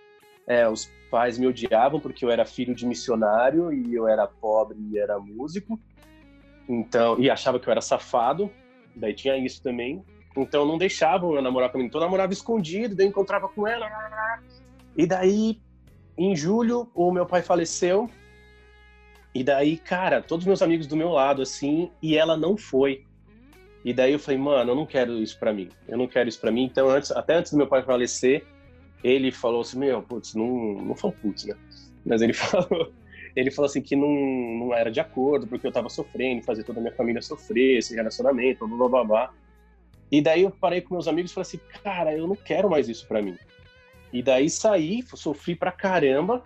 É, 0.46 0.68
os 0.68 0.90
pais 1.10 1.38
me 1.38 1.46
odiavam 1.46 2.00
porque 2.00 2.24
eu 2.24 2.30
era 2.30 2.44
filho 2.44 2.74
de 2.74 2.84
missionário 2.84 3.72
e 3.72 3.94
eu 3.94 4.08
era 4.08 4.26
pobre 4.26 4.78
e 4.90 4.98
era 4.98 5.18
músico. 5.18 5.80
Então, 6.68 7.18
e 7.18 7.30
achava 7.30 7.58
que 7.58 7.68
eu 7.68 7.70
era 7.70 7.80
safado. 7.80 8.50
Daí 8.94 9.14
tinha 9.14 9.36
isso 9.36 9.62
também. 9.62 10.04
Então 10.36 10.66
não 10.66 10.78
deixavam 10.78 11.34
eu 11.34 11.42
namorar 11.42 11.70
com 11.70 11.76
a 11.76 11.78
menina. 11.78 11.88
Então 11.88 12.00
eu 12.00 12.06
namorava 12.06 12.32
escondido, 12.32 12.94
daí 12.94 13.06
encontrava 13.06 13.48
com 13.48 13.66
ela. 13.66 13.88
E 14.96 15.06
daí, 15.06 15.60
em 16.16 16.34
julho, 16.34 16.90
o 16.94 17.12
meu 17.12 17.26
pai 17.26 17.42
faleceu. 17.42 18.08
E 19.34 19.42
daí, 19.42 19.76
cara, 19.76 20.22
todos 20.22 20.46
meus 20.46 20.62
amigos 20.62 20.86
do 20.86 20.96
meu 20.96 21.10
lado, 21.10 21.42
assim, 21.42 21.90
e 22.02 22.16
ela 22.16 22.36
não 22.36 22.56
foi. 22.56 23.04
E 23.84 23.92
daí 23.92 24.12
eu 24.12 24.18
falei, 24.18 24.38
mano, 24.38 24.72
eu 24.72 24.76
não 24.76 24.86
quero 24.86 25.14
isso 25.14 25.38
pra 25.38 25.52
mim. 25.52 25.68
Eu 25.88 25.98
não 25.98 26.06
quero 26.06 26.28
isso 26.28 26.40
pra 26.40 26.50
mim. 26.50 26.64
Então, 26.64 26.88
antes, 26.88 27.10
até 27.10 27.34
antes 27.34 27.50
do 27.50 27.58
meu 27.58 27.66
pai 27.66 27.82
falecer, 27.82 28.44
ele 29.02 29.32
falou 29.32 29.62
assim, 29.62 29.78
meu, 29.78 30.02
putz, 30.02 30.34
não, 30.34 30.74
não 30.74 30.94
falou 30.94 31.16
putz, 31.20 31.44
né? 31.44 31.56
Mas 32.04 32.22
ele 32.22 32.32
falou, 32.34 32.92
ele 33.34 33.50
falou 33.50 33.66
assim 33.66 33.80
que 33.80 33.96
não, 33.96 34.10
não 34.10 34.74
era 34.74 34.90
de 34.90 35.00
acordo, 35.00 35.46
porque 35.46 35.66
eu 35.66 35.72
tava 35.72 35.88
sofrendo, 35.88 36.42
fazer 36.42 36.64
toda 36.64 36.78
a 36.78 36.82
minha 36.82 36.94
família 36.94 37.22
sofrer, 37.22 37.78
esse 37.78 37.94
relacionamento, 37.94 38.66
blá 38.66 38.76
blá 38.76 38.88
blá 38.88 39.04
blá. 39.04 39.34
E 40.10 40.20
daí 40.20 40.42
eu 40.42 40.50
parei 40.50 40.82
com 40.82 40.94
meus 40.94 41.08
amigos 41.08 41.30
e 41.30 41.34
falei 41.34 41.46
assim, 41.48 41.60
cara, 41.82 42.14
eu 42.14 42.26
não 42.26 42.36
quero 42.36 42.68
mais 42.68 42.88
isso 42.88 43.06
pra 43.08 43.22
mim. 43.22 43.36
E 44.12 44.22
daí 44.22 44.50
saí, 44.50 45.02
sofri 45.14 45.54
pra 45.54 45.72
caramba, 45.72 46.44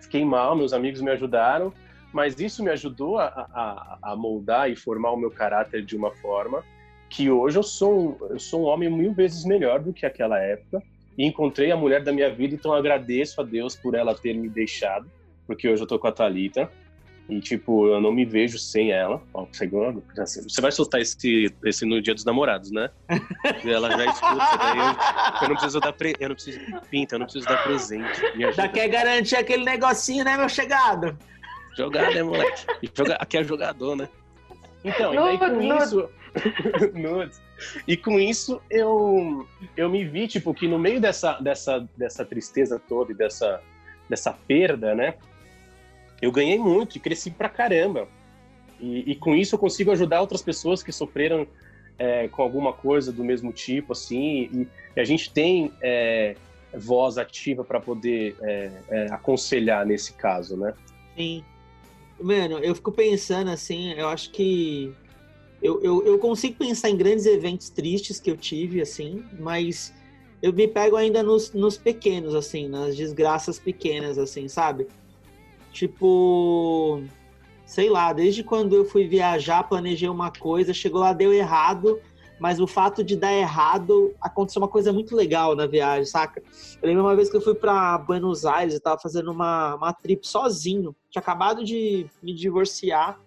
fiquei 0.00 0.24
mal, 0.24 0.54
meus 0.54 0.72
amigos 0.72 1.00
me 1.00 1.10
ajudaram, 1.10 1.72
mas 2.12 2.38
isso 2.38 2.62
me 2.62 2.70
ajudou 2.70 3.18
a, 3.18 3.26
a, 3.26 3.98
a 4.12 4.16
moldar 4.16 4.70
e 4.70 4.76
formar 4.76 5.10
o 5.10 5.16
meu 5.16 5.30
caráter 5.30 5.84
de 5.84 5.96
uma 5.96 6.12
forma 6.12 6.62
que 7.08 7.28
hoje 7.28 7.58
eu 7.58 7.62
sou, 7.64 8.16
eu 8.30 8.38
sou 8.38 8.62
um 8.62 8.66
homem 8.66 8.88
mil 8.88 9.12
vezes 9.12 9.44
melhor 9.44 9.80
do 9.80 9.92
que 9.92 10.06
aquela 10.06 10.38
época 10.38 10.80
e 11.18 11.26
encontrei 11.26 11.72
a 11.72 11.76
mulher 11.76 12.04
da 12.04 12.12
minha 12.12 12.32
vida, 12.32 12.54
então 12.54 12.72
agradeço 12.72 13.40
a 13.40 13.44
Deus 13.44 13.74
por 13.74 13.96
ela 13.96 14.14
ter 14.14 14.32
me 14.32 14.48
deixado, 14.48 15.10
porque 15.50 15.68
hoje 15.68 15.82
eu 15.82 15.86
tô 15.86 15.98
com 15.98 16.06
a 16.06 16.12
Thalita 16.12 16.70
e, 17.28 17.40
tipo, 17.40 17.88
eu 17.88 18.00
não 18.00 18.12
me 18.12 18.24
vejo 18.24 18.56
sem 18.56 18.92
ela. 18.92 19.20
Ó, 19.34 19.48
segundo, 19.52 20.00
você 20.16 20.60
vai 20.60 20.70
soltar 20.70 21.00
esse, 21.00 21.52
esse 21.64 21.84
no 21.84 22.00
dia 22.00 22.14
dos 22.14 22.24
namorados, 22.24 22.70
né? 22.70 22.88
Ela 23.66 23.90
já 23.90 24.06
escuta, 24.06 24.56
daí 24.58 24.78
eu, 24.78 25.42
eu 25.42 25.48
não 25.48 25.56
preciso 25.56 25.80
dar 25.80 25.92
pre, 25.92 26.14
eu 26.20 26.28
não 26.28 26.36
preciso 26.36 26.60
pinta, 26.88 27.16
eu 27.16 27.18
não 27.18 27.26
preciso 27.26 27.48
dar 27.48 27.60
presente. 27.64 28.20
Já 28.54 28.68
quer 28.68 28.86
garantir 28.86 29.34
aquele 29.34 29.64
negocinho, 29.64 30.24
né, 30.24 30.36
meu 30.36 30.48
chegado? 30.48 31.18
Jogar, 31.76 32.14
né, 32.14 32.22
moleque? 32.22 32.64
Joga- 32.96 33.16
aqui 33.16 33.38
é 33.38 33.42
jogador, 33.42 33.96
né? 33.96 34.08
Então, 34.84 35.12
e 35.12 35.16
daí 35.16 35.38
com 35.38 35.48
Nudes, 35.48 35.86
isso. 35.88 36.10
Nudes. 36.94 37.42
E 37.88 37.96
com 37.96 38.20
isso 38.20 38.62
eu, 38.70 39.44
eu 39.76 39.88
me 39.90 40.04
vi, 40.04 40.28
tipo, 40.28 40.54
que 40.54 40.68
no 40.68 40.78
meio 40.78 41.00
dessa, 41.00 41.40
dessa, 41.40 41.88
dessa 41.96 42.24
tristeza 42.24 42.80
toda 42.88 43.10
e 43.10 43.14
dessa, 43.16 43.60
dessa 44.08 44.32
perda, 44.32 44.94
né? 44.94 45.14
Eu 46.20 46.30
ganhei 46.30 46.58
muito 46.58 46.96
e 46.96 47.00
cresci 47.00 47.30
pra 47.30 47.48
caramba. 47.48 48.08
E, 48.78 49.12
e 49.12 49.14
com 49.14 49.34
isso 49.34 49.54
eu 49.54 49.58
consigo 49.58 49.90
ajudar 49.90 50.20
outras 50.20 50.42
pessoas 50.42 50.82
que 50.82 50.92
sofreram 50.92 51.46
é, 51.98 52.28
com 52.28 52.42
alguma 52.42 52.72
coisa 52.72 53.12
do 53.12 53.22
mesmo 53.22 53.52
tipo, 53.52 53.92
assim. 53.92 54.48
E, 54.52 54.68
e 54.96 55.00
a 55.00 55.04
gente 55.04 55.32
tem 55.32 55.72
é, 55.82 56.34
voz 56.74 57.18
ativa 57.18 57.62
para 57.62 57.80
poder 57.80 58.36
é, 58.40 58.70
é, 58.88 59.06
aconselhar 59.10 59.84
nesse 59.84 60.14
caso, 60.14 60.56
né? 60.56 60.74
Sim. 61.16 61.44
Mano, 62.18 62.58
eu 62.58 62.74
fico 62.74 62.92
pensando 62.92 63.50
assim, 63.50 63.92
eu 63.92 64.08
acho 64.08 64.30
que. 64.30 64.92
Eu, 65.62 65.82
eu, 65.82 66.06
eu 66.06 66.18
consigo 66.18 66.56
pensar 66.56 66.88
em 66.88 66.96
grandes 66.96 67.26
eventos 67.26 67.68
tristes 67.68 68.18
que 68.18 68.30
eu 68.30 68.36
tive, 68.36 68.80
assim, 68.80 69.22
mas 69.38 69.92
eu 70.42 70.54
me 70.54 70.66
pego 70.66 70.96
ainda 70.96 71.22
nos, 71.22 71.52
nos 71.52 71.76
pequenos, 71.76 72.34
assim, 72.34 72.66
nas 72.66 72.96
desgraças 72.96 73.58
pequenas, 73.58 74.16
assim, 74.16 74.48
sabe? 74.48 74.86
Tipo. 75.72 77.02
Sei 77.64 77.88
lá, 77.88 78.12
desde 78.12 78.42
quando 78.42 78.74
eu 78.74 78.84
fui 78.84 79.06
viajar, 79.06 79.62
planejei 79.62 80.08
uma 80.08 80.32
coisa, 80.32 80.74
chegou 80.74 81.00
lá, 81.00 81.12
deu 81.12 81.32
errado, 81.32 82.00
mas 82.40 82.58
o 82.58 82.66
fato 82.66 83.04
de 83.04 83.14
dar 83.14 83.32
errado 83.32 84.12
aconteceu 84.20 84.60
uma 84.60 84.66
coisa 84.66 84.92
muito 84.92 85.14
legal 85.14 85.54
na 85.54 85.68
viagem, 85.68 86.04
saca? 86.04 86.42
Eu 86.82 86.88
lembro 86.88 87.04
uma 87.04 87.14
vez 87.14 87.30
que 87.30 87.36
eu 87.36 87.40
fui 87.40 87.54
pra 87.54 87.96
Buenos 87.98 88.44
Aires, 88.44 88.74
eu 88.74 88.80
tava 88.80 89.00
fazendo 89.00 89.30
uma, 89.30 89.76
uma 89.76 89.92
trip 89.92 90.26
sozinho. 90.26 90.96
Tinha 91.10 91.20
acabado 91.20 91.62
de 91.62 92.06
me 92.20 92.34
divorciar. 92.34 93.20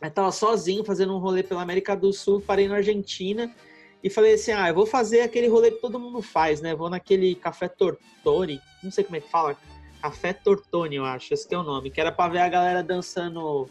Eu 0.00 0.10
tava 0.10 0.32
sozinho 0.32 0.82
fazendo 0.82 1.14
um 1.14 1.18
rolê 1.18 1.42
pela 1.42 1.60
América 1.60 1.94
do 1.94 2.10
Sul, 2.10 2.40
parei 2.40 2.66
na 2.68 2.76
Argentina 2.76 3.54
e 4.02 4.10
falei 4.10 4.34
assim: 4.34 4.52
ah, 4.52 4.68
eu 4.68 4.74
vou 4.74 4.86
fazer 4.86 5.20
aquele 5.20 5.48
rolê 5.48 5.70
que 5.70 5.80
todo 5.80 5.98
mundo 5.98 6.20
faz, 6.20 6.60
né? 6.60 6.74
Vou 6.74 6.90
naquele 6.90 7.34
Café 7.34 7.68
Tortoni, 7.68 8.60
não 8.82 8.90
sei 8.90 9.04
como 9.04 9.16
é 9.16 9.20
que 9.20 9.30
fala. 9.30 9.56
Café 10.02 10.32
Tortoni, 10.32 10.96
eu 10.96 11.04
acho, 11.04 11.32
esse 11.32 11.46
que 11.48 11.54
é 11.54 11.58
o 11.58 11.62
nome. 11.62 11.90
Que 11.90 12.00
era 12.00 12.10
pra 12.10 12.28
ver 12.28 12.40
a 12.40 12.48
galera 12.48 12.82
dançando. 12.82 13.68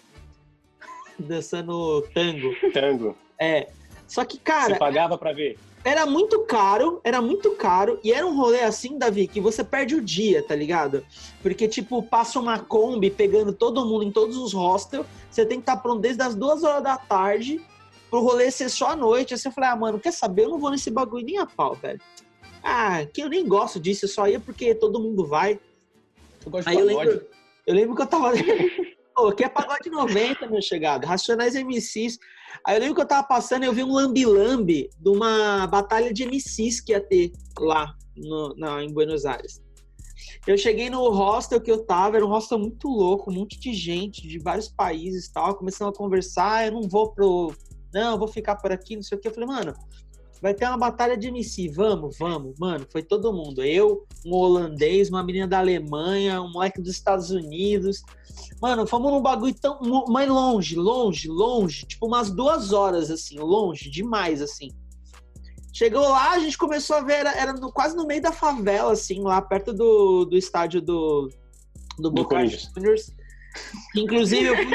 dançando 1.20 2.02
tango. 2.13 2.56
Tango. 2.74 3.17
É. 3.38 3.67
Só 4.08 4.24
que, 4.24 4.38
Você 4.38 4.44
cara, 4.44 4.78
pagava 4.78 5.17
pra 5.17 5.34
ver? 5.34 5.58
era 5.84 6.06
muito 6.06 6.41
caro, 6.41 7.02
era 7.04 7.22
muito 7.22 7.52
caro, 7.52 8.00
e 8.04 8.12
era 8.12 8.26
um 8.26 8.36
rolê 8.36 8.62
assim, 8.62 8.98
Davi, 8.98 9.28
que 9.28 9.41
você 9.41 9.63
perde 9.63 9.96
o 9.96 10.02
dia, 10.02 10.44
tá 10.44 10.56
ligado? 10.56 11.04
Porque, 11.41 11.67
tipo, 11.67 12.04
passa 12.04 12.39
uma 12.39 12.60
Kombi 12.60 13.10
pegando 13.10 13.52
todo 13.52 13.86
mundo 13.86 14.04
em 14.04 14.12
todos 14.12 14.38
os 14.38 14.54
hostels, 14.54 15.08
você 15.30 15.46
tem 15.46 15.58
que 15.58 15.63
estar 15.63 15.78
pronto 15.78 16.02
desde 16.02 16.22
as 16.22 16.36
duas 16.36 16.63
horas 16.63 16.84
da 16.84 16.98
tarde, 16.98 17.60
pro 18.12 18.22
rolê 18.22 18.52
ser 18.52 18.70
só 18.70 18.89
à 18.89 18.96
noite. 18.96 19.34
Assim, 19.34 19.48
eu 19.48 19.54
falei, 19.54 19.70
ah, 19.70 19.76
mano, 19.76 20.00
quer 20.00 20.12
saber? 20.12 20.44
Eu 20.44 20.50
não 20.50 20.60
vou 20.60 20.70
nesse 20.70 20.91
bagulho 20.91 21.26
nem 21.26 21.38
a 21.38 21.46
pau, 21.46 21.74
velho. 21.74 22.00
Ah, 22.62 23.06
que 23.12 23.22
eu 23.22 23.30
nem 23.30 23.48
gosto 23.48 23.80
disso, 23.80 24.06
eu 24.06 24.10
só 24.10 24.28
ia 24.28 24.39
porque 24.39 24.76
todo 24.76 25.00
mundo 25.00 25.26
vai. 25.26 25.60
Eu 26.45 26.51
gosto 26.51 26.67
Aí 26.67 26.75
de 26.75 26.82
eu 26.82 26.88
pagode. 26.88 27.10
lembro, 27.10 27.27
eu 27.67 27.75
lembro 27.75 27.95
que 27.95 28.01
eu 28.01 28.08
tava. 28.08 28.32
Pô, 29.15 29.27
aqui 29.27 29.43
é 29.43 29.49
pagode 29.49 29.89
90, 29.89 30.47
meu 30.47 30.62
chegado. 30.62 31.06
Racionais 31.06 31.54
MCs. 31.54 32.17
Aí 32.65 32.75
eu 32.75 32.80
lembro 32.80 32.95
que 32.95 33.01
eu 33.01 33.08
tava 33.08 33.27
passando 33.27 33.63
e 33.63 33.67
eu 33.67 33.73
vi 33.73 33.84
um 33.84 33.93
lambi-lambi 33.93 34.89
de 34.97 35.10
uma 35.10 35.67
batalha 35.67 36.13
de 36.13 36.25
MCs 36.25 36.82
que 36.82 36.93
ia 36.93 37.01
ter 37.01 37.32
lá 37.60 37.93
no, 38.15 38.56
na, 38.56 38.84
em 38.84 38.91
Buenos 38.91 39.25
Aires. 39.25 39.62
Eu 40.47 40.58
cheguei 40.58 40.89
no 40.89 41.10
hostel 41.10 41.62
que 41.62 41.71
eu 41.71 41.86
tava, 41.86 42.15
era 42.15 42.25
um 42.25 42.30
hostel 42.30 42.58
muito 42.58 42.88
louco, 42.88 43.30
um 43.30 43.36
monte 43.36 43.60
de 43.60 43.73
gente 43.73 44.27
de 44.27 44.39
vários 44.39 44.69
países 44.69 45.27
e 45.27 45.34
tal. 45.34 45.56
Começamos 45.56 45.93
a 45.93 45.97
conversar, 45.97 46.65
eu 46.65 46.71
não 46.73 46.82
vou 46.82 47.12
pro. 47.12 47.54
Não, 47.93 48.13
eu 48.13 48.17
vou 48.17 48.27
ficar 48.27 48.56
por 48.56 48.71
aqui, 48.71 48.95
não 48.95 49.04
sei 49.04 49.17
o 49.17 49.21
que. 49.21 49.27
Eu 49.27 49.34
falei, 49.34 49.47
mano, 49.47 49.73
vai 50.41 50.54
ter 50.54 50.65
uma 50.65 50.77
batalha 50.77 51.15
de 51.15 51.27
MC, 51.27 51.69
vamos, 51.69 52.17
vamos, 52.17 52.58
mano. 52.60 52.86
Foi 52.91 53.04
todo 53.04 53.32
mundo. 53.32 53.63
Eu, 53.63 54.06
um 54.25 54.34
holandês, 54.34 55.10
uma 55.10 55.23
menina 55.23 55.47
da 55.47 55.60
Alemanha, 55.60 56.41
um 56.41 56.51
moleque 56.51 56.82
dos 56.82 56.91
Estados 56.91 57.30
Unidos. 57.30 58.01
Mano, 58.62 58.88
fomos 58.88 59.12
num 59.12 59.21
bagulho 59.21 59.54
tão. 59.54 59.80
Mas 60.08 60.27
longe, 60.27 60.75
longe, 60.75 61.27
longe. 61.27 61.86
Tipo, 61.86 62.08
umas 62.08 62.30
duas 62.32 62.73
horas, 62.73 63.12
assim, 63.12 63.38
longe, 63.38 63.89
demais, 63.89 64.41
assim. 64.41 64.69
Chegou 65.73 66.01
lá, 66.10 66.32
a 66.32 66.39
gente 66.39 66.58
começou 66.58 66.97
a 66.97 67.01
ver, 67.01 67.13
era, 67.13 67.32
era 67.32 67.54
no- 67.54 67.71
quase 67.71 67.95
no 67.95 68.06
meio 68.06 68.21
da 68.21 68.32
favela, 68.32 68.91
assim, 68.91 69.21
lá 69.21 69.41
perto 69.41 69.71
do, 69.73 70.25
do 70.25 70.38
estádio 70.38 70.82
do, 70.82 71.30
do 71.97 72.04
Do 72.10 72.12
Boca. 72.12 72.36
Juniors. 72.45 73.13
Inclusive, 73.95 74.45
eu 74.45 74.56
fui 74.56 74.65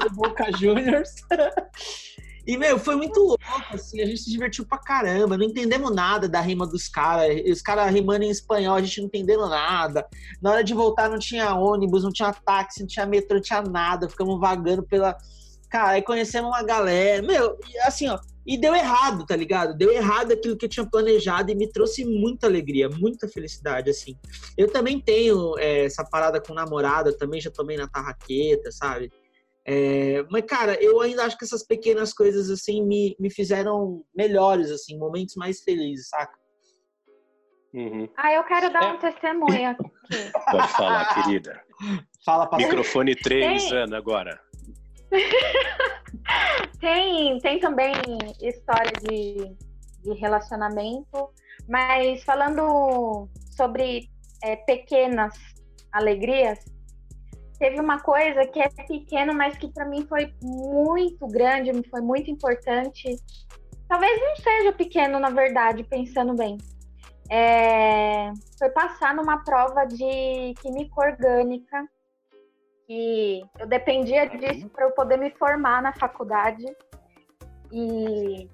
do 0.00 0.10
Boca 0.14 0.50
Juniors. 0.58 1.10
E, 2.46 2.56
meu, 2.56 2.78
foi 2.78 2.94
muito 2.94 3.18
louco, 3.20 3.42
assim, 3.72 4.00
a 4.00 4.06
gente 4.06 4.20
se 4.20 4.30
divertiu 4.30 4.64
pra 4.64 4.78
caramba, 4.78 5.36
não 5.36 5.44
entendemos 5.44 5.92
nada 5.92 6.28
da 6.28 6.40
rima 6.40 6.64
dos 6.64 6.88
caras, 6.88 7.42
os 7.50 7.60
caras 7.60 7.92
rimando 7.92 8.24
em 8.24 8.30
espanhol, 8.30 8.76
a 8.76 8.80
gente 8.80 9.00
não 9.00 9.06
entendendo 9.08 9.48
nada. 9.48 10.06
Na 10.40 10.52
hora 10.52 10.64
de 10.64 10.72
voltar 10.72 11.10
não 11.10 11.18
tinha 11.18 11.54
ônibus, 11.54 12.04
não 12.04 12.12
tinha 12.12 12.32
táxi, 12.32 12.80
não 12.80 12.86
tinha 12.86 13.04
metrô, 13.04 13.36
não 13.36 13.42
tinha 13.42 13.62
nada, 13.62 14.08
ficamos 14.08 14.38
vagando 14.38 14.82
pela... 14.84 15.16
Cara, 15.68 15.90
aí 15.90 16.02
conhecemos 16.02 16.48
uma 16.48 16.62
galera, 16.62 17.20
meu, 17.26 17.58
assim, 17.84 18.08
ó, 18.08 18.16
e 18.46 18.56
deu 18.56 18.74
errado, 18.76 19.26
tá 19.26 19.34
ligado? 19.34 19.76
Deu 19.76 19.90
errado 19.90 20.30
aquilo 20.30 20.56
que 20.56 20.66
eu 20.66 20.68
tinha 20.68 20.86
planejado 20.86 21.50
e 21.50 21.54
me 21.54 21.66
trouxe 21.66 22.04
muita 22.04 22.46
alegria, 22.46 22.88
muita 22.88 23.26
felicidade, 23.26 23.90
assim. 23.90 24.16
Eu 24.56 24.70
também 24.70 25.00
tenho 25.00 25.58
é, 25.58 25.84
essa 25.84 26.04
parada 26.04 26.40
com 26.40 26.54
namorada, 26.54 27.12
também 27.12 27.40
já 27.40 27.50
tomei 27.50 27.76
na 27.76 27.88
tarraqueta, 27.88 28.70
sabe? 28.70 29.10
É, 29.68 30.24
mas, 30.30 30.44
cara, 30.44 30.80
eu 30.80 31.00
ainda 31.00 31.24
acho 31.24 31.36
que 31.36 31.44
essas 31.44 31.66
pequenas 31.66 32.12
coisas, 32.12 32.48
assim, 32.50 32.86
me, 32.86 33.16
me 33.18 33.28
fizeram 33.30 34.04
melhores, 34.14 34.70
assim, 34.70 34.96
momentos 34.96 35.34
mais 35.34 35.62
felizes, 35.62 36.08
saca? 36.08 36.38
Uhum. 37.74 38.08
Ah, 38.16 38.32
eu 38.32 38.44
quero 38.44 38.72
dar 38.72 38.84
É. 38.84 38.92
um 38.92 38.98
testemunho 38.98 39.70
aqui. 39.70 39.90
Pode 40.50 40.68
falar, 40.68 41.14
querida. 41.14 41.60
Fala 42.24 42.46
pra 42.46 42.58
Microfone 42.58 43.14
3, 43.16 43.64
Tem. 43.64 43.72
Ana, 43.78 43.98
agora. 43.98 44.40
Tem, 46.80 47.38
tem 47.38 47.58
também 47.60 47.92
história 48.40 48.92
de, 49.08 49.56
de 50.02 50.20
relacionamento, 50.20 51.30
mas 51.68 52.22
falando 52.24 53.28
sobre 53.56 54.08
é, 54.42 54.56
pequenas 54.56 55.34
alegrias, 55.92 56.58
teve 57.58 57.80
uma 57.80 58.00
coisa 58.00 58.46
que 58.46 58.60
é 58.60 58.68
pequena, 58.68 59.32
mas 59.32 59.56
que 59.56 59.68
para 59.68 59.84
mim 59.84 60.06
foi 60.06 60.32
muito 60.42 61.26
grande, 61.26 61.72
foi 61.88 62.00
muito 62.00 62.30
importante. 62.30 63.16
Talvez 63.88 64.20
não 64.20 64.36
seja 64.36 64.72
pequeno, 64.72 65.18
na 65.18 65.30
verdade, 65.30 65.84
pensando 65.84 66.34
bem. 66.34 66.58
É, 67.30 68.32
foi 68.58 68.70
passar 68.70 69.14
numa 69.14 69.42
prova 69.42 69.84
de 69.84 70.54
química 70.60 71.00
orgânica 71.00 71.88
que 72.86 73.42
eu 73.58 73.66
dependia 73.66 74.28
disso 74.28 74.68
para 74.68 74.84
eu 74.84 74.92
poder 74.92 75.18
me 75.18 75.30
formar 75.30 75.82
na 75.82 75.92
faculdade. 75.92 76.64
E, 77.72 78.48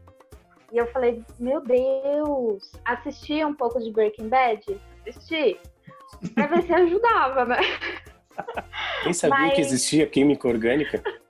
e 0.73 0.79
eu 0.79 0.87
falei, 0.93 1.23
meu 1.39 1.61
Deus, 1.61 2.73
assisti 2.85 3.45
um 3.45 3.55
pouco 3.55 3.79
de 3.79 3.91
Breaking 3.91 4.29
Bad? 4.29 4.81
Assisti. 5.07 5.61
Pra 6.35 6.47
ver 6.47 6.63
se 6.63 6.73
ajudava, 6.75 7.45
né? 7.45 7.59
Nem 9.05 9.13
sabia 9.13 9.39
Mas- 9.39 9.55
que 9.55 9.61
existia 9.61 10.07
química 10.07 10.49
orgânica. 10.49 11.03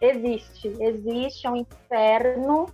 Existe, 0.00 0.68
existe, 0.80 1.46
é 1.46 1.50
um 1.50 1.56
inferno. 1.56 2.66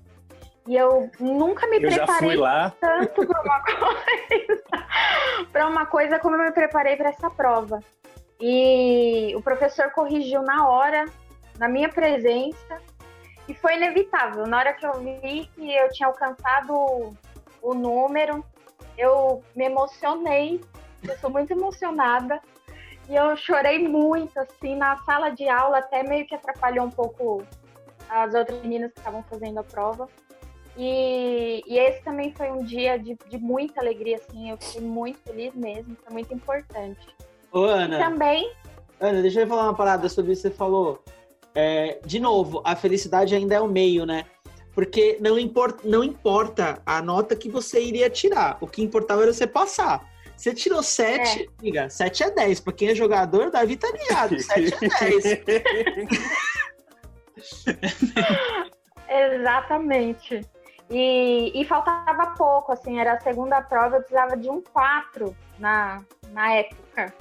E 0.67 0.77
eu 0.77 1.11
nunca 1.19 1.67
me 1.67 1.77
Eu 1.77 1.89
preparei 1.89 2.37
tanto 2.81 3.27
para 3.27 3.43
uma 3.43 3.61
coisa, 3.65 4.63
para 5.53 5.67
uma 5.69 5.87
coisa 5.87 6.19
como 6.19 6.37
eu 6.37 6.45
me 6.45 6.53
preparei 6.53 6.97
para 6.97 7.11
essa 7.11 7.31
prova. 7.31 7.81
E 8.41 9.33
o 9.37 9.43
professor 9.43 9.91
corrigiu 9.93 10.43
na 10.43 10.69
hora, 10.69 11.05
na 11.59 11.69
minha 11.69 11.89
presença, 11.89 12.81
e 13.49 13.55
foi 13.55 13.77
inevitável. 13.77 14.47
Na 14.47 14.59
hora 14.59 14.73
que 14.73 14.87
eu 14.87 14.95
vi 15.01 15.49
que 15.55 15.75
eu 15.75 15.89
tinha 15.91 16.09
alcançado 16.09 17.11
o 17.61 17.75
número, 17.75 18.45
eu 18.97 19.43
me 19.55 19.65
emocionei. 19.65 20.61
Eu 21.03 21.17
sou 21.19 21.31
muito 21.31 21.53
emocionada. 21.53 22.41
E 23.09 23.15
eu 23.15 23.37
chorei 23.37 23.87
muito, 23.87 24.39
assim, 24.39 24.77
na 24.77 24.97
sala 24.99 25.31
de 25.31 25.49
aula, 25.49 25.79
até 25.79 26.03
meio 26.03 26.27
que 26.27 26.35
atrapalhou 26.35 26.87
um 26.87 26.91
pouco 26.91 27.45
as 28.09 28.35
outras 28.35 28.61
meninas 28.63 28.93
que 28.93 28.99
estavam 28.99 29.23
fazendo 29.25 29.59
a 29.59 29.65
prova. 29.65 30.09
E, 30.77 31.63
e 31.67 31.79
esse 31.79 32.03
também 32.03 32.33
foi 32.35 32.51
um 32.51 32.63
dia 32.63 32.99
de, 32.99 33.17
de 33.29 33.39
muita 33.39 33.81
alegria, 33.81 34.17
assim, 34.17 34.51
eu 34.51 34.57
fiquei 34.59 34.81
muito 34.81 35.19
feliz 35.21 35.55
mesmo, 35.55 35.97
foi 36.03 36.13
muito 36.13 36.33
importante. 36.33 37.07
Ô, 37.53 37.67
E 37.67 37.71
Ana, 37.71 37.99
também, 37.99 38.51
Ana, 39.03 39.21
deixa 39.21 39.41
eu 39.41 39.49
falar 39.49 39.65
uma 39.65 39.75
parada 39.75 40.09
sobre 40.09 40.31
isso 40.31 40.43
que 40.43 40.49
você 40.49 40.55
falou. 40.55 41.03
É, 41.57 41.99
de 42.07 42.21
novo, 42.21 42.63
a 42.65 42.77
felicidade 42.77 43.35
ainda 43.35 43.57
é 43.57 43.61
o 43.61 43.67
meio, 43.67 44.07
né? 44.07 44.25
Porque 44.73 45.19
não 45.21 45.37
importa, 45.37 45.87
não 45.87 46.05
importa 46.05 46.81
a 46.87 47.03
nota 47.03 47.35
que 47.35 47.51
você 47.51 47.83
iria 47.83 48.09
tirar. 48.09 48.57
O 48.61 48.67
que 48.69 48.81
importava 48.81 49.23
era 49.23 49.33
você 49.33 49.45
passar. 49.45 50.09
Você 50.37 50.55
tirou 50.55 50.83
7, 50.83 51.51
amiga, 51.61 51.89
7 51.89 52.24
é 52.24 52.30
10. 52.30 52.61
Pra 52.61 52.72
quem 52.72 52.89
é 52.89 52.95
jogador, 52.95 53.51
Davi 53.51 53.76
tá 53.76 53.89
ligado. 53.91 54.41
7 54.41 54.74
é 54.74 55.37
10. 55.37 55.62
exatamente. 59.41 60.41
E, 60.91 61.53
e 61.55 61.64
faltava 61.64 62.35
pouco, 62.37 62.72
assim, 62.72 62.99
era 62.99 63.14
a 63.14 63.20
segunda 63.20 63.62
prova, 63.62 63.97
eu 63.97 64.01
precisava 64.01 64.37
de 64.37 64.51
um 64.51 64.61
4 64.61 65.35
na, 65.59 66.03
na 66.30 66.53
época. 66.53 67.14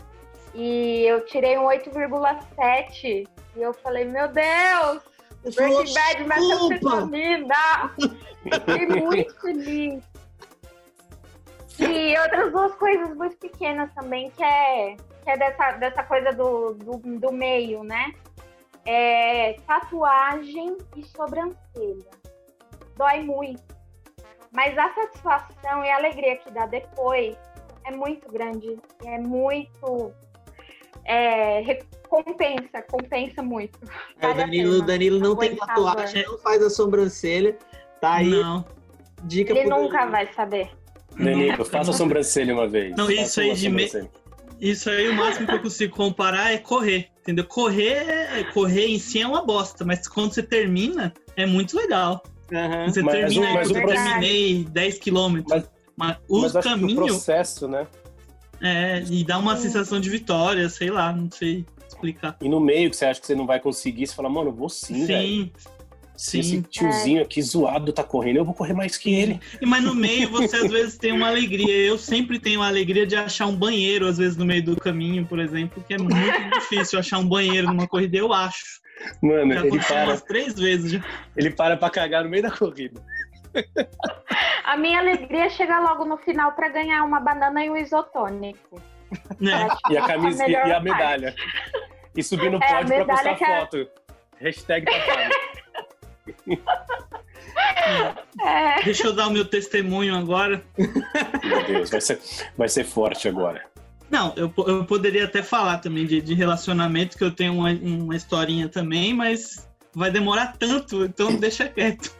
E 0.53 1.03
eu 1.03 1.25
tirei 1.25 1.57
um 1.57 1.63
8,7. 1.63 3.27
E 3.55 3.61
eu 3.61 3.73
falei, 3.73 4.05
meu 4.05 4.27
Deus, 4.27 5.01
Breaking 5.55 5.93
Bad 5.93 6.23
vai 6.25 6.41
ser 6.41 7.07
vida. 7.09 7.55
Fiquei 8.43 8.87
muito 8.87 9.41
feliz. 9.41 10.10
E 11.81 12.17
outras 12.19 12.51
duas 12.51 12.73
coisas 12.75 13.15
muito 13.15 13.37
pequenas 13.37 13.91
também, 13.93 14.29
que 14.31 14.43
é, 14.43 14.95
que 15.23 15.29
é 15.29 15.37
dessa, 15.37 15.71
dessa 15.73 16.03
coisa 16.03 16.31
do, 16.31 16.73
do, 16.75 16.97
do 16.97 17.31
meio, 17.31 17.83
né? 17.83 18.13
É 18.85 19.53
tatuagem 19.67 20.77
e 20.95 21.03
sobrancelha. 21.03 22.09
Dói 22.95 23.23
muito. 23.23 23.63
Mas 24.51 24.77
a 24.77 24.93
satisfação 24.93 25.83
e 25.83 25.89
a 25.89 25.97
alegria 25.97 26.37
que 26.37 26.51
dá 26.51 26.65
depois 26.65 27.35
é 27.85 27.91
muito 27.91 28.31
grande. 28.31 28.77
É 29.05 29.17
muito. 29.17 30.13
É, 31.05 31.61
recompensa, 31.61 32.81
compensa 32.89 33.41
muito. 33.41 33.79
É, 34.19 34.29
o 34.29 34.33
Danilo, 34.35 34.73
pena. 34.73 34.85
Danilo 34.85 35.19
não 35.19 35.35
tem 35.35 35.55
tatuagem, 35.55 36.23
não 36.27 36.37
faz 36.37 36.61
a 36.61 36.69
sobrancelha. 36.69 37.57
Tá 37.99 38.15
aí, 38.15 38.29
Não. 38.29 38.63
dica 39.23 39.51
Ele 39.51 39.67
nunca 39.67 39.97
Danilo. 39.97 40.11
vai 40.11 40.33
saber. 40.33 40.80
Danilo, 41.17 41.65
faça 41.65 41.91
a 41.91 41.93
sobrancelha 41.93 42.53
uma 42.53 42.67
vez. 42.67 42.95
Não, 42.95 43.05
Faça 43.07 43.21
isso 43.21 43.41
aí 43.41 43.53
de 43.55 43.69
me-. 43.69 43.89
Isso 44.59 44.89
aí, 44.89 45.09
o 45.09 45.13
máximo 45.15 45.47
que 45.47 45.53
eu 45.55 45.59
consigo 45.59 45.95
comparar 45.95 46.51
é 46.53 46.57
correr, 46.57 47.07
entendeu? 47.21 47.43
Correr, 47.45 47.93
é- 48.37 48.43
correr 48.53 48.85
em 48.87 48.99
si 48.99 49.19
é 49.21 49.27
uma 49.27 49.43
bosta, 49.43 49.83
mas 49.83 50.07
quando 50.07 50.33
você 50.33 50.43
termina, 50.43 51.11
é 51.35 51.45
muito 51.45 51.75
legal. 51.75 52.21
Aham. 52.53 52.87
Você 52.89 53.01
Mas 53.01 53.13
termina, 53.15 53.53
mas 53.53 53.69
eu 53.71 53.85
terminei 53.85 54.63
10 54.65 54.99
quilômetros. 54.99 55.51
Mas- 55.51 55.69
Mas, 55.97 56.17
o 56.27 56.41
Mas 56.41 56.55
acho 56.55 56.67
que 56.67 56.73
o 56.73 56.79
caminho, 56.79 56.95
processo, 56.95 57.67
né? 57.67 57.85
é, 58.61 59.03
e 59.09 59.23
dá 59.23 59.37
uma 59.37 59.55
Sim. 59.55 59.63
sensação 59.63 59.99
de 59.99 60.09
vitória, 60.09 60.67
sei 60.69 60.89
lá, 60.89 61.11
não 61.13 61.29
sei 61.29 61.65
explicar. 61.87 62.37
E 62.41 62.47
no 62.49 62.59
meio 62.59 62.89
que 62.89 62.95
você 62.95 63.05
acha 63.05 63.19
que 63.19 63.27
você 63.27 63.35
não 63.35 63.45
vai 63.45 63.59
conseguir, 63.59 64.07
você 64.07 64.15
fala, 64.15 64.29
mano, 64.29 64.49
eu 64.49 64.53
vou 64.53 64.69
sim, 64.69 65.05
velho. 65.05 65.51
Sim, 66.21 66.43
Se 66.43 66.55
esse 66.57 66.61
tiozinho 66.61 67.19
aqui 67.23 67.41
zoado 67.41 67.91
tá 67.91 68.03
correndo, 68.03 68.37
eu 68.37 68.45
vou 68.45 68.53
correr 68.53 68.73
mais 68.73 68.95
que 68.95 69.11
ele. 69.11 69.41
E, 69.59 69.65
Mas 69.65 69.83
no 69.83 69.95
meio 69.95 70.29
você 70.29 70.55
às 70.55 70.69
vezes 70.71 70.95
tem 70.95 71.11
uma 71.11 71.27
alegria. 71.29 71.75
Eu 71.75 71.97
sempre 71.97 72.37
tenho 72.37 72.61
a 72.61 72.67
alegria 72.67 73.07
de 73.07 73.15
achar 73.15 73.47
um 73.47 73.55
banheiro, 73.55 74.05
às 74.07 74.19
vezes 74.19 74.37
no 74.37 74.45
meio 74.45 74.61
do 74.63 74.75
caminho, 74.75 75.25
por 75.25 75.39
exemplo, 75.39 75.83
que 75.83 75.95
é 75.95 75.97
muito 75.97 76.13
difícil 76.59 76.99
achar 76.99 77.17
um 77.17 77.27
banheiro 77.27 77.65
numa 77.67 77.87
corrida. 77.87 78.17
Eu 78.17 78.31
acho. 78.31 78.63
Mano, 79.19 79.51
Já 79.51 79.65
ele 79.65 79.79
para, 79.79 80.03
umas 80.03 80.21
três 80.21 80.53
vezes 80.53 80.91
já. 80.91 81.03
ele 81.35 81.49
para 81.49 81.75
pra 81.75 81.89
cagar 81.89 82.23
no 82.23 82.29
meio 82.29 82.43
da 82.43 82.51
corrida. 82.51 83.01
A 84.63 84.77
minha 84.77 84.99
alegria 84.99 85.45
é 85.45 85.49
chegar 85.49 85.79
logo 85.81 86.05
no 86.05 86.17
final 86.19 86.51
para 86.51 86.69
ganhar 86.69 87.03
uma 87.03 87.19
banana 87.19 87.65
e 87.65 87.69
um 87.71 87.75
isotônico. 87.77 88.79
Que 89.39 89.45
E 89.93 89.97
a 89.97 90.03
é 90.03 90.07
camisa 90.07 90.43
e, 90.43 90.47
melhor 90.47 90.67
e 90.67 90.71
a 90.71 90.73
parte. 90.75 90.83
medalha. 90.83 91.35
E 92.15 92.21
subir 92.23 92.51
no 92.51 92.59
É, 92.61 92.65
a 92.65 92.75
pódio 92.75 92.87
pra 92.89 92.97
medalha 92.99 93.29
postar 93.31 93.49
é- 93.51 93.59
foto. 93.61 93.87
Hashtag 94.39 94.85
tapada. 94.85 95.29
É, 98.39 98.83
Deixa 98.83 99.07
eu 99.07 99.13
dar 99.13 99.27
o 99.27 99.31
meu 99.31 99.43
testemunho 99.45 100.15
agora. 100.15 100.63
Meu 100.77 101.67
Deus, 101.67 101.89
vai 101.89 102.01
ser, 102.01 102.19
vai 102.57 102.69
ser 102.69 102.85
forte 102.85 103.27
agora. 103.27 103.61
Não, 104.09 104.33
eu, 104.35 104.51
eu 104.67 104.85
poderia 104.85 105.25
até 105.25 105.41
falar 105.41 105.77
também 105.77 106.05
de, 106.05 106.21
de 106.21 106.33
relacionamento, 106.33 107.17
que 107.17 107.23
eu 107.23 107.31
tenho 107.31 107.53
uma, 107.53 107.71
uma 107.71 108.15
historinha 108.15 108.67
também, 108.67 109.13
mas 109.13 109.67
vai 109.93 110.11
demorar 110.11 110.57
tanto, 110.57 111.05
então 111.05 111.35
deixa 111.35 111.67
quieto. 111.67 112.15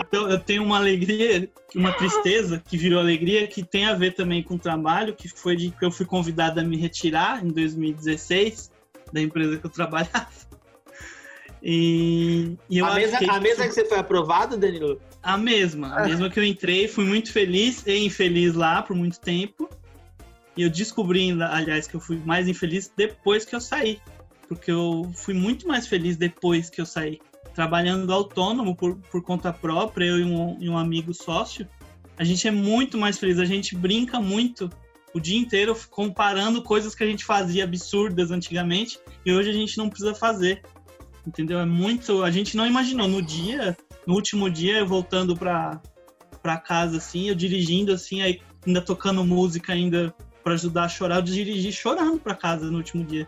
Então, 0.00 0.30
eu 0.30 0.38
tenho 0.38 0.62
uma 0.62 0.76
alegria, 0.76 1.48
uma 1.74 1.92
tristeza 1.92 2.62
que 2.64 2.76
virou 2.76 3.00
alegria, 3.00 3.46
que 3.46 3.62
tem 3.62 3.86
a 3.86 3.94
ver 3.94 4.14
também 4.14 4.42
com 4.42 4.54
o 4.54 4.58
trabalho, 4.58 5.14
que 5.14 5.28
foi 5.28 5.56
de 5.56 5.70
que 5.70 5.84
eu 5.84 5.90
fui 5.90 6.06
convidado 6.06 6.60
a 6.60 6.64
me 6.64 6.76
retirar 6.76 7.44
em 7.44 7.48
2016 7.48 8.70
da 9.12 9.20
empresa 9.20 9.56
que 9.56 9.66
eu 9.66 9.70
trabalhava. 9.70 10.28
E, 11.66 12.58
e 12.68 12.78
a, 12.80 12.94
mesa, 12.94 13.18
a 13.26 13.40
mesa 13.40 13.66
que 13.66 13.72
você 13.72 13.86
foi 13.86 13.98
aprovado, 13.98 14.56
Danilo? 14.56 15.00
a 15.24 15.38
mesma, 15.38 15.98
a 15.98 16.06
mesma 16.06 16.28
que 16.28 16.38
eu 16.38 16.44
entrei, 16.44 16.86
fui 16.86 17.06
muito 17.06 17.32
feliz 17.32 17.82
e 17.86 18.04
infeliz 18.04 18.52
lá 18.52 18.82
por 18.82 18.94
muito 18.94 19.18
tempo. 19.18 19.68
E 20.54 20.62
eu 20.62 20.70
descobri, 20.70 21.30
aliás, 21.42 21.86
que 21.86 21.96
eu 21.96 22.00
fui 22.00 22.20
mais 22.24 22.46
infeliz 22.46 22.92
depois 22.94 23.44
que 23.44 23.56
eu 23.56 23.60
saí. 23.60 23.98
Porque 24.46 24.70
eu 24.70 25.10
fui 25.14 25.32
muito 25.32 25.66
mais 25.66 25.86
feliz 25.86 26.16
depois 26.18 26.68
que 26.68 26.80
eu 26.80 26.86
saí. 26.86 27.18
Trabalhando 27.54 28.12
autônomo 28.12 28.76
por, 28.76 28.96
por 29.10 29.22
conta 29.22 29.52
própria, 29.52 30.04
eu 30.04 30.20
e 30.20 30.24
um, 30.24 30.58
e 30.60 30.68
um 30.68 30.76
amigo 30.76 31.14
sócio, 31.14 31.66
a 32.18 32.22
gente 32.22 32.46
é 32.46 32.50
muito 32.50 32.98
mais 32.98 33.18
feliz. 33.18 33.38
A 33.38 33.46
gente 33.46 33.74
brinca 33.74 34.20
muito 34.20 34.70
o 35.14 35.18
dia 35.18 35.38
inteiro 35.38 35.74
comparando 35.90 36.62
coisas 36.62 36.94
que 36.94 37.02
a 37.02 37.06
gente 37.06 37.24
fazia 37.24 37.64
absurdas 37.64 38.30
antigamente 38.30 38.98
e 39.24 39.32
hoje 39.32 39.48
a 39.48 39.52
gente 39.54 39.78
não 39.78 39.88
precisa 39.88 40.14
fazer. 40.14 40.62
Entendeu? 41.26 41.58
É 41.58 41.66
muito. 41.66 42.22
A 42.22 42.30
gente 42.30 42.56
não 42.56 42.66
imaginou. 42.66 43.08
No 43.08 43.22
dia, 43.22 43.76
no 44.06 44.14
último 44.14 44.50
dia, 44.50 44.78
eu 44.78 44.86
voltando 44.86 45.36
pra, 45.36 45.80
pra 46.42 46.56
casa, 46.56 46.98
assim, 46.98 47.28
eu 47.28 47.34
dirigindo, 47.34 47.92
assim, 47.92 48.22
aí 48.22 48.40
ainda 48.66 48.80
tocando 48.80 49.24
música 49.24 49.72
ainda 49.72 50.14
pra 50.42 50.54
ajudar 50.54 50.84
a 50.84 50.88
chorar, 50.88 51.16
eu 51.16 51.22
dirigi 51.22 51.72
chorando 51.72 52.18
pra 52.18 52.34
casa 52.34 52.70
no 52.70 52.78
último 52.78 53.04
dia 53.04 53.26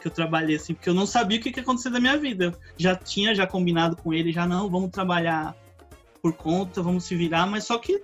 que 0.00 0.06
eu 0.06 0.12
trabalhei, 0.12 0.56
assim, 0.56 0.74
porque 0.74 0.88
eu 0.88 0.94
não 0.94 1.06
sabia 1.06 1.38
o 1.38 1.40
que, 1.42 1.50
que 1.50 1.58
ia 1.58 1.62
acontecer 1.62 1.90
da 1.90 2.00
minha 2.00 2.16
vida. 2.16 2.44
Eu 2.46 2.54
já 2.76 2.94
tinha 2.94 3.34
já 3.34 3.46
combinado 3.46 3.96
com 3.96 4.14
ele, 4.14 4.32
já 4.32 4.46
não, 4.46 4.70
vamos 4.70 4.90
trabalhar 4.90 5.56
por 6.22 6.32
conta, 6.32 6.82
vamos 6.82 7.04
se 7.04 7.16
virar, 7.16 7.46
mas 7.46 7.64
só 7.64 7.78
que 7.78 8.02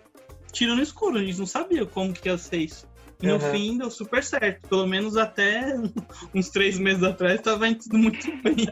tiro 0.53 0.75
no 0.75 0.83
escuro, 0.83 1.18
a 1.18 1.25
gente 1.25 1.39
não 1.39 1.47
sabia 1.47 1.87
como 1.87 2.12
que 2.12 2.29
ia 2.29 2.37
ser 2.37 2.59
isso. 2.59 2.87
E 3.25 3.27
no 3.27 3.35
Uhum. 3.35 3.41
fim 3.53 3.79
deu 3.79 3.91
super 3.91 4.22
certo, 4.22 4.68
pelo 4.68 4.87
menos 4.87 5.16
até 5.16 5.75
uns 6.35 6.51
três 6.51 6.79
meses 6.79 7.03
atrás 7.03 7.41
tava 7.41 7.66
indo 7.68 7.79
tudo 7.81 7.97
muito 7.99 8.27
bem. 8.43 8.68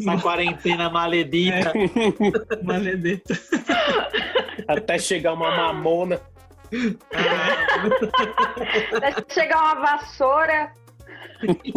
Essa 0.00 0.20
quarentena 0.20 0.90
maledita. 0.90 1.72
Maledeta. 2.64 3.38
Até 4.66 4.98
chegar 4.98 5.34
uma 5.34 5.54
mamona. 5.56 6.20
até 8.96 9.32
chegar 9.32 9.62
uma 9.62 9.74
vassoura. 9.76 10.72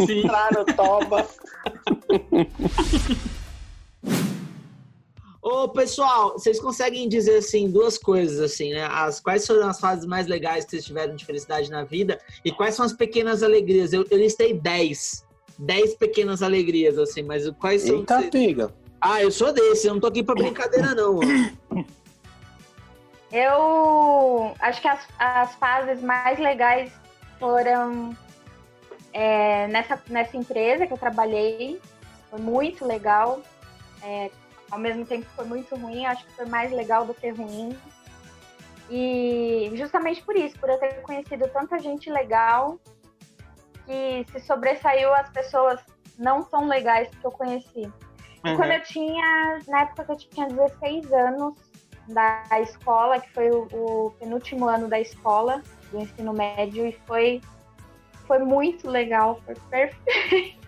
Sim. 0.06 0.20
Entrar 0.24 0.50
no 0.52 0.64
toba. 0.64 1.26
Ô, 5.48 5.68
pessoal, 5.68 6.32
vocês 6.32 6.60
conseguem 6.60 7.08
dizer 7.08 7.36
assim 7.36 7.70
duas 7.70 7.96
coisas 7.96 8.40
assim, 8.40 8.72
né? 8.72 8.84
As 8.90 9.20
quais 9.20 9.46
foram 9.46 9.68
as 9.68 9.78
fases 9.78 10.04
mais 10.04 10.26
legais 10.26 10.64
que 10.64 10.72
vocês 10.72 10.84
tiveram 10.84 11.14
de 11.14 11.24
felicidade 11.24 11.70
na 11.70 11.84
vida 11.84 12.20
e 12.44 12.50
quais 12.50 12.74
são 12.74 12.84
as 12.84 12.92
pequenas 12.92 13.44
alegrias? 13.44 13.92
Eu, 13.92 14.04
eu 14.10 14.18
listei 14.18 14.54
10. 14.54 15.24
10 15.56 15.94
pequenas 15.94 16.42
alegrias 16.42 16.98
assim, 16.98 17.22
mas 17.22 17.48
quais 17.60 17.82
são 17.82 17.98
Eita, 17.98 18.18
vocês- 18.18 18.30
pega. 18.30 18.74
Ah, 19.00 19.22
eu 19.22 19.30
sou 19.30 19.52
desse, 19.52 19.86
eu 19.86 19.94
não 19.94 20.00
tô 20.00 20.08
aqui 20.08 20.20
pra 20.20 20.34
brincadeira 20.34 20.96
não. 20.96 21.20
Eu 23.30 24.54
acho 24.60 24.80
que 24.80 24.88
as, 24.88 25.00
as 25.18 25.54
fases 25.56 26.02
mais 26.02 26.38
legais 26.38 26.90
foram 27.38 28.16
é, 29.12 29.66
nessa, 29.68 30.00
nessa 30.08 30.36
empresa 30.36 30.86
que 30.86 30.92
eu 30.92 30.98
trabalhei. 30.98 31.80
Foi 32.30 32.40
muito 32.40 32.84
legal. 32.86 33.42
É, 34.02 34.30
ao 34.70 34.78
mesmo 34.78 35.04
tempo 35.06 35.26
que 35.26 35.32
foi 35.32 35.44
muito 35.44 35.74
ruim, 35.76 36.06
acho 36.06 36.24
que 36.24 36.32
foi 36.32 36.46
mais 36.46 36.72
legal 36.72 37.04
do 37.06 37.14
que 37.14 37.28
ruim. 37.30 37.76
E 38.90 39.70
justamente 39.74 40.22
por 40.22 40.36
isso, 40.36 40.58
por 40.58 40.68
eu 40.68 40.78
ter 40.78 41.02
conhecido 41.02 41.48
tanta 41.48 41.78
gente 41.78 42.10
legal 42.10 42.78
que 43.84 44.24
se 44.32 44.40
sobressaiu 44.46 45.12
as 45.14 45.28
pessoas 45.30 45.80
não 46.18 46.42
tão 46.42 46.66
legais 46.66 47.08
que 47.08 47.24
eu 47.24 47.30
conheci. 47.30 47.90
E 48.44 48.50
Uhum. 48.50 48.56
quando 48.56 48.72
eu 48.72 48.82
tinha, 48.82 49.58
na 49.66 49.82
época 49.82 50.04
que 50.04 50.12
eu 50.12 50.16
tinha 50.16 50.46
16 50.48 51.12
anos 51.12 51.54
da 52.08 52.44
escola, 52.60 53.20
que 53.20 53.30
foi 53.32 53.50
o, 53.50 53.66
o 53.72 54.10
penúltimo 54.12 54.68
ano 54.68 54.88
da 54.88 55.00
escola, 55.00 55.62
do 55.90 56.00
ensino 56.00 56.32
médio, 56.32 56.86
e 56.86 56.92
foi, 57.06 57.40
foi 58.26 58.38
muito 58.38 58.88
legal, 58.88 59.40
foi 59.44 59.54
perfeito. 59.70 60.56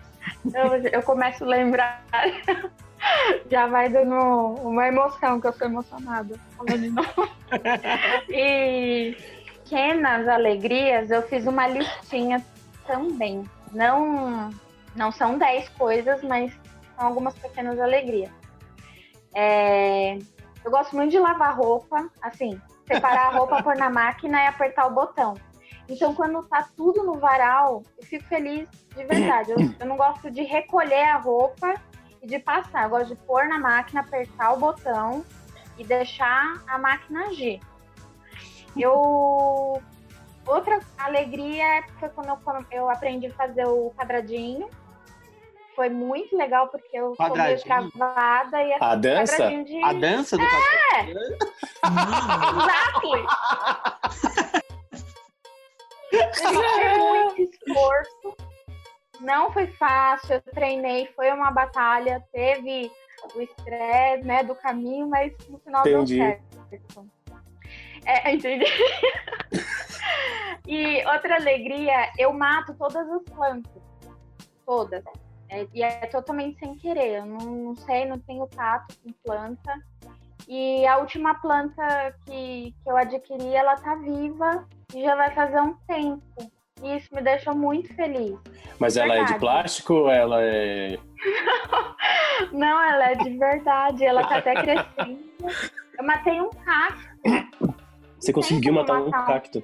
Eu, 0.53 0.73
eu 0.91 1.01
começo 1.03 1.43
a 1.43 1.47
lembrar, 1.47 2.03
já 3.49 3.67
vai 3.67 3.89
dando 3.89 4.15
uma 4.15 4.87
emoção, 4.87 5.39
que 5.39 5.47
eu 5.47 5.53
sou 5.53 5.67
emocionada. 5.67 6.35
falando 6.57 6.81
de 6.81 6.89
novo. 6.89 7.29
E 8.29 9.17
pequenas 9.63 10.27
alegrias, 10.27 11.11
eu 11.11 11.21
fiz 11.23 11.45
uma 11.45 11.67
listinha 11.67 12.43
também. 12.85 13.43
Não, 13.71 14.49
não 14.95 15.11
são 15.11 15.37
10 15.37 15.69
coisas, 15.69 16.23
mas 16.23 16.51
são 16.95 17.07
algumas 17.07 17.33
pequenas 17.35 17.79
alegrias. 17.79 18.31
É, 19.33 20.17
eu 20.63 20.71
gosto 20.71 20.95
muito 20.95 21.11
de 21.11 21.19
lavar 21.19 21.55
roupa, 21.55 22.09
assim, 22.21 22.59
separar 22.87 23.27
a 23.27 23.37
roupa, 23.37 23.61
pôr 23.63 23.75
na 23.75 23.89
máquina 23.89 24.43
e 24.43 24.47
apertar 24.47 24.87
o 24.87 24.91
botão. 24.91 25.35
Então, 25.87 26.13
quando 26.13 26.43
tá 26.43 26.67
tudo 26.75 27.03
no 27.03 27.17
varal, 27.17 27.83
eu 27.97 28.05
fico 28.05 28.23
feliz 28.25 28.67
de 28.95 29.03
verdade. 29.05 29.51
Eu, 29.51 29.57
eu 29.79 29.85
não 29.87 29.97
gosto 29.97 30.29
de 30.29 30.43
recolher 30.43 31.09
a 31.09 31.17
roupa 31.17 31.73
e 32.21 32.27
de 32.27 32.39
passar. 32.39 32.83
Eu 32.83 32.89
gosto 32.89 33.07
de 33.07 33.15
pôr 33.15 33.47
na 33.47 33.57
máquina, 33.59 34.01
apertar 34.01 34.53
o 34.53 34.57
botão 34.57 35.25
e 35.77 35.83
deixar 35.83 36.61
a 36.67 36.77
máquina 36.77 37.27
agir. 37.27 37.59
Eu 38.77 39.81
outra 40.45 40.79
alegria 40.97 41.83
foi 41.99 42.09
quando 42.09 42.29
eu, 42.29 42.37
quando 42.37 42.65
eu 42.71 42.89
aprendi 42.89 43.27
a 43.27 43.33
fazer 43.33 43.65
o 43.65 43.91
quadradinho. 43.95 44.69
Foi 45.75 45.89
muito 45.89 46.35
legal 46.35 46.67
porque 46.67 46.97
eu 46.97 47.15
sou 47.15 47.25
meio 47.35 47.57
Quadradinho? 47.57 47.91
travada 47.91 48.61
e 48.61 48.73
A 48.81 48.95
dança? 48.95 49.49
de 49.63 49.83
A 49.83 49.93
dança 49.93 50.37
do 50.37 50.43
Exactly. 52.59 53.25
Exige 56.11 56.97
muito 56.97 57.41
esforço. 57.41 58.48
Não 59.19 59.51
foi 59.51 59.67
fácil, 59.67 60.35
eu 60.35 60.41
treinei, 60.53 61.07
foi 61.15 61.31
uma 61.31 61.51
batalha, 61.51 62.23
teve 62.31 62.91
o 63.35 63.41
estresse 63.41 64.23
né, 64.23 64.43
do 64.43 64.55
caminho, 64.55 65.07
mas 65.07 65.33
no 65.49 65.59
final 65.59 65.81
Entendi. 65.81 66.17
deu 66.17 66.25
certo. 66.25 67.07
É, 68.05 68.31
entendi. 68.33 68.65
e 70.65 71.05
outra 71.05 71.35
alegria, 71.35 72.11
eu 72.17 72.31
mato 72.33 72.73
todas 72.75 73.09
as 73.09 73.23
plantas. 73.23 73.81
Todas. 74.65 75.03
É, 75.49 75.67
e 75.73 75.83
é 75.83 76.05
totalmente 76.05 76.59
sem 76.59 76.75
querer. 76.75 77.19
Eu 77.19 77.25
não, 77.25 77.37
não 77.37 77.75
sei, 77.75 78.05
não 78.05 78.19
tenho 78.19 78.47
tato 78.47 78.95
com 79.03 79.11
planta. 79.25 79.73
E 80.47 80.85
a 80.87 80.97
última 80.97 81.35
planta 81.35 82.15
que, 82.25 82.73
que 82.83 82.89
eu 82.89 82.97
adquiri, 82.97 83.53
ela 83.53 83.75
tá 83.75 83.95
viva 83.95 84.67
e 84.95 85.03
já 85.03 85.15
vai 85.15 85.33
fazer 85.33 85.59
um 85.59 85.73
tempo. 85.87 86.51
E 86.83 86.97
isso 86.97 87.07
me 87.13 87.21
deixou 87.21 87.55
muito 87.55 87.93
feliz. 87.95 88.37
Mas 88.79 88.95
ela 88.97 89.07
é 89.13 89.17
de 89.17 89.19
Verdade. 89.19 89.39
plástico 89.39 89.93
ou 89.93 90.09
ela 90.09 90.37
é. 90.41 90.97
Não, 92.51 92.83
ela 92.83 93.11
é 93.11 93.15
de 93.15 93.37
verdade, 93.37 94.05
ela 94.05 94.25
tá 94.25 94.37
até 94.37 94.53
crescendo. 94.55 95.19
Eu 95.97 96.05
matei 96.05 96.39
um 96.39 96.49
cacto, 96.49 97.75
Você 98.17 98.31
conseguiu 98.31 98.73
como 98.73 98.79
matar 98.85 99.01
um 99.01 99.09
matar. 99.09 99.25
cacto? 99.25 99.63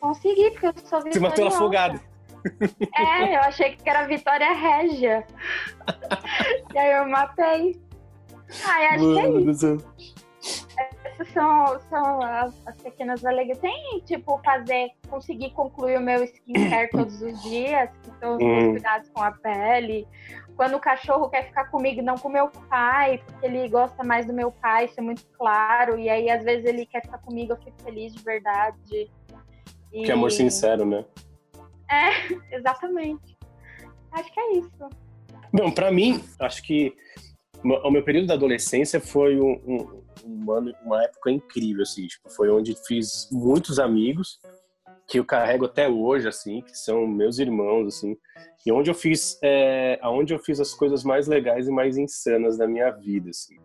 consegui, 0.00 0.50
porque 0.52 0.66
eu 0.66 0.72
sou 0.84 1.00
Você 1.02 1.18
matou 1.20 1.44
ela 1.44 1.50
vitoriosa. 1.50 1.56
afogada. 1.56 2.00
É, 2.96 3.36
eu 3.36 3.40
achei 3.40 3.74
que 3.76 3.90
era 3.90 4.06
Vitória 4.06 4.52
Régia. 4.52 5.26
e 6.72 6.78
aí 6.78 6.92
eu 6.92 7.08
matei. 7.08 7.80
Ai, 8.64 8.86
acho 8.86 8.98
que 8.98 9.18
é 9.18 9.28
Mano 9.28 9.50
isso. 9.50 9.76
Essas 11.18 11.32
são, 11.32 11.80
são 11.88 12.22
as, 12.22 12.54
as 12.66 12.76
pequenas 12.76 13.24
alegrias. 13.24 13.58
Tem, 13.58 14.00
tipo, 14.04 14.38
fazer, 14.44 14.90
conseguir 15.08 15.50
concluir 15.52 15.96
o 15.98 16.02
meu 16.02 16.22
skincare 16.24 16.90
todos 16.90 17.22
os 17.22 17.42
dias, 17.42 17.88
que 18.02 18.10
são 18.20 18.32
os 18.36 18.38
meus 18.38 18.64
Hum. 18.64 18.70
cuidados 18.72 19.08
com 19.10 19.22
a 19.22 19.30
pele. 19.32 20.06
Quando 20.56 20.74
o 20.76 20.80
cachorro 20.80 21.30
quer 21.30 21.46
ficar 21.46 21.70
comigo, 21.70 22.02
não 22.02 22.16
com 22.16 22.28
meu 22.28 22.48
pai, 22.68 23.22
porque 23.26 23.46
ele 23.46 23.66
gosta 23.68 24.04
mais 24.04 24.26
do 24.26 24.32
meu 24.34 24.52
pai, 24.52 24.84
isso 24.86 25.00
é 25.00 25.02
muito 25.02 25.26
claro. 25.38 25.98
E 25.98 26.08
aí, 26.10 26.28
às 26.28 26.44
vezes, 26.44 26.66
ele 26.66 26.84
quer 26.84 27.02
ficar 27.02 27.18
comigo, 27.18 27.52
eu 27.52 27.56
fico 27.56 27.82
feliz 27.82 28.14
de 28.14 28.22
verdade. 28.22 29.10
E- 29.92 30.02
Que 30.04 30.12
amor 30.12 30.30
sincero, 30.30 30.84
né? 30.84 31.04
Exatamente. 32.52 33.36
Acho 34.12 34.32
que 34.32 34.40
é 34.40 34.52
isso. 34.58 34.88
Bom, 35.52 35.70
pra 35.70 35.90
mim, 35.90 36.22
acho 36.40 36.62
que 36.62 36.94
o 37.64 37.90
meu 37.90 38.02
período 38.02 38.26
da 38.26 38.34
adolescência 38.34 39.00
foi 39.00 39.38
um, 39.40 39.52
um- 39.66 40.05
um 40.26 40.50
ano, 40.52 40.74
uma 40.84 41.02
época 41.04 41.30
incrível, 41.30 41.82
assim. 41.82 42.06
Tipo, 42.06 42.28
foi 42.30 42.50
onde 42.50 42.74
fiz 42.86 43.28
muitos 43.30 43.78
amigos 43.78 44.38
que 45.08 45.18
eu 45.18 45.24
carrego 45.24 45.66
até 45.66 45.88
hoje, 45.88 46.26
assim, 46.26 46.62
que 46.62 46.76
são 46.76 47.06
meus 47.06 47.38
irmãos, 47.38 47.86
assim. 47.86 48.16
E 48.66 48.72
onde 48.72 48.90
eu 48.90 48.94
fiz, 48.94 49.38
é, 49.42 49.98
aonde 50.02 50.34
eu 50.34 50.38
fiz 50.40 50.58
as 50.60 50.74
coisas 50.74 51.04
mais 51.04 51.28
legais 51.28 51.68
e 51.68 51.70
mais 51.70 51.96
insanas 51.96 52.58
da 52.58 52.66
minha 52.66 52.90
vida, 52.90 53.30
assim. 53.30 53.56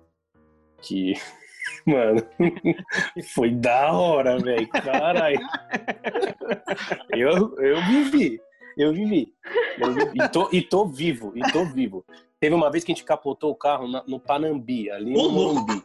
Que, 0.84 1.14
mano, 1.86 2.22
foi 3.34 3.50
da 3.52 3.92
hora, 3.92 4.38
velho. 4.38 4.68
Caralho. 4.70 5.40
Eu, 7.12 7.56
eu 7.60 7.82
vivi. 7.86 8.40
Eu 8.78 8.94
vivi. 8.94 9.34
Eu 9.78 9.94
vivi. 9.94 10.18
E, 10.24 10.30
tô, 10.30 10.50
e 10.52 10.62
tô 10.62 10.86
vivo, 10.86 11.34
e 11.36 11.42
tô 11.52 11.66
vivo. 11.66 12.06
Teve 12.40 12.56
uma 12.56 12.72
vez 12.72 12.84
que 12.84 12.92
a 12.92 12.96
gente 12.96 13.04
capotou 13.06 13.52
o 13.52 13.56
carro 13.56 13.88
na- 13.88 14.04
no 14.08 14.20
Panambi, 14.20 14.90
ali 14.90 15.12
no. 15.14 15.30
Morumbi. 15.30 15.84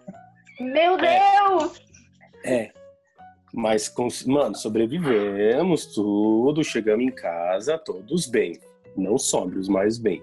Meu 0.60 0.98
É. 0.98 1.20
Deus! 1.48 1.82
É. 2.44 2.70
Mas, 3.52 3.88
cons- 3.88 4.24
mano, 4.26 4.54
sobrevivemos 4.54 5.86
tudo, 5.86 6.62
chegamos 6.62 7.04
em 7.06 7.10
casa, 7.10 7.78
todos 7.78 8.26
bem. 8.26 8.58
Não 8.96 9.18
sóbrios, 9.18 9.68
mas 9.68 9.98
bem. 9.98 10.22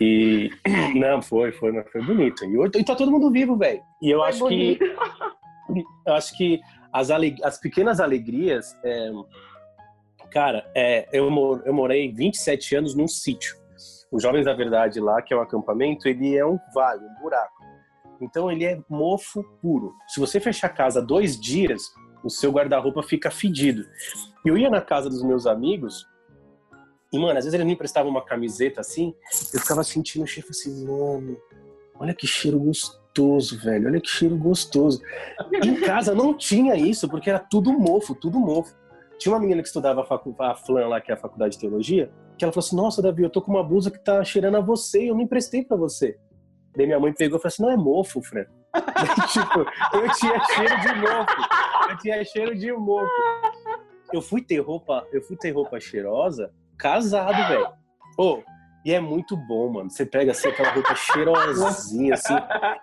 E. 0.00 0.50
Não, 0.98 1.20
foi, 1.22 1.52
foi, 1.52 1.72
mas 1.72 1.88
foi 1.90 2.02
bonito. 2.02 2.44
E, 2.44 2.78
e 2.78 2.84
tá 2.84 2.94
todo 2.94 3.10
mundo 3.10 3.30
vivo, 3.30 3.56
velho. 3.56 3.82
E 4.00 4.10
eu 4.10 4.18
Foi 4.20 4.28
acho 4.28 4.38
que. 4.48 4.78
bonito. 4.78 4.84
Eu 6.06 6.14
acho 6.14 6.36
que 6.36 6.60
as, 6.92 7.10
ale- 7.10 7.36
as 7.42 7.58
pequenas 7.58 7.98
alegrias. 8.00 8.76
é, 8.84 9.10
Cara, 10.30 10.70
é, 10.74 11.08
eu, 11.12 11.30
mor- 11.30 11.62
eu 11.64 11.72
morei 11.72 12.12
27 12.12 12.76
anos 12.76 12.94
num 12.94 13.08
sítio. 13.08 13.56
Os 14.10 14.22
Jovens 14.22 14.44
da 14.44 14.52
Verdade 14.52 15.00
lá, 15.00 15.22
que 15.22 15.32
é 15.32 15.36
um 15.36 15.40
acampamento, 15.40 16.06
ele 16.08 16.36
é 16.36 16.44
um 16.44 16.58
vale, 16.74 17.02
um 17.06 17.14
buraco. 17.22 17.61
Então 18.22 18.50
ele 18.50 18.64
é 18.64 18.80
mofo 18.88 19.42
puro. 19.60 19.92
Se 20.08 20.20
você 20.20 20.38
fechar 20.38 20.68
a 20.68 20.70
casa 20.70 21.02
dois 21.02 21.38
dias, 21.38 21.82
o 22.24 22.30
seu 22.30 22.52
guarda-roupa 22.52 23.02
fica 23.02 23.30
fedido. 23.30 23.84
Eu 24.44 24.56
ia 24.56 24.70
na 24.70 24.80
casa 24.80 25.10
dos 25.10 25.22
meus 25.22 25.46
amigos, 25.46 26.06
e, 27.12 27.18
mano, 27.18 27.36
às 27.38 27.44
vezes 27.44 27.52
eles 27.54 27.66
me 27.66 27.72
emprestavam 27.74 28.10
uma 28.10 28.24
camiseta 28.24 28.80
assim, 28.80 29.14
eu 29.52 29.60
ficava 29.60 29.84
sentindo 29.84 30.22
o 30.22 30.26
cheiro 30.26 30.48
assim, 30.50 30.86
mano, 30.86 31.36
olha 31.96 32.14
que 32.14 32.26
cheiro 32.26 32.58
gostoso, 32.58 33.58
velho, 33.58 33.88
olha 33.88 34.00
que 34.00 34.08
cheiro 34.08 34.36
gostoso. 34.36 35.00
Em 35.62 35.74
casa 35.80 36.14
não 36.14 36.32
tinha 36.34 36.74
isso, 36.74 37.08
porque 37.08 37.28
era 37.28 37.38
tudo 37.38 37.72
mofo, 37.72 38.14
tudo 38.14 38.40
mofo. 38.40 38.74
Tinha 39.18 39.34
uma 39.34 39.40
menina 39.40 39.60
que 39.60 39.68
estudava 39.68 40.00
a, 40.00 40.04
facu- 40.04 40.34
a 40.38 40.54
FLAN 40.54 40.88
lá, 40.88 41.00
que 41.00 41.10
é 41.12 41.14
a 41.14 41.18
faculdade 41.18 41.54
de 41.54 41.60
teologia, 41.60 42.10
que 42.38 42.44
ela 42.44 42.52
falou 42.52 42.64
assim: 42.66 42.74
Nossa, 42.76 43.02
Davi, 43.02 43.22
eu 43.22 43.30
tô 43.30 43.40
com 43.42 43.52
uma 43.52 43.62
blusa 43.62 43.90
que 43.90 43.98
tá 43.98 44.24
cheirando 44.24 44.56
a 44.56 44.60
você 44.60 45.10
eu 45.10 45.14
me 45.14 45.22
emprestei 45.24 45.62
pra 45.64 45.76
você. 45.76 46.18
Daí 46.76 46.86
minha 46.86 47.00
mãe 47.00 47.12
pegou 47.12 47.38
e 47.38 47.42
falou 47.42 47.52
assim: 47.52 47.62
Não 47.62 47.70
é 47.70 47.76
mofo, 47.76 48.22
Fran. 48.22 48.44
Tipo, 49.32 49.60
eu 49.96 50.12
tinha 50.14 50.44
cheiro 50.44 50.80
de 50.80 50.94
mofo. 51.00 51.90
Eu 51.90 51.98
tinha 51.98 52.24
cheiro 52.24 52.54
de 52.56 52.72
mofo. 52.72 53.10
Eu 54.12 54.22
fui 54.22 54.42
ter 54.42 54.60
roupa, 54.60 55.06
eu 55.12 55.22
fui 55.22 55.36
ter 55.36 55.50
roupa 55.50 55.80
cheirosa 55.80 56.52
casado, 56.78 57.48
velho. 57.48 57.68
Ô, 58.18 58.42
e 58.84 58.92
é 58.92 59.00
muito 59.00 59.36
bom, 59.36 59.70
mano. 59.70 59.90
Você 59.90 60.04
pega 60.04 60.32
assim 60.32 60.48
aquela 60.48 60.72
roupa 60.72 60.94
cheirosinha, 60.94 62.14
assim. 62.14 62.34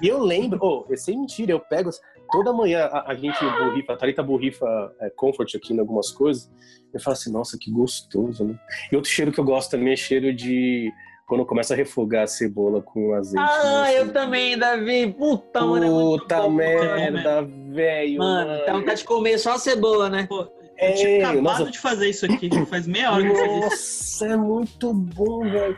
E 0.01 0.07
eu 0.07 0.19
lembro, 0.19 0.85
é 0.89 0.95
sem 0.95 1.19
mentira, 1.19 1.51
eu 1.51 1.59
pego 1.59 1.89
toda 2.31 2.53
manhã 2.53 2.85
a, 2.85 3.11
a 3.11 3.15
gente 3.15 3.39
borrifa, 3.39 3.93
a 3.93 3.97
Thalita 3.97 4.23
borrifa 4.23 4.95
é, 5.01 5.09
comfort 5.09 5.53
aqui 5.55 5.73
em 5.73 5.79
algumas 5.79 6.11
coisas. 6.11 6.49
Eu 6.93 7.01
falo 7.01 7.13
assim, 7.13 7.31
nossa, 7.31 7.57
que 7.59 7.69
gostoso, 7.69 8.45
né? 8.45 8.59
E 8.91 8.95
outro 8.95 9.11
cheiro 9.11 9.31
que 9.31 9.39
eu 9.39 9.43
gosto 9.43 9.71
também 9.71 9.93
é 9.93 9.97
cheiro 9.97 10.33
de 10.33 10.91
quando 11.29 11.45
começa 11.45 11.73
a 11.73 11.77
refogar 11.77 12.23
a 12.23 12.27
cebola 12.27 12.81
com 12.81 13.13
azeite. 13.13 13.37
Ah, 13.49 13.83
né, 13.83 13.99
eu 14.01 14.11
também, 14.11 14.57
Davi. 14.57 15.13
Puta, 15.17 15.61
mano. 15.65 15.85
é 15.85 15.89
muito 15.89 16.21
Puta 16.23 16.41
bom. 16.41 16.49
merda, 16.49 17.41
velho. 17.43 18.17
Mano, 18.17 18.65
tá 18.65 18.73
vontade 18.73 18.99
de 19.01 19.05
comer 19.05 19.37
só 19.37 19.53
a 19.53 19.59
cebola, 19.59 20.09
né? 20.09 20.25
Pô, 20.27 20.41
eu 20.41 20.49
É, 20.75 20.91
tinha 20.93 21.29
acabado 21.29 21.41
nossa. 21.59 21.71
de 21.71 21.77
fazer 21.79 22.09
isso 22.09 22.25
aqui. 22.25 22.49
Faz 22.65 22.87
meia 22.87 23.11
hora 23.11 23.21
que 23.23 23.29
eu 23.29 23.35
fiz 23.35 23.45
isso. 23.45 24.23
Nossa, 24.23 24.25
é 24.33 24.37
muito 24.37 24.93
bom, 24.93 25.41
velho. 25.49 25.77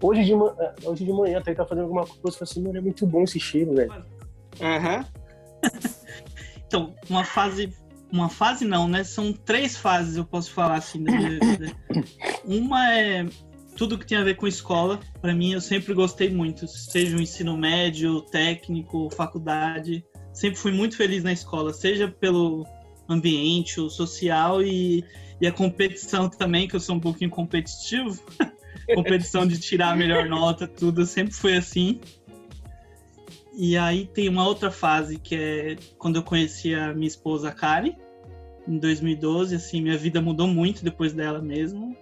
Hoje 0.00 0.22
de, 0.24 0.34
ma- 0.34 0.54
hoje 0.84 1.04
de 1.04 1.12
manhã, 1.12 1.38
até 1.38 1.54
tá 1.54 1.64
fazendo 1.66 1.84
alguma 1.84 2.02
coisa, 2.06 2.20
eu 2.24 2.32
falei 2.32 2.42
assim, 2.50 2.62
mano, 2.62 2.78
é 2.78 2.80
muito 2.80 3.06
bom 3.06 3.22
esse 3.24 3.40
cheiro, 3.40 3.74
velho. 3.74 3.92
Aham. 4.62 5.04
Então, 6.66 6.92
uma 7.08 7.24
fase 7.24 7.72
uma 8.10 8.28
fase 8.28 8.64
não, 8.64 8.88
né? 8.88 9.02
São 9.04 9.32
três 9.32 9.76
fases, 9.76 10.16
eu 10.16 10.24
posso 10.24 10.52
falar 10.52 10.74
assim 10.76 11.02
da 11.04 11.12
minha 11.12 11.38
vida. 11.40 11.72
Uma 12.44 12.92
é 12.96 13.26
tudo 13.76 13.98
que 13.98 14.06
tem 14.06 14.18
a 14.18 14.24
ver 14.24 14.36
com 14.36 14.46
escola. 14.46 15.00
Para 15.20 15.34
mim, 15.34 15.52
eu 15.52 15.60
sempre 15.60 15.92
gostei 15.94 16.30
muito, 16.30 16.66
seja 16.66 17.16
o 17.16 17.20
ensino 17.20 17.56
médio, 17.56 18.22
técnico, 18.22 19.10
faculdade. 19.10 20.04
Sempre 20.32 20.58
fui 20.58 20.72
muito 20.72 20.96
feliz 20.96 21.22
na 21.22 21.32
escola, 21.32 21.72
seja 21.72 22.08
pelo 22.08 22.66
ambiente, 23.08 23.80
o 23.80 23.88
social 23.88 24.62
e, 24.62 25.04
e 25.40 25.46
a 25.46 25.52
competição 25.52 26.28
também, 26.28 26.66
que 26.66 26.74
eu 26.74 26.80
sou 26.80 26.96
um 26.96 27.00
pouquinho 27.00 27.30
competitivo. 27.30 28.20
competição 28.94 29.46
de 29.46 29.58
tirar 29.58 29.92
a 29.92 29.96
melhor 29.96 30.28
nota, 30.28 30.66
tudo, 30.66 31.06
sempre 31.06 31.32
foi 31.32 31.56
assim. 31.56 32.00
E 33.56 33.76
aí 33.76 34.06
tem 34.06 34.28
uma 34.28 34.46
outra 34.46 34.70
fase 34.70 35.18
que 35.18 35.34
é 35.34 35.76
quando 35.96 36.16
eu 36.16 36.22
conheci 36.22 36.74
a 36.74 36.92
minha 36.92 37.06
esposa 37.06 37.52
Kari, 37.52 37.96
em 38.66 38.78
2012, 38.78 39.54
assim, 39.54 39.80
minha 39.80 39.96
vida 39.96 40.20
mudou 40.20 40.48
muito 40.48 40.84
depois 40.84 41.12
dela 41.12 41.40
mesmo. 41.40 41.96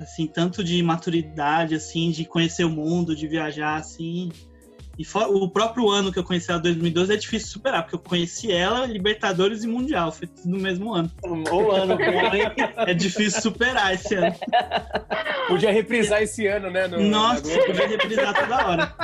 Assim, 0.00 0.26
tanto 0.26 0.64
de 0.64 0.82
maturidade, 0.82 1.74
assim, 1.74 2.10
de 2.10 2.24
conhecer 2.24 2.64
o 2.64 2.70
mundo, 2.70 3.14
de 3.14 3.28
viajar, 3.28 3.76
assim. 3.76 4.30
E 4.98 5.04
for, 5.06 5.22
o 5.34 5.48
próprio 5.48 5.88
ano 5.88 6.12
que 6.12 6.18
eu 6.18 6.24
conheci 6.24 6.50
ela, 6.50 6.60
2012, 6.60 7.14
é 7.14 7.16
difícil 7.16 7.48
superar, 7.48 7.82
porque 7.82 7.94
eu 7.94 7.98
conheci 8.00 8.52
ela, 8.52 8.84
Libertadores 8.84 9.64
e 9.64 9.66
Mundial, 9.66 10.12
foi 10.12 10.26
tudo 10.26 10.48
no 10.50 10.58
mesmo 10.58 10.92
ano. 10.92 11.10
O 11.24 11.70
ano 11.70 11.94
hein? 12.34 12.42
É 12.86 12.92
difícil 12.92 13.40
superar 13.40 13.94
esse 13.94 14.14
ano. 14.14 14.34
Podia 15.48 15.72
reprisar 15.72 16.20
esse 16.22 16.46
ano, 16.46 16.70
né? 16.70 16.86
no- 16.88 17.00
Nossa, 17.00 17.42
podia 17.42 17.86
reprisar 17.88 18.34
toda 18.34 18.66
hora. 18.68 18.94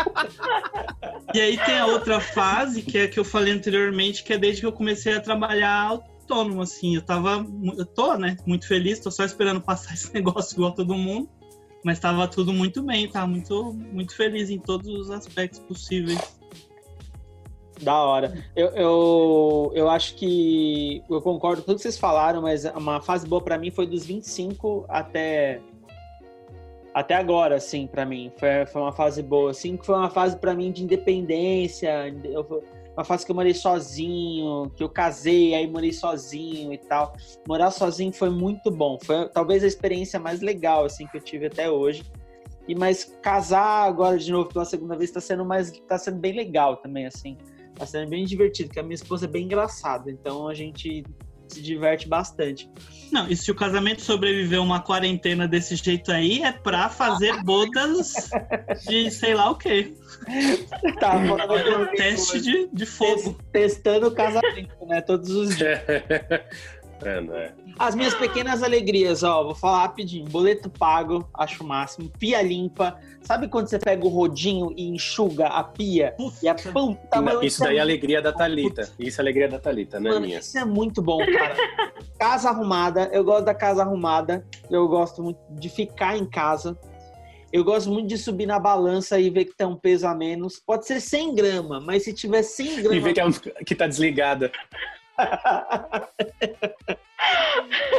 E 1.32 1.40
aí 1.40 1.56
tem 1.58 1.78
a 1.78 1.86
outra 1.86 2.20
fase, 2.20 2.82
que 2.82 2.98
é 2.98 3.02
a 3.04 3.08
que 3.08 3.18
eu 3.18 3.24
falei 3.24 3.54
anteriormente, 3.54 4.22
que 4.22 4.32
é 4.34 4.38
desde 4.38 4.60
que 4.60 4.66
eu 4.66 4.72
comecei 4.72 5.14
a 5.14 5.20
trabalhar 5.20 5.98
autônomo, 6.28 6.62
assim. 6.62 6.94
Eu 6.94 7.02
tava. 7.02 7.44
Eu 7.76 7.86
tô, 7.86 8.16
né? 8.16 8.36
Muito 8.46 8.66
feliz, 8.68 9.00
tô 9.00 9.10
só 9.10 9.24
esperando 9.24 9.60
passar 9.60 9.94
esse 9.94 10.12
negócio 10.12 10.54
igual 10.54 10.72
todo 10.72 10.94
mundo. 10.94 11.28
Mas 11.82 11.98
tava 11.98 12.26
tudo 12.26 12.52
muito 12.52 12.82
bem, 12.82 13.08
tava 13.08 13.26
muito, 13.28 13.72
muito 13.72 14.14
feliz 14.14 14.50
em 14.50 14.58
todos 14.58 14.88
os 14.88 15.10
aspectos 15.10 15.60
possíveis. 15.60 16.18
Da 17.80 18.02
hora. 18.02 18.44
Eu, 18.56 18.66
eu, 18.70 19.72
eu 19.72 19.88
acho 19.88 20.16
que 20.16 21.02
eu 21.08 21.22
concordo 21.22 21.62
com 21.62 21.66
tudo 21.66 21.76
que 21.76 21.82
vocês 21.82 21.96
falaram, 21.96 22.42
mas 22.42 22.64
uma 22.64 23.00
fase 23.00 23.26
boa 23.28 23.40
pra 23.40 23.56
mim 23.56 23.70
foi 23.70 23.86
dos 23.86 24.04
25 24.04 24.84
até 24.88 25.60
até 26.92 27.14
agora, 27.14 27.54
assim, 27.54 27.86
pra 27.86 28.04
mim. 28.04 28.32
Foi, 28.36 28.66
foi 28.66 28.82
uma 28.82 28.92
fase 28.92 29.22
boa, 29.22 29.52
assim, 29.52 29.76
que 29.76 29.86
foi 29.86 29.94
uma 29.94 30.10
fase 30.10 30.36
pra 30.36 30.52
mim 30.52 30.72
de 30.72 30.82
independência, 30.82 32.08
eu- 32.24 32.64
uma 32.98 33.04
fase 33.04 33.24
que 33.24 33.30
eu 33.30 33.36
morei 33.36 33.54
sozinho, 33.54 34.72
que 34.76 34.82
eu 34.82 34.88
casei, 34.88 35.54
aí 35.54 35.70
morei 35.70 35.92
sozinho 35.92 36.72
e 36.72 36.78
tal. 36.78 37.14
Morar 37.46 37.70
sozinho 37.70 38.12
foi 38.12 38.28
muito 38.28 38.72
bom. 38.72 38.98
Foi 39.00 39.28
talvez 39.28 39.62
a 39.62 39.68
experiência 39.68 40.18
mais 40.18 40.40
legal, 40.40 40.84
assim, 40.84 41.06
que 41.06 41.16
eu 41.16 41.20
tive 41.20 41.46
até 41.46 41.70
hoje. 41.70 42.02
E 42.66 42.74
mas 42.74 43.04
casar 43.22 43.86
agora 43.86 44.18
de 44.18 44.32
novo 44.32 44.48
pela 44.48 44.64
segunda 44.64 44.96
vez 44.96 45.12
tá 45.12 45.20
sendo 45.20 45.44
mais 45.44 45.70
tá 45.86 45.96
sendo 45.96 46.18
bem 46.18 46.34
legal 46.34 46.78
também, 46.78 47.06
assim. 47.06 47.38
Tá 47.76 47.86
sendo 47.86 48.10
bem 48.10 48.24
divertido, 48.24 48.68
porque 48.68 48.80
a 48.80 48.82
minha 48.82 48.96
esposa 48.96 49.26
é 49.26 49.28
bem 49.28 49.44
engraçada, 49.44 50.10
então 50.10 50.48
a 50.48 50.54
gente 50.54 51.04
se 51.48 51.62
diverte 51.62 52.08
bastante. 52.08 52.70
Não, 53.10 53.28
e 53.28 53.36
se 53.36 53.50
o 53.50 53.54
casamento 53.54 54.02
sobreviveu 54.02 54.62
uma 54.62 54.80
quarentena 54.80 55.48
desse 55.48 55.76
jeito 55.76 56.12
aí, 56.12 56.42
é 56.42 56.52
pra 56.52 56.88
fazer 56.88 57.42
bodas 57.42 58.30
de 58.86 59.10
sei 59.10 59.34
lá 59.34 59.50
o 59.50 59.56
quê. 59.56 59.94
Tá, 61.00 61.20
teste 61.96 62.40
de, 62.40 62.68
de 62.72 62.86
fogo. 62.86 63.38
testando 63.52 64.08
o 64.08 64.10
casamento, 64.10 64.74
né? 64.86 65.00
Todos 65.00 65.30
os 65.30 65.56
dias. 65.56 65.80
É, 67.04 67.20
não 67.20 67.34
é? 67.36 67.54
As 67.78 67.94
minhas 67.94 68.12
pequenas 68.14 68.62
alegrias, 68.62 69.22
ó, 69.22 69.44
vou 69.44 69.54
falar 69.54 69.82
rapidinho. 69.82 70.24
Boleto 70.24 70.68
pago, 70.68 71.28
acho 71.32 71.62
o 71.62 71.66
máximo. 71.66 72.10
Pia 72.18 72.42
limpa. 72.42 72.98
Sabe 73.22 73.46
quando 73.48 73.68
você 73.68 73.78
pega 73.78 74.04
o 74.04 74.08
rodinho 74.08 74.72
e 74.76 74.88
enxuga 74.88 75.46
a 75.46 75.62
pia? 75.62 76.14
E 76.42 76.48
a 76.48 76.54
puta, 76.54 77.20
mano, 77.20 77.44
Isso 77.44 77.60
daí 77.60 77.76
é 77.76 77.78
a 77.78 77.78
é 77.78 77.82
alegria 77.82 78.20
da 78.20 78.32
Thalita. 78.32 78.90
Isso 78.98 79.20
é 79.20 79.22
a 79.22 79.24
alegria 79.24 79.48
da 79.48 79.58
Thalita, 79.60 80.00
não 80.00 80.10
é 80.10 80.14
Mano, 80.14 80.26
minha. 80.26 80.38
isso 80.40 80.58
é 80.58 80.64
muito 80.64 81.00
bom, 81.00 81.18
cara. 81.24 81.54
casa 82.18 82.48
arrumada, 82.50 83.08
eu 83.12 83.22
gosto 83.22 83.44
da 83.44 83.54
casa 83.54 83.82
arrumada. 83.82 84.44
Eu 84.68 84.88
gosto 84.88 85.22
muito 85.22 85.38
de 85.50 85.68
ficar 85.68 86.16
em 86.16 86.24
casa. 86.24 86.76
Eu 87.52 87.62
gosto 87.64 87.88
muito 87.90 88.08
de 88.08 88.18
subir 88.18 88.44
na 88.46 88.58
balança 88.58 89.18
e 89.20 89.30
ver 89.30 89.44
que 89.46 89.56
tem 89.56 89.66
um 89.66 89.76
peso 89.76 90.06
a 90.06 90.14
menos. 90.14 90.60
Pode 90.66 90.86
ser 90.86 91.00
100 91.00 91.34
gramas, 91.34 91.82
mas 91.84 92.02
se 92.02 92.12
tiver 92.12 92.42
100 92.42 92.66
E 92.78 92.82
gramas. 92.82 93.02
ver 93.04 93.12
que, 93.14 93.20
é- 93.50 93.64
que 93.64 93.74
tá 93.74 93.86
desligada. 93.86 94.50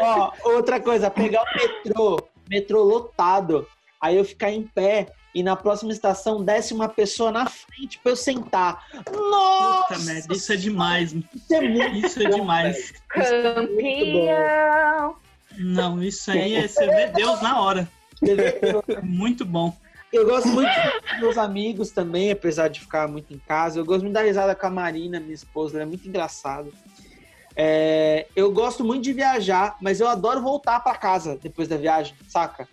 Ó, 0.01 0.32
outra 0.43 0.80
coisa, 0.80 1.09
pegar 1.09 1.43
o 1.43 1.55
metrô, 1.55 2.28
metrô 2.49 2.84
lotado, 2.84 3.67
aí 3.99 4.17
eu 4.17 4.26
ficar 4.26 4.51
em 4.51 4.63
pé 4.63 5.07
e 5.34 5.43
na 5.43 5.55
próxima 5.55 5.91
estação 5.91 6.43
desce 6.43 6.74
uma 6.74 6.89
pessoa 6.89 7.32
na 7.32 7.45
frente 7.45 7.99
pra 7.99 8.11
eu 8.11 8.15
sentar. 8.15 8.86
Nossa, 9.11 9.93
Puta 9.93 9.99
merda, 10.05 10.34
isso 10.34 10.53
é 10.53 10.55
demais. 10.55 11.13
isso 11.13 11.53
é 11.53 11.61
muito 11.61 12.07
Isso 12.07 12.20
é 12.22 12.30
bom, 12.30 12.36
demais. 12.36 12.93
Campeão. 13.09 15.15
Não, 15.57 16.01
isso 16.01 16.32
aí 16.32 16.55
é 16.55 16.67
você 16.67 16.88
vê 16.88 17.07
Deus 17.07 17.41
na 17.41 17.61
hora. 17.61 17.88
velho. 18.22 18.84
Muito 19.03 19.45
bom. 19.45 19.76
Eu 20.11 20.26
gosto 20.26 20.47
muito 20.47 20.67
dos 21.11 21.20
meus 21.20 21.38
amigos 21.38 21.91
também, 21.91 22.32
apesar 22.32 22.67
de 22.67 22.80
ficar 22.80 23.07
muito 23.07 23.32
em 23.32 23.38
casa. 23.38 23.80
Eu 23.80 23.86
gosto 23.86 24.01
muito 24.01 24.15
da 24.15 24.24
risada 24.24 24.55
com 24.55 24.65
a 24.65 24.70
Marina, 24.72 25.20
minha 25.20 25.36
esposa, 25.36 25.76
ela 25.76 25.84
é 25.84 25.86
muito 25.86 26.07
engraçada. 26.07 26.72
É, 27.62 28.26
eu 28.38 28.49
gosto 28.53 28.86
muito 28.86 29.03
de 29.03 29.12
viajar, 29.12 29.76
mas 29.82 29.99
eu 29.99 30.07
adoro 30.07 30.41
voltar 30.41 30.80
pra 30.80 30.95
casa 30.95 31.38
depois 31.43 31.68
da 31.68 31.76
viagem, 31.76 32.16
saca? 32.30 32.66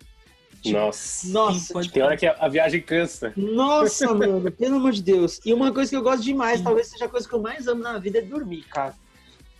Tipo, 0.61 0.77
Nossa. 0.79 1.27
Nossa, 1.27 1.59
Sim, 1.59 1.73
pode- 1.73 1.91
Tem 1.91 2.03
hora 2.03 2.15
que 2.15 2.25
a, 2.25 2.37
a 2.39 2.47
viagem 2.47 2.81
cansa. 2.81 3.33
Nossa, 3.35 4.07
mano, 4.15 4.49
pelo 4.49 4.77
amor 4.77 4.93
de 4.93 5.03
Deus. 5.03 5.41
E 5.45 5.53
uma 5.53 5.73
coisa 5.73 5.89
que 5.89 5.97
eu 5.97 6.01
gosto 6.01 6.23
demais, 6.23 6.61
talvez 6.61 6.87
seja 6.87 7.03
a 7.03 7.09
coisa 7.09 7.27
que 7.27 7.35
eu 7.35 7.41
mais 7.41 7.67
amo 7.67 7.83
na 7.83 7.97
vida, 7.97 8.19
é 8.19 8.21
dormir, 8.21 8.63
cara. 8.63 8.95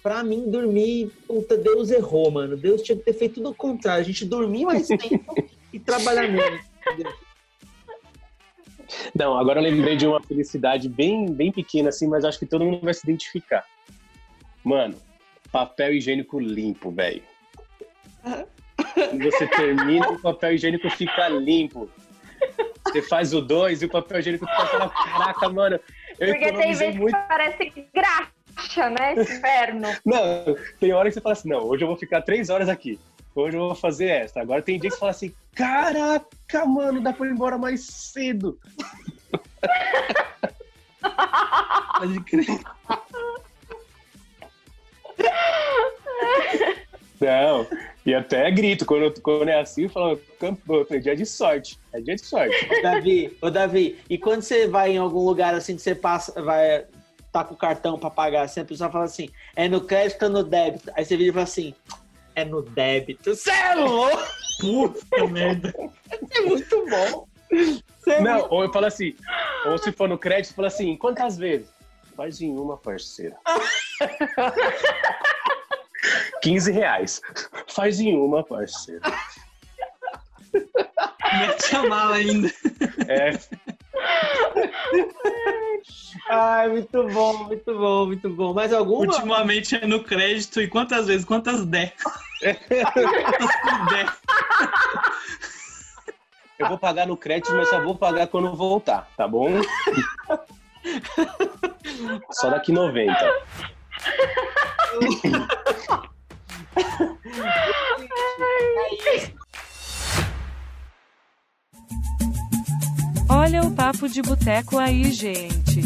Pra 0.01 0.23
mim, 0.23 0.49
dormir, 0.49 1.11
puta, 1.27 1.57
Deus 1.57 1.91
errou, 1.91 2.31
mano. 2.31 2.55
Deus 2.55 2.81
tinha 2.81 2.97
que 2.97 3.03
ter 3.03 3.13
feito 3.13 3.35
tudo 3.35 3.49
o 3.49 3.53
contrário. 3.53 3.99
A 4.03 4.05
gente 4.05 4.23
dormir 4.23 4.63
mais 4.65 4.87
tempo 4.87 5.35
e 5.73 5.77
trabalhar 5.77 6.29
menos. 6.29 6.61
entendeu? 6.89 7.11
Não, 9.13 9.37
agora 9.37 9.59
eu 9.59 9.63
lembrei 9.63 9.97
de 9.97 10.07
uma 10.07 10.23
felicidade 10.23 10.87
bem, 10.87 11.29
bem 11.33 11.51
pequena, 11.51 11.89
assim, 11.89 12.07
mas 12.07 12.23
acho 12.23 12.39
que 12.39 12.45
todo 12.45 12.63
mundo 12.63 12.79
vai 12.81 12.93
se 12.93 13.01
identificar. 13.03 13.65
Mano, 14.63 14.95
papel 15.57 15.95
higiênico 15.95 16.39
limpo, 16.39 16.91
velho. 16.91 17.23
Você 19.23 19.47
termina 19.47 20.07
o 20.07 20.21
papel 20.21 20.53
higiênico 20.53 20.87
fica 20.91 21.27
limpo. 21.29 21.89
Você 22.85 23.01
faz 23.01 23.33
o 23.33 23.41
dois 23.41 23.81
e 23.81 23.85
o 23.85 23.89
papel 23.89 24.19
higiênico 24.19 24.45
fica 24.45 24.63
aquela 24.63 24.89
caraca, 24.89 25.49
mano. 25.49 25.79
Eu 26.19 26.27
Porque 26.27 26.51
tem 26.51 26.73
vezes 26.73 26.95
muito. 26.95 27.17
que 27.17 27.27
parece 27.27 27.87
graxa, 27.91 28.89
né? 28.91 29.13
Inferno. 29.13 29.87
Não, 30.05 30.55
tem 30.79 30.93
hora 30.93 31.09
que 31.09 31.15
você 31.15 31.21
fala 31.21 31.33
assim, 31.33 31.49
não, 31.49 31.63
hoje 31.63 31.83
eu 31.83 31.87
vou 31.87 31.97
ficar 31.97 32.21
três 32.21 32.51
horas 32.51 32.69
aqui. 32.69 32.99
Hoje 33.33 33.57
eu 33.57 33.61
vou 33.61 33.75
fazer 33.75 34.09
essa. 34.09 34.39
Agora 34.39 34.61
tem 34.61 34.79
dia 34.79 34.91
que 34.91 34.95
você 34.95 34.99
fala 34.99 35.11
assim, 35.11 35.33
caraca, 35.55 36.65
mano, 36.67 37.01
dá 37.01 37.13
pra 37.13 37.25
ir 37.25 37.31
embora 37.31 37.57
mais 37.57 37.81
cedo. 37.81 38.59
Pode 41.97 42.19
crer. 42.25 42.61
Não, 47.19 47.65
e 48.05 48.13
até 48.13 48.49
grito, 48.51 48.85
quando, 48.85 49.19
quando 49.21 49.49
é 49.49 49.59
assim, 49.59 49.83
eu 49.83 49.89
falo, 49.89 50.21
"Campo, 50.39 50.85
é 50.89 50.99
dia 50.99 51.15
de 51.15 51.25
sorte, 51.25 51.79
é 51.91 51.99
dia 51.99 52.15
de 52.15 52.23
sorte. 52.23 52.55
Ô, 52.71 52.81
Davi, 52.81 53.37
ô 53.41 53.49
Davi, 53.49 53.99
e 54.07 54.17
quando 54.17 54.43
você 54.43 54.67
vai 54.67 54.91
em 54.91 54.97
algum 54.97 55.25
lugar 55.25 55.55
assim 55.55 55.75
que 55.75 55.81
você 55.81 55.95
passa, 55.95 56.39
vai 56.41 56.85
tá 57.31 57.43
com 57.43 57.53
o 57.53 57.57
cartão 57.57 57.99
pra 57.99 58.09
pagar, 58.09 58.43
assim, 58.43 58.61
a 58.61 58.65
pessoa 58.65 58.89
fala 58.89 59.05
assim, 59.05 59.29
é 59.55 59.67
no 59.67 59.81
crédito 59.81 60.23
ou 60.23 60.29
no 60.29 60.43
débito? 60.43 60.91
Aí 60.95 61.05
você 61.05 61.17
vira 61.17 61.29
e 61.29 61.33
fala 61.33 61.43
assim, 61.43 61.73
é 62.35 62.45
no 62.45 62.61
débito. 62.61 63.35
Você 63.35 63.51
é 63.51 63.75
louco? 63.75 64.23
Puta 64.59 65.27
merda. 65.27 65.73
É 66.31 66.41
muito 66.41 66.85
bom. 66.89 67.27
Você 67.49 68.11
é 68.11 68.21
Não, 68.21 68.47
ou 68.49 68.63
eu 68.63 68.71
falo 68.71 68.85
assim, 68.85 69.15
ou 69.65 69.77
se 69.77 69.91
for 69.91 70.07
no 70.07 70.17
crédito, 70.17 70.53
fala 70.53 70.67
assim, 70.67 70.95
quantas 70.95 71.37
vezes? 71.37 71.67
Faz 72.17 72.41
em 72.41 72.57
uma, 72.57 72.75
parceira. 72.75 73.37
15 76.41 76.71
reais. 76.71 77.21
Faz 77.67 77.99
em 77.99 78.17
uma, 78.17 78.43
parceira. 78.43 79.03
Mete 80.51 81.75
a 81.75 81.83
mala 81.83 82.15
ainda. 82.15 82.51
É, 83.07 83.37
Ai, 86.31 86.69
muito 86.69 87.03
bom, 87.07 87.43
muito 87.43 87.77
bom, 87.77 88.07
muito 88.07 88.29
bom. 88.31 88.51
Mais 88.51 88.73
alguma? 88.73 89.01
Ultimamente 89.01 89.75
é 89.75 89.85
no 89.85 90.03
crédito 90.03 90.59
e 90.59 90.67
quantas 90.67 91.05
vezes? 91.05 91.23
Quantas 91.23 91.67
der? 91.67 91.93
Quantas 91.99 93.55
por 93.61 93.85
der? 93.89 94.11
eu 96.57 96.67
vou 96.67 96.79
pagar 96.79 97.05
no 97.05 97.15
crédito, 97.15 97.53
mas 97.53 97.69
só 97.69 97.79
vou 97.79 97.93
pagar 97.93 98.25
quando 98.25 98.55
voltar, 98.55 99.07
tá 99.15 99.27
bom? 99.27 99.51
Só 102.31 102.49
daqui 102.49 102.71
90. 102.71 103.13
Olha 113.29 113.61
o 113.63 113.75
papo 113.75 114.07
de 114.07 114.21
boteco 114.21 114.77
aí, 114.77 115.11
gente. 115.11 115.81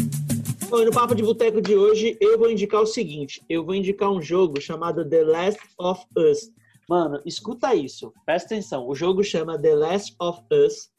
Bom, 0.68 0.84
no 0.84 0.90
papo 0.90 1.14
de 1.14 1.22
boteco 1.22 1.60
de 1.60 1.76
hoje, 1.76 2.16
eu 2.20 2.38
vou 2.38 2.50
indicar 2.50 2.80
o 2.80 2.86
seguinte: 2.86 3.42
eu 3.48 3.64
vou 3.64 3.74
indicar 3.74 4.10
um 4.10 4.22
jogo 4.22 4.60
chamado 4.60 5.08
The 5.08 5.22
Last 5.22 5.60
of 5.78 6.04
Us. 6.16 6.50
Mano, 6.88 7.20
escuta 7.24 7.74
isso, 7.74 8.12
presta 8.24 8.54
atenção. 8.54 8.88
O 8.88 8.94
jogo 8.94 9.22
chama 9.22 9.58
The 9.58 9.74
Last 9.74 10.14
of 10.18 10.40
Us. 10.50 10.90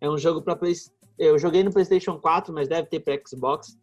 É 0.00 0.10
um 0.10 0.18
jogo 0.18 0.42
para 0.42 0.56
eu 1.18 1.38
joguei 1.38 1.62
no 1.62 1.72
PlayStation 1.72 2.18
4, 2.18 2.52
mas 2.52 2.68
deve 2.68 2.88
ter 2.88 3.00
para 3.00 3.20
Xbox. 3.26 3.78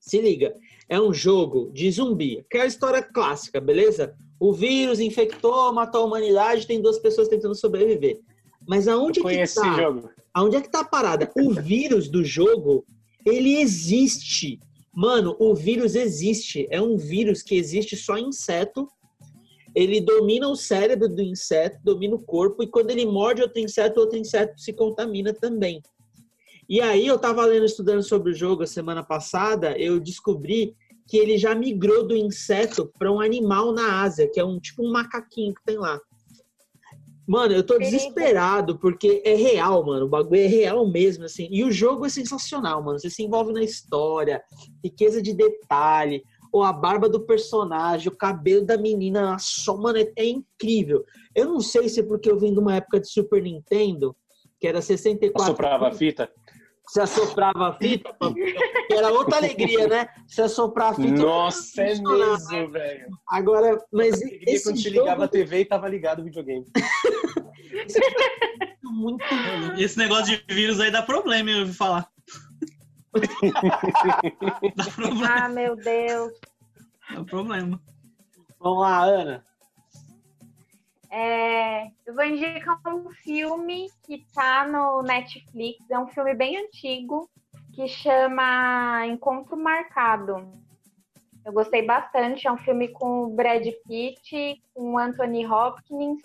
Se 0.00 0.20
liga, 0.20 0.54
é 0.88 1.00
um 1.00 1.12
jogo 1.12 1.70
de 1.72 1.90
zumbi, 1.90 2.44
que 2.50 2.58
é 2.58 2.62
a 2.62 2.66
história 2.66 3.02
clássica, 3.02 3.60
beleza? 3.60 4.16
O 4.38 4.52
vírus 4.52 5.00
infectou, 5.00 5.72
matou 5.72 6.02
a 6.02 6.04
humanidade, 6.04 6.66
tem 6.66 6.80
duas 6.80 6.98
pessoas 6.98 7.28
tentando 7.28 7.54
sobreviver. 7.54 8.20
Mas 8.68 8.88
aonde 8.88 9.20
é 9.26 9.46
que 9.46 9.54
tá? 9.54 9.76
jogo. 9.76 10.10
Aonde 10.34 10.56
é 10.56 10.60
que 10.60 10.70
tá 10.70 10.80
a 10.80 10.84
parada? 10.84 11.30
O 11.36 11.52
vírus 11.52 12.08
do 12.08 12.24
jogo, 12.24 12.84
ele 13.24 13.56
existe. 13.60 14.60
Mano, 14.94 15.36
o 15.38 15.54
vírus 15.54 15.94
existe. 15.94 16.66
É 16.70 16.80
um 16.80 16.96
vírus 16.96 17.42
que 17.42 17.54
existe 17.54 17.96
só 17.96 18.16
em 18.16 18.28
inseto. 18.28 18.88
Ele 19.74 20.00
domina 20.00 20.48
o 20.48 20.56
cérebro 20.56 21.08
do 21.08 21.22
inseto, 21.22 21.78
domina 21.84 22.14
o 22.14 22.22
corpo, 22.22 22.62
e 22.62 22.66
quando 22.66 22.90
ele 22.90 23.04
morde 23.04 23.42
outro 23.42 23.60
inseto, 23.60 24.00
outro 24.00 24.18
inseto 24.18 24.58
se 24.58 24.72
contamina 24.72 25.34
também. 25.34 25.82
E 26.68 26.80
aí, 26.80 27.06
eu 27.06 27.18
tava 27.18 27.44
lendo, 27.44 27.64
estudando 27.64 28.02
sobre 28.02 28.32
o 28.32 28.34
jogo 28.34 28.62
a 28.62 28.66
semana 28.66 29.02
passada, 29.02 29.78
eu 29.78 30.00
descobri 30.00 30.74
que 31.06 31.16
ele 31.16 31.38
já 31.38 31.54
migrou 31.54 32.06
do 32.06 32.16
inseto 32.16 32.90
para 32.98 33.12
um 33.12 33.20
animal 33.20 33.72
na 33.72 34.02
Ásia, 34.02 34.28
que 34.28 34.40
é 34.40 34.44
um 34.44 34.58
tipo 34.58 34.84
um 34.84 34.90
macaquinho 34.90 35.54
que 35.54 35.62
tem 35.64 35.78
lá. 35.78 36.00
Mano, 37.26 37.54
eu 37.54 37.64
tô 37.64 37.76
desesperado, 37.76 38.78
porque 38.78 39.20
é 39.24 39.34
real, 39.34 39.84
mano. 39.84 40.06
O 40.06 40.08
bagulho 40.08 40.40
é 40.40 40.46
real 40.46 40.86
mesmo, 40.88 41.24
assim. 41.24 41.48
E 41.50 41.64
o 41.64 41.72
jogo 41.72 42.06
é 42.06 42.08
sensacional, 42.08 42.82
mano. 42.82 43.00
Você 43.00 43.10
se 43.10 43.22
envolve 43.22 43.52
na 43.52 43.64
história, 43.64 44.42
riqueza 44.82 45.20
de 45.20 45.34
detalhe, 45.34 46.22
ou 46.52 46.62
a 46.62 46.72
barba 46.72 47.08
do 47.08 47.20
personagem, 47.20 48.08
o 48.08 48.16
cabelo 48.16 48.64
da 48.64 48.78
menina, 48.78 49.34
a 49.34 49.38
só, 49.38 49.76
mano, 49.76 49.98
é, 49.98 50.12
é 50.16 50.24
incrível. 50.24 51.04
Eu 51.34 51.46
não 51.46 51.60
sei 51.60 51.88
se 51.88 52.00
é 52.00 52.02
porque 52.04 52.30
eu 52.30 52.38
vim 52.38 52.52
de 52.52 52.60
uma 52.60 52.76
época 52.76 53.00
de 53.00 53.08
Super 53.08 53.42
Nintendo, 53.42 54.16
que 54.60 54.68
era 54.68 54.80
64. 54.80 55.42
Assoprava 55.42 55.88
a 55.88 55.92
fita. 55.92 56.30
Você 56.88 57.00
assoprava 57.00 57.68
a 57.68 57.72
fita, 57.72 58.14
era 58.90 59.10
outra 59.10 59.38
alegria, 59.38 59.88
né? 59.88 60.08
Você 60.26 60.42
assoprar 60.42 60.92
a 60.92 60.94
fita. 60.94 61.20
Nossa, 61.20 61.82
é 61.82 61.94
mesmo, 61.94 62.70
velho. 62.70 63.08
Agora, 63.28 63.84
mas 63.92 64.22
esse 64.22 64.64
quando 64.64 64.76
você 64.76 64.90
jogo 64.90 65.00
ligava 65.00 65.24
a 65.24 65.28
TV 65.28 65.60
e 65.60 65.64
tava 65.64 65.88
ligado 65.88 66.20
o 66.20 66.24
videogame. 66.24 66.64
é 66.76 66.76
muito 68.88 69.24
Esse 69.76 69.98
negócio 69.98 70.26
de 70.26 70.54
vírus 70.54 70.78
aí 70.78 70.92
dá 70.92 71.02
problema, 71.02 71.50
eu 71.50 71.60
ouvi 71.60 71.72
falar. 71.72 72.08
dá 74.76 74.84
problema. 74.84 75.28
Ah, 75.28 75.48
meu 75.48 75.74
Deus. 75.74 76.32
Dá 77.12 77.24
problema. 77.24 77.80
Vamos 78.60 78.80
lá, 78.80 79.04
Ana. 79.04 79.44
É, 81.18 81.86
eu 82.06 82.14
vou 82.14 82.26
indicar 82.26 82.78
um 82.88 83.08
filme 83.10 83.88
que 84.04 84.22
tá 84.34 84.68
no 84.68 85.00
Netflix. 85.00 85.78
É 85.90 85.98
um 85.98 86.08
filme 86.08 86.34
bem 86.34 86.58
antigo 86.58 87.26
que 87.74 87.88
chama 87.88 89.06
Encontro 89.06 89.56
Marcado. 89.56 90.52
Eu 91.42 91.54
gostei 91.54 91.80
bastante. 91.86 92.46
É 92.46 92.52
um 92.52 92.58
filme 92.58 92.88
com 92.88 93.22
o 93.22 93.30
Brad 93.30 93.66
Pitt, 93.88 94.62
com 94.74 94.98
Anthony 94.98 95.46
Hopkins. 95.46 96.20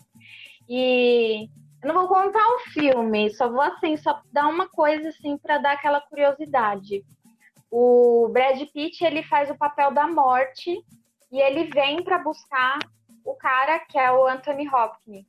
E 0.68 1.48
eu 1.82 1.88
não 1.88 1.94
vou 1.94 2.10
contar 2.10 2.46
o 2.46 2.60
filme, 2.74 3.34
só 3.34 3.50
vou 3.50 3.62
assim, 3.62 3.96
só 3.96 4.22
dar 4.30 4.50
uma 4.50 4.68
coisa 4.68 5.08
assim 5.08 5.38
para 5.38 5.58
dar 5.58 5.72
aquela 5.72 6.02
curiosidade. 6.02 7.02
O 7.72 8.28
Brad 8.28 8.62
Pitt 8.74 9.06
ele 9.06 9.24
faz 9.24 9.50
o 9.50 9.58
papel 9.58 9.94
da 9.94 10.06
morte 10.06 10.84
e 11.32 11.40
ele 11.40 11.72
vem 11.72 12.04
para 12.04 12.20
buscar 12.20 12.78
o 13.26 13.36
cara 13.36 13.80
que 13.80 13.98
é 13.98 14.12
o 14.12 14.28
Anthony 14.28 14.68
Hopkins. 14.68 15.26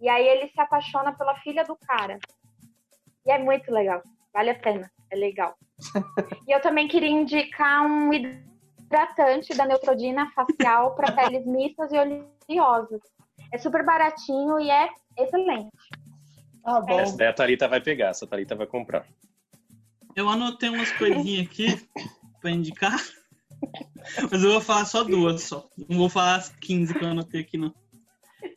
E 0.00 0.08
aí 0.08 0.26
ele 0.26 0.48
se 0.48 0.60
apaixona 0.60 1.12
pela 1.12 1.34
filha 1.36 1.64
do 1.64 1.76
cara. 1.76 2.18
E 3.26 3.30
é 3.30 3.38
muito 3.38 3.70
legal. 3.72 4.02
Vale 4.32 4.50
a 4.50 4.54
pena. 4.54 4.90
É 5.10 5.16
legal. 5.16 5.56
e 6.46 6.52
eu 6.52 6.60
também 6.60 6.88
queria 6.88 7.08
indicar 7.08 7.86
um 7.86 8.12
hidratante 8.12 9.54
da 9.56 9.66
Neutrodina 9.66 10.30
facial 10.32 10.94
para 10.94 11.12
peles 11.16 11.46
mistas 11.46 11.90
e 11.92 11.96
oleosas. 11.96 13.00
É 13.52 13.58
super 13.58 13.84
baratinho 13.84 14.58
e 14.60 14.70
é 14.70 14.90
excelente. 15.16 15.70
Tá 16.62 16.80
bom. 16.80 16.98
Essa 16.98 17.16
daí 17.16 17.28
a 17.28 17.32
Thalita 17.32 17.68
vai 17.68 17.80
pegar, 17.80 18.08
essa 18.08 18.26
Thalita 18.26 18.54
vai 18.54 18.66
comprar. 18.66 19.06
Eu 20.16 20.28
anotei 20.28 20.68
umas 20.68 20.90
coisinhas 20.92 21.46
aqui 21.46 21.66
pra 22.40 22.50
indicar. 22.50 22.98
Mas 24.30 24.42
eu 24.42 24.52
vou 24.52 24.60
falar 24.60 24.84
só 24.84 25.02
duas 25.02 25.42
só. 25.42 25.68
Não 25.88 25.98
vou 25.98 26.08
falar 26.08 26.36
as 26.36 26.48
15 26.60 26.94
que 26.94 27.04
eu 27.04 27.08
anotei 27.08 27.40
aqui, 27.40 27.56
não. 27.56 27.74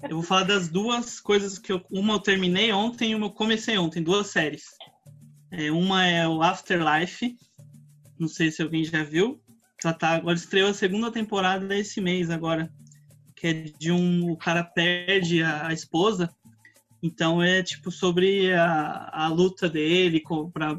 Eu 0.04 0.18
vou 0.18 0.24
falar 0.24 0.44
das 0.44 0.68
duas 0.68 1.20
coisas 1.20 1.58
que 1.58 1.72
eu. 1.72 1.82
Uma 1.92 2.16
eu 2.16 2.20
terminei 2.20 2.72
ontem 2.72 3.12
e 3.12 3.16
uma 3.16 3.28
eu 3.28 3.32
comecei 3.32 3.78
ontem, 3.78 4.04
duas 4.04 4.28
séries. 4.28 4.66
É, 5.52 5.72
uma 5.72 6.06
é 6.06 6.28
o 6.28 6.42
Afterlife. 6.42 7.38
Não 8.20 8.28
sei 8.28 8.52
se 8.52 8.62
alguém 8.62 8.84
já 8.84 9.04
viu. 9.04 9.42
Ela 9.84 9.94
tá, 9.94 10.10
agora 10.10 10.36
estreou 10.36 10.70
a 10.70 10.74
segunda 10.74 11.12
temporada 11.12 11.76
esse 11.76 12.02
mês 12.02 12.30
agora. 12.30 12.72
Que 13.36 13.48
é 13.48 13.54
de 13.54 13.92
um. 13.92 14.32
O 14.32 14.38
cara 14.38 14.64
perde 14.64 15.42
a, 15.42 15.68
a 15.68 15.74
esposa. 15.74 16.30
Então 17.02 17.42
é 17.42 17.62
tipo 17.64 17.92
sobre 17.92 18.54
a, 18.54 19.10
a 19.12 19.28
luta 19.30 19.70
dele 19.70 20.20
com, 20.20 20.50
pra, 20.50 20.78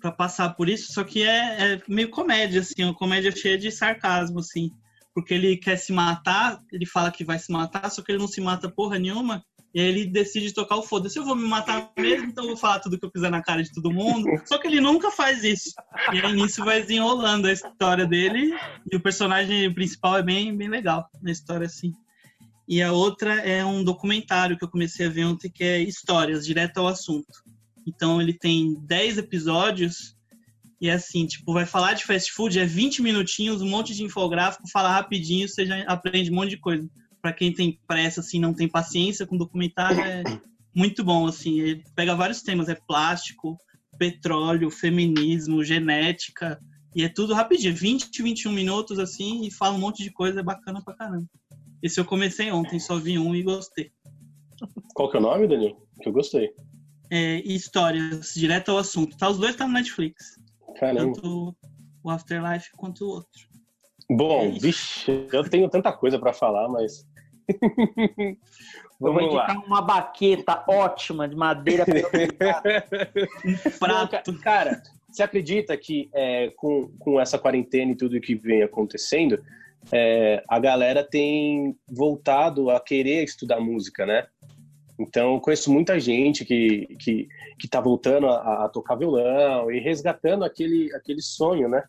pra 0.00 0.10
passar 0.10 0.50
por 0.54 0.68
isso, 0.68 0.92
só 0.92 1.04
que 1.04 1.22
é, 1.22 1.74
é 1.74 1.82
meio 1.86 2.10
comédia, 2.10 2.60
assim, 2.60 2.84
uma 2.84 2.94
comédia 2.94 3.30
cheia 3.30 3.58
de 3.58 3.70
sarcasmo, 3.70 4.40
assim. 4.40 4.70
Porque 5.14 5.34
ele 5.34 5.56
quer 5.56 5.76
se 5.76 5.92
matar, 5.92 6.60
ele 6.72 6.86
fala 6.86 7.10
que 7.10 7.24
vai 7.24 7.38
se 7.38 7.52
matar, 7.52 7.90
só 7.90 8.02
que 8.02 8.12
ele 8.12 8.18
não 8.18 8.28
se 8.28 8.40
mata 8.40 8.70
porra 8.70 8.98
nenhuma, 8.98 9.44
e 9.74 9.80
aí 9.80 9.86
ele 9.86 10.06
decide 10.06 10.52
tocar 10.52 10.76
o 10.76 10.82
foda-se. 10.82 11.18
Eu 11.18 11.24
vou 11.24 11.36
me 11.36 11.46
matar 11.46 11.92
mesmo, 11.96 12.26
então 12.26 12.44
eu 12.44 12.50
vou 12.50 12.56
falar 12.56 12.80
tudo 12.80 12.98
que 12.98 13.04
eu 13.04 13.10
quiser 13.10 13.30
na 13.30 13.42
cara 13.42 13.62
de 13.62 13.72
todo 13.72 13.92
mundo. 13.92 14.28
Só 14.44 14.58
que 14.58 14.66
ele 14.66 14.80
nunca 14.80 15.10
faz 15.10 15.44
isso. 15.44 15.72
E 16.12 16.20
aí 16.20 16.32
nisso 16.32 16.64
vai 16.64 16.80
desenrolando 16.80 17.46
a 17.46 17.52
história 17.52 18.06
dele, 18.06 18.52
e 18.90 18.96
o 18.96 19.00
personagem 19.00 19.72
principal 19.72 20.18
é 20.18 20.22
bem, 20.22 20.56
bem 20.56 20.68
legal 20.68 21.08
na 21.22 21.30
história, 21.30 21.66
assim. 21.66 21.92
E 22.66 22.80
a 22.82 22.92
outra 22.92 23.34
é 23.40 23.64
um 23.64 23.82
documentário 23.82 24.56
que 24.56 24.64
eu 24.64 24.68
comecei 24.68 25.06
a 25.06 25.10
ver 25.10 25.24
ontem, 25.24 25.50
que 25.50 25.64
é 25.64 25.80
Histórias, 25.80 26.46
direto 26.46 26.78
ao 26.78 26.86
assunto. 26.86 27.42
Então 27.86 28.20
ele 28.20 28.32
tem 28.32 28.74
10 28.86 29.18
episódios 29.18 30.16
e 30.80 30.88
é 30.88 30.92
assim, 30.92 31.26
tipo, 31.26 31.52
vai 31.52 31.66
falar 31.66 31.92
de 31.92 32.04
fast 32.04 32.32
food, 32.32 32.58
é 32.58 32.64
20 32.64 33.02
minutinhos, 33.02 33.60
um 33.60 33.68
monte 33.68 33.94
de 33.94 34.02
infográfico, 34.02 34.70
fala 34.70 34.94
rapidinho, 34.94 35.46
você 35.46 35.66
já 35.66 35.82
aprende 35.82 36.30
um 36.30 36.34
monte 36.34 36.50
de 36.50 36.56
coisa. 36.58 36.88
Pra 37.20 37.34
quem 37.34 37.52
tem 37.52 37.78
pressa, 37.86 38.20
assim, 38.20 38.40
não 38.40 38.54
tem 38.54 38.66
paciência 38.66 39.26
com 39.26 39.36
documentário, 39.36 40.00
é 40.00 40.22
muito 40.74 41.04
bom, 41.04 41.26
assim. 41.26 41.60
Ele 41.60 41.84
pega 41.94 42.14
vários 42.14 42.40
temas, 42.40 42.70
é 42.70 42.74
plástico, 42.74 43.58
petróleo, 43.98 44.70
feminismo, 44.70 45.62
genética, 45.62 46.58
e 46.96 47.04
é 47.04 47.08
tudo 47.10 47.34
rapidinho, 47.34 47.74
20, 47.74 48.22
21 48.22 48.50
minutos, 48.52 48.98
assim, 48.98 49.46
e 49.46 49.50
fala 49.50 49.76
um 49.76 49.80
monte 49.80 50.02
de 50.02 50.10
coisa, 50.10 50.40
é 50.40 50.42
bacana 50.42 50.82
pra 50.82 50.96
caramba. 50.96 51.26
Esse 51.82 52.00
eu 52.00 52.06
comecei 52.06 52.50
ontem, 52.50 52.80
só 52.80 52.98
vi 52.98 53.18
um 53.18 53.34
e 53.34 53.42
gostei. 53.42 53.92
Qual 54.94 55.10
que 55.10 55.16
é 55.18 55.20
o 55.20 55.22
nome, 55.22 55.46
Daniel? 55.46 55.76
Que 56.02 56.08
eu 56.08 56.12
gostei. 56.12 56.50
É, 57.10 57.36
histórias, 57.44 58.32
direto 58.34 58.70
ao 58.70 58.78
assunto. 58.78 59.16
Tá, 59.16 59.28
os 59.28 59.38
dois 59.38 59.56
tá 59.56 59.66
no 59.66 59.72
Netflix. 59.74 60.38
Caramba. 60.78 61.12
Tanto 61.14 61.56
o 62.02 62.10
Afterlife 62.10 62.70
quanto 62.76 63.04
o 63.04 63.08
outro. 63.08 63.48
Bom, 64.08 64.42
É 64.46 64.50
vixe, 64.58 65.26
eu 65.32 65.42
tenho 65.48 65.68
tanta 65.68 65.92
coisa 65.92 66.18
pra 66.18 66.32
falar, 66.32 66.68
mas. 66.68 67.04
Eu 67.48 68.36
vou 69.00 69.14
Vamos 69.14 69.34
lá. 69.34 69.44
indicar 69.44 69.64
uma 69.66 69.82
baqueta 69.82 70.64
ótima 70.68 71.28
de 71.28 71.34
madeira. 71.34 71.84
Um 73.44 73.78
prato. 73.78 74.32
ca- 74.34 74.40
cara, 74.42 74.82
você 75.10 75.22
acredita 75.22 75.76
que 75.76 76.08
é, 76.14 76.50
com, 76.56 76.88
com 76.98 77.20
essa 77.20 77.38
quarentena 77.38 77.92
e 77.92 77.96
tudo 77.96 78.20
que 78.20 78.34
vem 78.34 78.62
acontecendo, 78.62 79.42
é, 79.90 80.42
a 80.48 80.58
galera 80.58 81.02
tem 81.02 81.76
voltado 81.88 82.70
a 82.70 82.78
querer 82.80 83.24
estudar 83.24 83.58
música, 83.60 84.06
né? 84.06 84.26
Então, 85.00 85.40
conheço 85.40 85.72
muita 85.72 85.98
gente 85.98 86.44
que, 86.44 86.86
que, 86.98 87.26
que 87.58 87.66
tá 87.66 87.80
voltando 87.80 88.26
a, 88.26 88.66
a 88.66 88.68
tocar 88.68 88.96
violão 88.96 89.70
e 89.72 89.80
resgatando 89.80 90.44
aquele, 90.44 90.94
aquele 90.94 91.22
sonho, 91.22 91.70
né? 91.70 91.82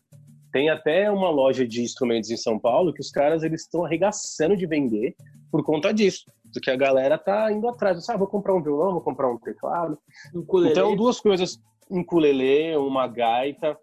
Tem 0.50 0.70
até 0.70 1.10
uma 1.10 1.28
loja 1.28 1.66
de 1.66 1.82
instrumentos 1.82 2.30
em 2.30 2.38
São 2.38 2.58
Paulo 2.58 2.92
que 2.92 3.02
os 3.02 3.10
caras 3.10 3.42
eles 3.42 3.62
estão 3.62 3.84
arregaçando 3.84 4.56
de 4.56 4.66
vender 4.66 5.14
por 5.50 5.62
conta 5.62 5.92
disso. 5.92 6.24
Porque 6.52 6.70
a 6.70 6.76
galera 6.76 7.18
tá 7.18 7.52
indo 7.52 7.68
atrás. 7.68 8.08
Ah, 8.08 8.16
vou 8.16 8.26
comprar 8.26 8.54
um 8.54 8.62
violão, 8.62 8.92
vou 8.92 9.00
comprar 9.02 9.30
um 9.30 9.38
teclado. 9.38 9.98
Um. 10.34 10.44
Então, 10.66 10.96
duas 10.96 11.20
coisas: 11.20 11.58
um 11.90 12.00
ukulele, 12.00 12.76
uma 12.76 13.06
gaita. 13.06 13.76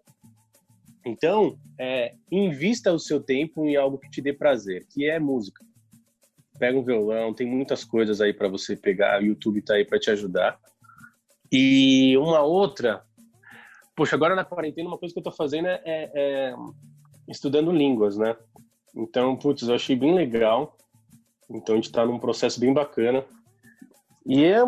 Então, 1.06 1.56
é, 1.78 2.14
invista 2.30 2.92
o 2.92 2.98
seu 2.98 3.20
tempo 3.20 3.64
em 3.64 3.76
algo 3.76 3.98
que 3.98 4.10
te 4.10 4.20
dê 4.20 4.32
prazer, 4.32 4.86
que 4.90 5.08
é 5.08 5.18
música. 5.18 5.64
Pega 6.60 6.78
um 6.78 6.84
violão, 6.84 7.34
tem 7.34 7.46
muitas 7.46 7.82
coisas 7.82 8.20
aí 8.20 8.32
para 8.32 8.46
você 8.46 8.76
pegar, 8.76 9.20
o 9.20 9.24
YouTube 9.24 9.62
tá 9.62 9.74
aí 9.74 9.84
para 9.84 9.98
te 9.98 10.10
ajudar. 10.10 10.60
E 11.50 12.16
uma 12.16 12.40
outra, 12.42 13.02
Poxa, 14.00 14.16
agora 14.16 14.34
na 14.34 14.46
quarentena, 14.46 14.88
uma 14.88 14.96
coisa 14.96 15.12
que 15.12 15.18
eu 15.18 15.24
tô 15.24 15.30
fazendo 15.30 15.68
é, 15.68 15.82
é- 15.84 16.10
é 16.14 16.54
estudando 17.28 17.70
línguas, 17.70 18.16
né? 18.16 18.34
Então, 18.96 19.36
putz, 19.36 19.68
eu 19.68 19.74
achei 19.74 19.94
bem 19.94 20.14
legal. 20.14 20.74
Então, 21.50 21.74
a 21.74 21.76
gente 21.76 21.92
tá 21.92 22.06
num 22.06 22.18
processo 22.18 22.58
bem 22.58 22.72
bacana. 22.72 23.22
E 24.24 24.42
é 24.42 24.60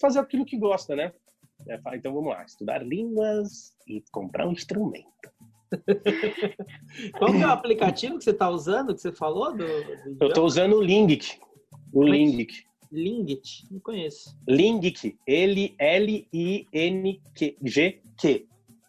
fazer 0.00 0.18
aquilo 0.18 0.46
que 0.46 0.56
gosta, 0.56 0.96
né? 0.96 1.12
É, 1.68 1.78
então, 1.94 2.14
vamos 2.14 2.30
lá. 2.30 2.42
Estudar 2.42 2.82
línguas 2.82 3.74
e 3.86 4.02
comprar 4.10 4.46
um 4.48 4.52
instrumento. 4.52 5.29
Qual 7.18 7.32
que 7.32 7.42
é 7.42 7.46
o 7.46 7.50
aplicativo 7.50 8.18
que 8.18 8.24
você 8.24 8.30
está 8.30 8.48
usando, 8.50 8.94
que 8.94 9.00
você 9.00 9.12
falou? 9.12 9.52
Do, 9.52 9.58
do 9.58 10.24
Eu 10.24 10.32
tô 10.32 10.44
usando 10.44 10.74
o 10.76 10.82
Lingic. 10.82 11.38
O 11.92 12.02
Lingic. 12.04 12.64
Lingit, 12.92 13.66
não 13.70 13.78
conheço. 13.80 14.36
Lingic. 14.48 15.16
L-L-I-N-G-Q. 17.12 18.46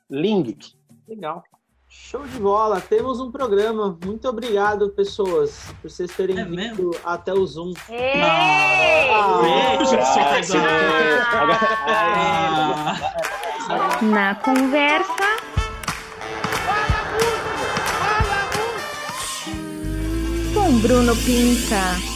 Lingic. 0.10 0.74
Legal. 1.08 1.44
Show 1.88 2.26
de 2.26 2.40
bola. 2.40 2.80
Temos 2.82 3.20
um 3.20 3.32
programa. 3.32 4.00
Muito 4.06 4.28
obrigado, 4.28 4.90
pessoas, 4.92 5.72
por 5.82 5.90
vocês 5.92 6.10
terem 6.16 6.40
É 6.40 6.44
vindo 6.46 6.56
mesmo? 6.56 6.92
até 7.04 7.34
o 7.34 7.46
Zoom. 7.46 7.74
Ei! 7.90 8.22
Ah, 9.14 9.42
Ah, 13.70 14.00
Na 14.02 14.36
conversa. 14.36 15.31
Bruno 20.82 21.14
Pinta. 21.14 22.11